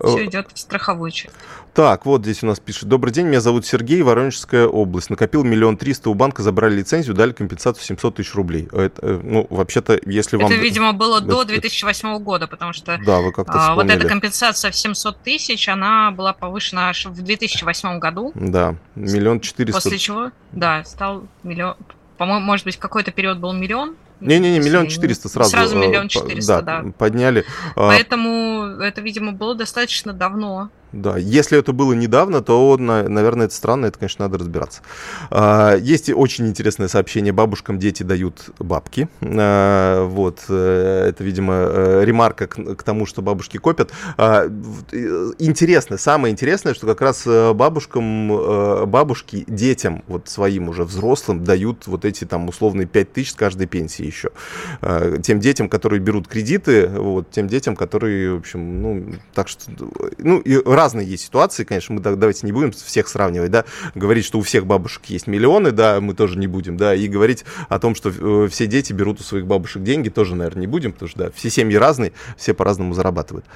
Э, 0.00 0.08
все 0.08 0.26
идет 0.26 0.48
в 0.52 0.58
страховой 0.58 1.10
чек. 1.10 1.32
Так, 1.74 2.06
вот 2.06 2.22
здесь 2.22 2.42
у 2.42 2.46
нас 2.46 2.58
пишет. 2.58 2.88
Добрый 2.88 3.12
день, 3.12 3.26
меня 3.26 3.40
зовут 3.40 3.66
Сергей, 3.66 4.00
Воронежская 4.02 4.66
область. 4.66 5.10
Накопил 5.10 5.44
миллион 5.44 5.76
триста, 5.76 6.08
у 6.08 6.14
банка 6.14 6.42
забрали 6.42 6.76
лицензию, 6.76 7.14
дали 7.14 7.32
компенсацию 7.32 7.84
700 7.84 8.14
тысяч 8.14 8.34
рублей. 8.34 8.66
Это, 8.72 8.98
э, 9.02 9.20
ну, 9.22 9.46
вообще-то, 9.50 9.98
если 10.06 10.36
вам... 10.36 10.46
Это, 10.46 10.54
видимо, 10.54 10.94
было 10.94 11.20
до 11.20 11.44
2008 11.44 12.18
года, 12.20 12.46
потому 12.46 12.72
что 12.72 12.98
да, 13.04 13.20
вы 13.20 13.32
как-то 13.32 13.52
а, 13.54 13.74
вот 13.74 13.90
эта 13.90 14.08
компенсация 14.08 14.70
в 14.70 14.76
700 14.76 15.18
тысяч, 15.22 15.68
она 15.68 16.10
была 16.10 16.32
повышена 16.32 16.88
аж 16.88 17.06
в 17.06 17.22
2008 17.22 17.98
году. 17.98 18.32
Да, 18.34 18.76
миллион 18.94 19.40
четыреста. 19.40 19.82
После 19.82 19.98
чего, 19.98 20.30
да, 20.52 20.82
стал 20.84 21.26
миллион... 21.42 21.76
По-моему, 22.16 22.46
может 22.46 22.64
быть, 22.64 22.78
какой-то 22.78 23.10
период 23.10 23.38
был 23.38 23.52
миллион, 23.52 23.96
не-не-не, 24.20 24.60
миллион 24.60 24.88
четыреста 24.88 25.28
сразу. 25.28 25.50
Сразу 25.50 25.76
миллион 25.76 26.08
четыреста, 26.08 26.62
да, 26.62 26.82
да. 26.82 26.92
Подняли. 26.96 27.44
А 27.74 27.88
Поэтому 27.88 28.80
это, 28.80 29.00
видимо, 29.00 29.32
было 29.32 29.54
достаточно 29.54 30.12
давно. 30.12 30.70
Да, 30.92 31.18
если 31.18 31.58
это 31.58 31.72
было 31.72 31.92
недавно, 31.92 32.42
то, 32.42 32.76
наверное, 32.78 33.46
это 33.46 33.54
странно, 33.54 33.86
это, 33.86 33.98
конечно, 33.98 34.24
надо 34.24 34.38
разбираться. 34.38 34.82
А, 35.30 35.76
есть 35.76 36.10
очень 36.10 36.46
интересное 36.46 36.88
сообщение. 36.88 37.32
Бабушкам 37.32 37.78
дети 37.78 38.02
дают 38.02 38.50
бабки. 38.58 39.08
А, 39.20 40.06
вот, 40.06 40.44
э, 40.48 41.08
это, 41.08 41.24
видимо, 41.24 41.54
э, 41.54 42.04
ремарка 42.04 42.46
к 42.46 42.82
тому, 42.82 43.04
что 43.04 43.20
бабушки 43.20 43.58
копят. 43.58 43.90
А, 44.16 44.46
интересно, 45.38 45.98
самое 45.98 46.32
интересное, 46.32 46.72
что 46.72 46.86
как 46.86 47.00
раз 47.00 47.24
э, 47.26 47.52
бабушкам, 47.52 48.86
бабушки 48.88 49.44
детям, 49.48 50.04
вот 50.06 50.28
своим 50.28 50.68
уже 50.68 50.84
взрослым, 50.84 51.44
дают 51.44 51.86
вот 51.86 52.04
эти 52.04 52.24
там 52.24 52.48
условные 52.48 52.86
5 52.86 53.12
тысяч 53.12 53.32
с 53.32 53.34
каждой 53.34 53.66
пенсии 53.66 54.04
еще. 54.04 54.30
Тем 55.22 55.40
детям, 55.40 55.68
которые 55.68 56.00
берут 56.00 56.28
кредиты, 56.28 56.86
вот, 56.86 57.30
тем 57.30 57.48
детям, 57.48 57.76
которые, 57.76 58.34
в 58.34 58.38
общем, 58.38 58.82
ну, 58.82 59.14
так 59.34 59.48
что, 59.48 59.70
ну, 60.18 60.38
и 60.38 60.56
разные 60.76 61.06
есть 61.06 61.24
ситуации, 61.24 61.64
конечно, 61.64 61.94
мы 61.94 62.00
давайте 62.00 62.46
не 62.46 62.52
будем 62.52 62.72
всех 62.72 63.08
сравнивать, 63.08 63.50
да, 63.50 63.64
говорить, 63.94 64.24
что 64.24 64.38
у 64.38 64.42
всех 64.42 64.66
бабушек 64.66 65.06
есть 65.06 65.26
миллионы, 65.26 65.72
да, 65.72 66.00
мы 66.00 66.14
тоже 66.14 66.38
не 66.38 66.46
будем, 66.46 66.76
да, 66.76 66.94
и 66.94 67.08
говорить 67.08 67.44
о 67.68 67.78
том, 67.78 67.94
что 67.94 68.10
э, 68.10 68.48
все 68.48 68.66
дети 68.66 68.92
берут 68.92 69.20
у 69.20 69.24
своих 69.24 69.46
бабушек 69.46 69.82
деньги, 69.82 70.08
тоже, 70.08 70.36
наверное, 70.36 70.60
не 70.60 70.66
будем, 70.66 70.92
потому 70.92 71.08
что, 71.08 71.18
да, 71.18 71.30
все 71.34 71.50
семьи 71.50 71.76
разные, 71.76 72.12
все 72.36 72.54
по-разному 72.54 72.94
зарабатывают. 72.94 73.46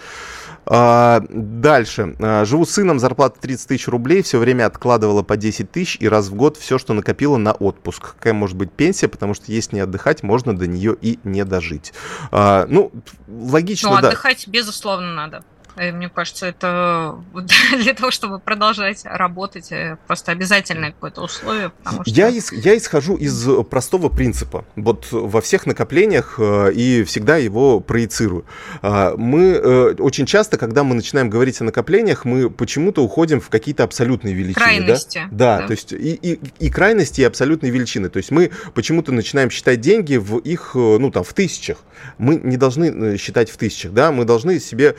А, 0.67 1.23
дальше. 1.29 2.17
А, 2.21 2.45
живу 2.45 2.65
с 2.65 2.71
сыном, 2.71 2.99
зарплата 2.99 3.41
30 3.41 3.69
тысяч 3.69 3.89
рублей, 3.89 4.23
все 4.23 4.39
время 4.39 4.67
откладывала 4.67 5.23
по 5.23 5.37
10 5.37 5.71
тысяч 5.71 5.97
и 6.01 6.09
раз 6.09 6.29
в 6.29 6.35
год 6.35 6.57
все, 6.57 6.79
что 6.79 6.93
накопила 6.93 7.37
на 7.37 7.53
отпуск. 7.53 8.15
Какая 8.15 8.35
может 8.35 8.57
быть 8.57 8.71
пенсия, 8.71 9.09
потому 9.09 9.35
что 9.35 9.51
если 9.51 9.77
не 9.77 9.81
отдыхать, 9.81 10.23
можно 10.23 10.57
до 10.57 10.67
нее 10.67 10.97
и 11.01 11.19
не 11.25 11.45
дожить. 11.45 11.93
А, 12.31 12.67
ну, 12.69 12.93
логично, 13.29 13.91
ну, 13.91 14.01
да. 14.01 14.09
отдыхать, 14.09 14.47
безусловно, 14.49 15.15
надо. 15.15 15.45
И 15.79 15.93
мне 15.93 16.09
кажется, 16.09 16.47
это 16.47 17.17
для 17.77 17.95
того, 17.95 18.11
чтобы 18.11 18.39
продолжать 18.39 19.03
работать, 19.05 19.71
э, 19.73 19.97
просто 20.07 20.33
обязательное 20.33 20.93
какое-то 20.93 21.23
условие. 21.23 21.71
Потому 21.71 22.05
что... 22.05 22.11
я, 22.15 22.29
ис, 22.29 22.53
я 22.53 22.77
исхожу 22.77 23.17
из 23.17 23.49
простого 23.65 24.09
принципа. 24.09 24.65
Вот 24.77 25.09
во 25.11 25.41
всех 25.41 25.67
накоплениях 25.67 26.37
э, 26.39 26.73
и 26.73 27.05
всегда 27.05 27.37
его 27.37 27.81
проецирую. 27.81 28.45
А, 28.83 29.15
мы 29.17 29.53
э, 29.53 29.95
очень 29.99 30.27
часто, 30.27 30.59
когда 30.59 30.85
мы 30.85 30.95
начинаем 30.95 31.31
говорить 31.31 31.61
о 31.61 31.65
накоплениях, 31.65 32.25
мы 32.25 32.51
почему-то 32.51 33.03
уходим 33.03 33.41
в 33.41 33.49
какие-то 33.49 33.85
абсолютные 33.85 34.35
величины. 34.35 34.55
Крайности. 34.55 35.29
Да, 35.31 35.57
да, 35.57 35.61
да. 35.61 35.67
то 35.69 35.73
есть 35.73 35.93
и, 35.93 36.15
и, 36.15 36.41
и 36.59 36.71
крайности, 36.71 37.21
и 37.21 37.25
абсолютные 37.25 37.71
величины. 37.71 38.09
То 38.09 38.19
есть 38.19 38.31
мы 38.31 38.51
почему-то 38.75 39.13
начинаем 39.13 39.51
считать 39.51 39.81
деньги 39.81 40.17
в 40.17 40.39
их, 40.39 40.73
ну 40.75 41.11
там, 41.11 41.25
в 41.25 41.33
тысячах. 41.33 41.79
Мы 42.19 42.37
не 42.37 42.57
должны 42.57 43.17
считать 43.19 43.51
в 43.51 43.57
тысячах, 43.57 43.93
да, 43.93 44.11
мы 44.11 44.25
должны 44.25 44.59
себе 44.59 44.97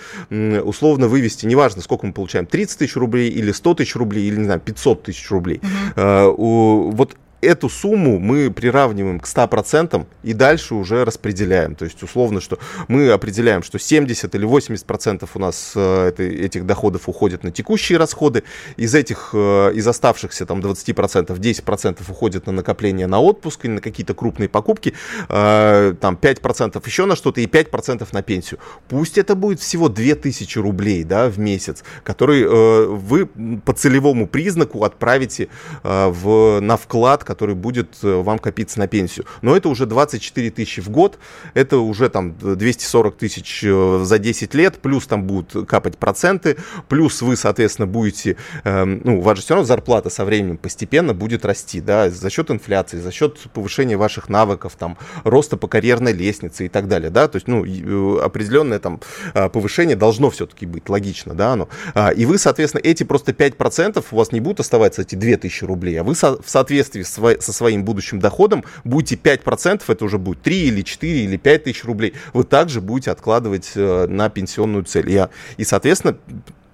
условно 0.64 1.08
вывести, 1.08 1.46
неважно, 1.46 1.82
сколько 1.82 2.06
мы 2.06 2.14
получаем, 2.14 2.46
30 2.46 2.80
тысяч 2.80 2.96
рублей 2.96 3.30
или 3.30 3.52
100 3.52 3.74
тысяч 3.76 3.96
рублей 3.96 4.28
или, 4.28 4.38
не 4.38 4.46
знаю, 4.46 4.60
500 4.60 5.04
тысяч 5.04 5.30
рублей. 5.32 5.62
Uh-huh. 5.96 6.92
Вот 6.92 7.16
эту 7.42 7.70
сумму 7.70 8.20
мы 8.20 8.52
приравниваем 8.52 9.20
к 9.20 9.26
100% 9.26 10.06
и 10.24 10.34
дальше 10.34 10.76
уже 10.76 11.04
распределяем. 11.04 11.76
То 11.76 11.86
есть 11.86 12.02
условно, 12.04 12.40
что 12.40 12.60
мы 12.88 13.10
определяем, 13.10 13.64
что 13.64 13.80
70 13.80 14.34
или 14.36 14.48
80% 14.48 15.28
у 15.34 15.40
нас 15.40 15.74
э, 15.76 16.12
этих 16.18 16.66
доходов 16.66 17.10
уходят 17.10 17.44
на 17.44 17.52
текущие 17.52 17.98
расходы, 17.98 18.44
из 18.78 18.94
этих, 18.94 19.32
э, 19.34 19.74
из 19.74 19.88
оставшихся 19.88 20.46
там 20.46 20.60
20% 20.60 21.38
10% 21.38 22.02
уходят 22.10 22.46
на 22.46 22.52
накопление 22.52 23.08
на 23.08 23.20
отпуск 23.20 23.66
или 23.66 23.74
на 23.74 23.82
какие-то 23.82 24.14
крупные 24.14 24.48
покупки, 24.48 24.94
э, 25.28 25.94
там 26.00 26.16
5% 26.16 26.82
еще 26.86 27.06
на 27.06 27.16
что-то 27.16 27.42
и 27.42 27.48
5% 27.48 28.08
на 28.12 28.22
пенсию. 28.22 28.60
Пусть 28.88 29.18
это 29.18 29.36
будет 29.36 29.60
всего 29.60 29.90
2000 29.90 30.60
рублей 30.60 31.04
да, 31.04 31.30
в 31.30 31.40
месяц, 31.40 31.84
который 32.04 32.46
вы 32.46 33.26
по 33.26 33.74
целевому 33.74 34.28
признаку 34.28 34.84
отправите 34.84 35.48
в, 35.84 36.60
на 36.60 36.78
вклад, 36.78 37.24
который 37.32 37.56
будет 37.56 37.96
э, 38.04 38.22
вам 38.22 38.40
копиться 38.40 38.78
на 38.78 38.88
пенсию. 38.88 39.26
Но 39.42 39.56
это 39.56 39.70
уже 39.70 39.86
24 39.86 40.52
тысячи 40.52 40.82
в 40.82 40.90
год, 40.90 41.18
это 41.54 41.78
уже 41.78 42.10
там 42.10 42.36
240 42.38 43.16
тысяч 43.16 43.64
э, 43.64 44.02
за 44.04 44.20
10 44.20 44.54
лет, 44.54 44.80
плюс 44.80 45.08
там 45.08 45.24
будут 45.24 45.66
капать 45.66 45.98
проценты, 45.98 46.58
плюс 46.90 47.22
вы, 47.22 47.38
соответственно, 47.38 47.88
будете, 47.88 48.36
эм, 48.66 49.00
ну, 49.06 49.20
у 49.20 49.22
вас 49.22 49.38
же 49.38 49.44
все 49.46 49.54
равно 49.54 49.66
зарплата 49.66 50.10
со 50.10 50.26
временем 50.26 50.58
постепенно 50.58 51.14
будет 51.14 51.46
расти, 51.46 51.80
да, 51.80 52.10
за 52.10 52.30
счет 52.30 52.52
инфляции, 52.52 52.98
за 52.98 53.14
счет 53.14 53.40
повышения 53.54 53.96
ваших 53.96 54.28
навыков, 54.28 54.74
там, 54.78 54.98
роста 55.24 55.56
по 55.56 55.70
карьерной 55.70 56.12
лестнице 56.12 56.66
и 56.66 56.70
так 56.70 56.90
далее, 56.90 57.12
да, 57.12 57.30
то 57.30 57.38
есть, 57.38 57.48
ну, 57.48 57.64
э, 57.66 58.22
определенное 58.22 58.80
там 58.80 59.00
повышение 59.34 59.96
должно 59.96 60.30
все-таки 60.32 60.66
быть, 60.66 60.90
логично, 60.90 61.34
да, 61.34 61.54
оно. 61.54 61.70
А, 61.94 62.10
и 62.10 62.26
вы, 62.26 62.38
соответственно, 62.38 62.82
эти 62.84 63.04
просто 63.04 63.32
5% 63.32 64.04
у 64.12 64.16
вас 64.16 64.34
не 64.34 64.42
будут 64.42 64.60
оставаться 64.60 65.04
эти 65.04 65.16
2000 65.16 65.64
рублей, 65.64 65.96
а 66.00 66.04
вы 66.04 66.14
в 66.14 66.50
соответствии 66.50 67.04
с 67.04 67.18
со 67.40 67.54
своим 67.54 67.84
будущим 67.84 68.20
доходом 68.20 68.64
будете 68.84 69.16
5%, 69.16 69.84
это 69.88 70.06
уже 70.06 70.18
будет 70.18 70.42
3 70.42 70.68
или 70.68 70.82
4 70.82 71.24
или 71.24 71.38
5 71.38 71.64
тысяч 71.64 71.84
рублей, 71.86 72.14
вы 72.34 72.44
также 72.44 72.82
будете 72.82 73.12
откладывать 73.12 73.72
э, 73.76 74.08
на 74.08 74.30
пенсионную 74.30 74.84
цель. 74.84 75.10
И, 75.10 75.28
и 75.58 75.64
соответственно, 75.64 76.18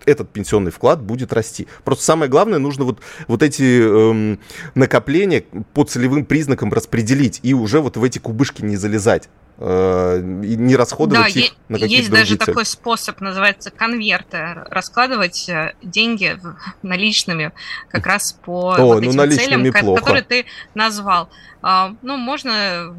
этот 0.05 0.29
пенсионный 0.29 0.71
вклад 0.71 1.01
будет 1.01 1.33
расти. 1.33 1.67
Просто 1.83 2.05
самое 2.05 2.31
главное, 2.31 2.59
нужно 2.59 2.85
вот, 2.85 3.01
вот 3.27 3.43
эти 3.43 3.81
эм, 3.81 4.39
накопления 4.73 5.43
по 5.73 5.83
целевым 5.83 6.25
признакам 6.25 6.71
распределить 6.71 7.41
и 7.43 7.53
уже 7.53 7.81
вот 7.81 7.97
в 7.97 8.03
эти 8.03 8.17
кубышки 8.17 8.61
не 8.63 8.77
залезать. 8.77 9.29
Э, 9.59 10.19
не 10.21 10.75
расходовать 10.75 11.33
да, 11.33 11.39
их 11.39 11.51
на 11.67 11.79
какие-то 11.79 12.01
есть 12.01 12.11
даже 12.11 12.35
цели. 12.35 12.45
такой 12.45 12.63
способ, 12.63 13.19
называется 13.21 13.71
конверты, 13.71 14.53
раскладывать 14.69 15.49
э, 15.49 15.73
деньги 15.81 16.39
наличными 16.83 17.51
как 17.89 18.05
раз 18.05 18.33
по 18.33 18.75
О, 18.75 18.85
вот 18.85 19.01
ну, 19.01 19.23
этим 19.23 19.31
целям, 19.31 19.63
неплохо. 19.63 19.99
которые 19.99 20.23
ты 20.23 20.45
назвал. 20.75 21.29
А, 21.63 21.95
ну, 22.03 22.17
можно 22.17 22.93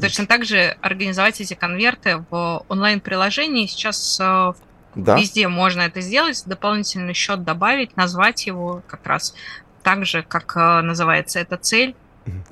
точно 0.00 0.26
так 0.26 0.44
же 0.44 0.76
организовать 0.80 1.40
эти 1.40 1.54
конверты 1.54 2.24
в 2.30 2.64
онлайн-приложении. 2.68 3.66
Сейчас 3.66 4.20
э, 4.20 4.52
да. 4.94 5.18
везде 5.18 5.48
можно 5.48 5.80
это 5.80 6.00
сделать, 6.00 6.40
дополнительный 6.46 7.14
счет 7.14 7.42
добавить, 7.42 7.96
назвать 7.96 8.46
его 8.46 8.80
как 8.86 9.04
раз 9.08 9.34
так 9.82 10.06
же, 10.06 10.22
как 10.22 10.54
называется 10.54 11.40
эта 11.40 11.56
цель. 11.56 11.96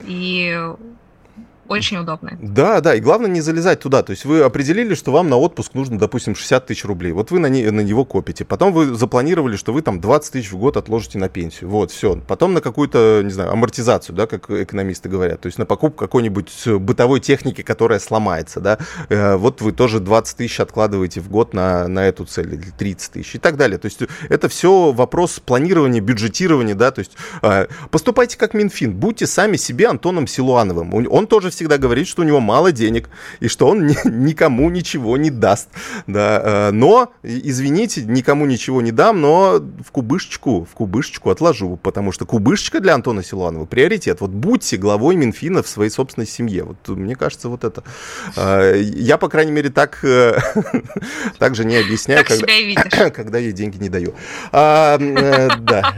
И 0.00 0.58
очень 1.68 1.96
удобно. 1.98 2.36
Да, 2.40 2.80
да, 2.80 2.94
и 2.94 3.00
главное 3.00 3.30
не 3.30 3.40
залезать 3.40 3.80
туда. 3.80 4.02
То 4.02 4.10
есть 4.10 4.24
вы 4.24 4.42
определили, 4.42 4.94
что 4.94 5.12
вам 5.12 5.30
на 5.30 5.36
отпуск 5.36 5.74
нужно, 5.74 5.98
допустим, 5.98 6.34
60 6.34 6.66
тысяч 6.66 6.84
рублей. 6.84 7.12
Вот 7.12 7.30
вы 7.30 7.38
на, 7.38 7.46
не, 7.46 7.70
на 7.70 7.80
него 7.80 8.04
копите. 8.04 8.44
Потом 8.44 8.72
вы 8.72 8.94
запланировали, 8.94 9.56
что 9.56 9.72
вы 9.72 9.80
там 9.80 10.00
20 10.00 10.32
тысяч 10.32 10.52
в 10.52 10.58
год 10.58 10.76
отложите 10.76 11.18
на 11.18 11.28
пенсию. 11.28 11.70
Вот, 11.70 11.90
все. 11.90 12.16
Потом 12.26 12.52
на 12.52 12.60
какую-то, 12.60 13.22
не 13.24 13.30
знаю, 13.30 13.52
амортизацию, 13.52 14.14
да, 14.14 14.26
как 14.26 14.50
экономисты 14.50 15.08
говорят. 15.08 15.40
То 15.40 15.46
есть 15.46 15.58
на 15.58 15.64
покупку 15.64 15.98
какой-нибудь 15.98 16.66
бытовой 16.66 17.20
техники, 17.20 17.62
которая 17.62 17.98
сломается, 17.98 18.60
да. 18.60 18.78
Э, 19.08 19.36
вот 19.36 19.62
вы 19.62 19.72
тоже 19.72 20.00
20 20.00 20.36
тысяч 20.36 20.60
откладываете 20.60 21.20
в 21.20 21.30
год 21.30 21.54
на, 21.54 21.88
на 21.88 22.06
эту 22.06 22.26
цель, 22.26 22.54
или 22.54 22.70
30 22.76 23.12
тысяч 23.12 23.34
и 23.36 23.38
так 23.38 23.56
далее. 23.56 23.78
То 23.78 23.86
есть 23.86 24.00
это 24.28 24.48
все 24.48 24.92
вопрос 24.92 25.40
планирования, 25.40 26.02
бюджетирования, 26.02 26.74
да. 26.74 26.90
То 26.90 26.98
есть 26.98 27.12
э, 27.40 27.68
поступайте 27.90 28.36
как 28.36 28.52
Минфин, 28.52 28.92
будьте 28.92 29.26
сами 29.26 29.56
себе 29.56 29.86
Антоном 29.86 30.26
Силуановым. 30.26 30.92
Он 31.08 31.26
тоже 31.26 31.53
всегда 31.54 31.78
говорит, 31.78 32.06
что 32.06 32.22
у 32.22 32.24
него 32.24 32.40
мало 32.40 32.72
денег 32.72 33.08
и 33.40 33.48
что 33.48 33.68
он 33.68 33.86
ни, 33.86 33.96
никому 34.08 34.70
ничего 34.70 35.16
не 35.16 35.30
даст. 35.30 35.68
Да. 36.06 36.42
Э, 36.44 36.70
но, 36.72 37.12
извините, 37.22 38.02
никому 38.02 38.46
ничего 38.46 38.82
не 38.82 38.92
дам, 38.92 39.20
но 39.20 39.60
в 39.84 39.90
кубышечку, 39.90 40.66
в 40.70 40.74
кубышечку 40.74 41.30
отложу, 41.30 41.78
потому 41.82 42.12
что 42.12 42.26
кубышечка 42.26 42.80
для 42.80 42.94
Антона 42.94 43.22
Силуанова 43.22 43.64
приоритет. 43.64 44.20
Вот 44.20 44.30
будьте 44.30 44.76
главой 44.76 45.16
Минфина 45.16 45.62
в 45.62 45.68
своей 45.68 45.90
собственной 45.90 46.26
семье. 46.26 46.64
Вот 46.64 46.96
мне 46.96 47.16
кажется, 47.16 47.48
вот 47.48 47.64
это. 47.64 47.84
Э, 48.36 48.80
я, 48.80 49.18
по 49.18 49.28
крайней 49.28 49.52
мере, 49.52 49.70
так, 49.70 50.00
э, 50.02 50.38
так 51.38 51.54
же 51.54 51.64
не 51.64 51.76
объясняю, 51.76 52.24
когда, 52.24 53.10
когда 53.10 53.38
я 53.38 53.52
деньги 53.52 53.78
не 53.78 53.88
даю. 53.88 54.14
А, 54.52 54.98
да. 54.98 55.94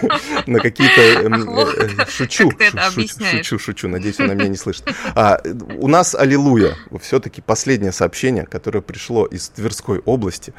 На 0.46 0.60
какие-то... 0.60 2.06
Шучу, 2.08 2.52
шучу, 2.92 3.18
шучу, 3.30 3.58
шучу. 3.58 3.88
Надеюсь, 3.88 4.20
она 4.20 4.34
меня 4.34 4.48
не 4.48 4.56
слышит. 4.56 4.84
А, 5.14 5.38
у 5.78 5.88
нас 5.88 6.14
аллилуйя. 6.14 6.76
Все-таки 7.00 7.40
последнее 7.40 7.92
сообщение, 7.92 8.46
которое 8.46 8.80
пришло 8.80 9.26
из 9.26 9.48
Тверской 9.48 10.00
области. 10.00 10.52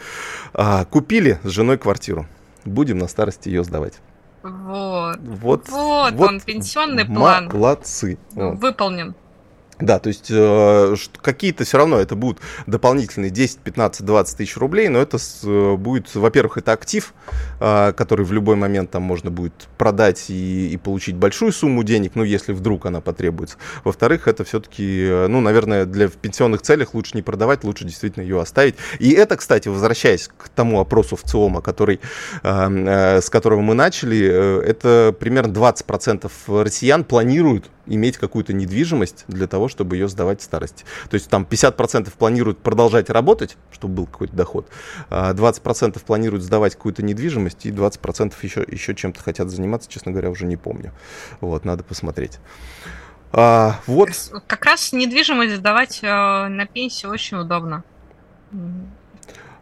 А, 0.53 0.85
купили 0.85 1.39
с 1.43 1.49
женой 1.49 1.77
квартиру. 1.77 2.27
Будем 2.65 2.97
на 2.97 3.07
старости 3.07 3.49
ее 3.49 3.63
сдавать. 3.63 3.95
Вот. 4.43 5.19
Вот, 5.21 5.69
вот, 5.69 6.13
вот 6.13 6.29
он, 6.29 6.41
пенсионный 6.41 7.05
план. 7.05 7.49
Молодцы. 7.53 8.17
Выполнен. 8.31 9.15
Да, 9.81 9.99
то 9.99 10.09
есть 10.09 10.27
э, 10.29 10.95
какие-то 11.21 11.63
все 11.63 11.77
равно 11.77 11.99
это 11.99 12.15
будут 12.15 12.39
дополнительные 12.67 13.31
10, 13.31 13.59
15, 13.59 14.05
20 14.05 14.37
тысяч 14.37 14.57
рублей, 14.57 14.87
но 14.89 14.99
это 14.99 15.17
с, 15.17 15.41
э, 15.43 15.75
будет, 15.75 16.13
во-первых, 16.13 16.57
это 16.57 16.71
актив, 16.71 17.13
э, 17.59 17.93
который 17.93 18.25
в 18.25 18.31
любой 18.31 18.55
момент 18.55 18.91
там 18.91 19.01
можно 19.01 19.31
будет 19.31 19.53
продать 19.77 20.29
и, 20.29 20.69
и 20.71 20.77
получить 20.77 21.15
большую 21.15 21.51
сумму 21.51 21.83
денег, 21.83 22.11
ну, 22.15 22.23
если 22.23 22.53
вдруг 22.53 22.85
она 22.85 23.01
потребуется. 23.01 23.57
Во-вторых, 23.83 24.27
это 24.27 24.43
все-таки, 24.43 25.03
э, 25.03 25.27
ну, 25.27 25.41
наверное, 25.41 25.85
для 25.85 26.07
в 26.07 26.13
пенсионных 26.13 26.61
целях 26.61 26.93
лучше 26.93 27.15
не 27.15 27.23
продавать, 27.23 27.63
лучше 27.63 27.85
действительно 27.85 28.23
ее 28.23 28.39
оставить. 28.39 28.75
И 28.99 29.11
это, 29.11 29.35
кстати, 29.35 29.67
возвращаясь 29.67 30.27
к 30.27 30.49
тому 30.49 30.79
опросу 30.79 31.15
в 31.15 31.23
ЦИОМа, 31.23 31.61
который, 31.61 31.99
э, 32.43 32.69
э, 32.69 33.21
с 33.21 33.29
которого 33.29 33.61
мы 33.61 33.73
начали, 33.73 34.29
э, 34.31 34.61
это 34.61 35.15
примерно 35.19 35.51
20% 35.51 36.31
россиян 36.47 37.03
планируют 37.03 37.69
иметь 37.93 38.17
какую-то 38.17 38.53
недвижимость 38.53 39.25
для 39.27 39.47
того, 39.47 39.67
чтобы 39.67 39.95
ее 39.95 40.07
сдавать 40.07 40.41
в 40.41 40.43
старости. 40.43 40.85
То 41.09 41.15
есть 41.15 41.29
там 41.29 41.47
50% 41.49 42.11
планируют 42.17 42.59
продолжать 42.59 43.09
работать, 43.09 43.57
чтобы 43.71 43.95
был 43.95 44.05
какой-то 44.05 44.35
доход, 44.35 44.67
20% 45.09 45.93
а 45.95 45.99
планируют 45.99 46.43
сдавать 46.43 46.75
какую-то 46.75 47.03
недвижимость, 47.03 47.65
и 47.65 47.71
20% 47.71 48.33
еще, 48.41 48.65
еще 48.67 48.95
чем-то 48.95 49.21
хотят 49.21 49.49
заниматься, 49.49 49.89
честно 49.89 50.11
говоря, 50.11 50.29
уже 50.29 50.45
не 50.45 50.57
помню. 50.57 50.93
Вот, 51.41 51.65
надо 51.65 51.83
посмотреть. 51.83 52.39
А, 53.33 53.79
вот. 53.87 54.09
Как 54.47 54.65
раз 54.65 54.91
недвижимость 54.91 55.55
сдавать 55.55 55.99
э, 56.01 56.07
на 56.07 56.65
пенсию 56.65 57.11
очень 57.11 57.37
удобно. 57.37 57.83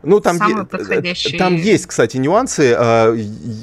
Ну, 0.01 0.21
там, 0.21 0.37
е- 0.37 0.65
подходящий... 0.65 1.37
там 1.37 1.55
есть, 1.55 1.85
кстати, 1.85 2.15
нюансы. 2.17 2.73
А, 2.77 3.13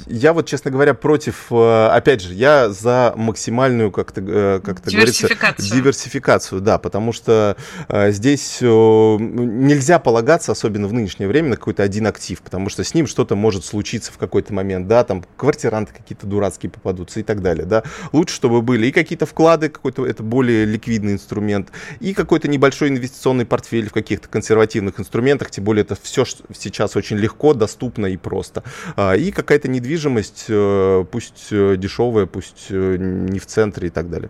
я 0.05 0.33
вот, 0.33 0.45
честно 0.45 0.69
говоря, 0.69 0.93
против, 0.93 1.47
э, 1.49 1.87
опять 1.87 2.21
же, 2.21 2.33
я 2.33 2.69
за 2.69 3.13
максимальную, 3.15 3.91
как-то, 3.91 4.21
э, 4.21 4.59
как 4.63 4.81
говорится, 4.83 5.27
диверсификацию, 5.57 6.61
да, 6.61 6.77
потому 6.77 7.11
что 7.11 7.57
э, 7.89 8.11
здесь 8.11 8.59
нельзя 8.61 9.97
полагаться, 9.97 10.51
особенно 10.51 10.87
в 10.87 10.93
нынешнее 10.93 11.27
время, 11.27 11.49
на 11.49 11.55
какой-то 11.55 11.81
один 11.81 12.05
актив, 12.05 12.39
потому 12.41 12.69
что 12.69 12.83
с 12.83 12.93
ним 12.93 13.07
что-то 13.07 13.35
может 13.35 13.65
случиться 13.65 14.11
в 14.11 14.17
какой-то 14.17 14.53
момент, 14.53 14.87
да, 14.87 15.03
там 15.03 15.25
квартиранты 15.37 15.93
какие-то 15.93 16.27
дурацкие 16.27 16.69
попадутся 16.69 17.19
и 17.19 17.23
так 17.23 17.41
далее, 17.41 17.65
да. 17.65 17.83
Лучше, 18.11 18.35
чтобы 18.35 18.61
были 18.61 18.87
и 18.87 18.91
какие-то 18.91 19.25
вклады, 19.25 19.69
какой-то 19.69 20.05
это 20.05 20.21
более 20.21 20.65
ликвидный 20.65 21.13
инструмент, 21.13 21.69
и 21.99 22.13
какой-то 22.13 22.47
небольшой 22.47 22.89
инвестиционный 22.89 23.45
портфель 23.45 23.89
в 23.89 23.93
каких-то 23.93 24.27
консервативных 24.27 24.99
инструментах, 24.99 25.49
тем 25.49 25.63
более 25.63 25.81
это 25.81 25.97
все, 25.99 26.26
сейчас 26.53 26.95
очень 26.95 27.17
легко, 27.17 27.53
доступно 27.53 28.07
и 28.07 28.17
просто. 28.17 28.63
А, 28.95 29.15
и 29.15 29.31
какая-то 29.31 29.67
недвижимость, 29.67 30.45
э, 30.49 31.05
пусть 31.11 31.47
э, 31.51 31.75
дешевая, 31.77 32.25
пусть 32.25 32.67
э, 32.69 32.97
не 32.97 33.39
в 33.39 33.45
центре 33.45 33.87
и 33.87 33.91
так 33.91 34.09
далее. 34.09 34.29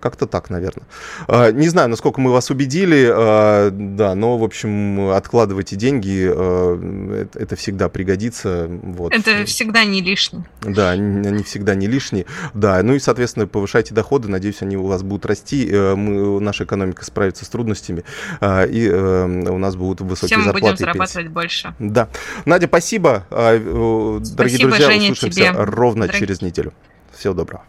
Как-то 0.00 0.26
так, 0.26 0.48
наверное. 0.48 0.86
А, 1.26 1.50
не 1.50 1.68
знаю, 1.68 1.88
насколько 1.88 2.20
мы 2.20 2.30
вас 2.30 2.50
убедили, 2.50 3.10
а, 3.10 3.70
да, 3.70 4.14
но, 4.14 4.38
в 4.38 4.44
общем, 4.44 5.10
откладывайте 5.10 5.74
деньги, 5.74 6.30
а, 6.30 7.28
это 7.34 7.56
всегда 7.56 7.88
пригодится. 7.88 8.68
Вот. 8.68 9.12
Это 9.12 9.44
всегда 9.44 9.84
не 9.84 10.00
лишнее. 10.00 10.44
Да, 10.62 10.90
они 10.90 11.42
всегда 11.42 11.74
не 11.74 11.88
лишние. 11.88 12.26
Да, 12.54 12.80
ну 12.82 12.94
и, 12.94 13.00
соответственно, 13.00 13.48
повышайте 13.48 13.92
доходы, 13.92 14.28
надеюсь, 14.28 14.62
они 14.62 14.76
у 14.76 14.86
вас 14.86 15.02
будут 15.02 15.26
расти, 15.26 15.68
э, 15.68 15.94
мы, 15.96 16.40
наша 16.40 16.64
экономика 16.64 17.04
справится 17.04 17.44
с 17.44 17.48
трудностями, 17.48 18.04
и 18.40 18.88
э, 18.90 19.24
у 19.24 19.58
нас 19.58 19.74
будут 19.74 20.00
высокие 20.00 20.38
Всем 20.38 20.44
зарплаты. 20.44 20.76
Всем 20.76 20.86
будем 20.86 21.06
зарабатывать 21.06 21.28
больше. 21.28 21.74
Да. 21.78 22.08
Надя, 22.44 22.66
спасибо. 22.68 23.26
Дорогие 23.30 24.24
спасибо, 24.24 24.70
друзья, 24.70 24.86
Женя, 24.86 25.12
услышимся 25.12 25.30
тебе. 25.30 25.50
ровно 25.52 26.06
Дорогие. 26.06 26.20
через 26.20 26.42
неделю. 26.42 26.72
Всего 27.12 27.34
доброго. 27.34 27.64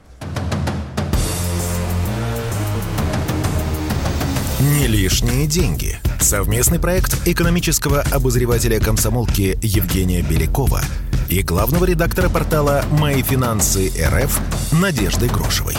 Не 4.59 4.87
лишние 4.87 5.47
деньги. 5.47 5.97
Совместный 6.19 6.79
проект 6.79 7.25
экономического 7.25 8.01
обозревателя 8.01 8.77
комсомолки 8.81 9.57
Евгения 9.61 10.21
Белякова 10.21 10.81
и 11.29 11.41
главного 11.41 11.85
редактора 11.85 12.27
портала 12.27 12.83
«Мои 12.91 13.23
финансы 13.23 13.89
РФ» 14.05 14.37
Надежды 14.73 15.27
Грошевой. 15.29 15.77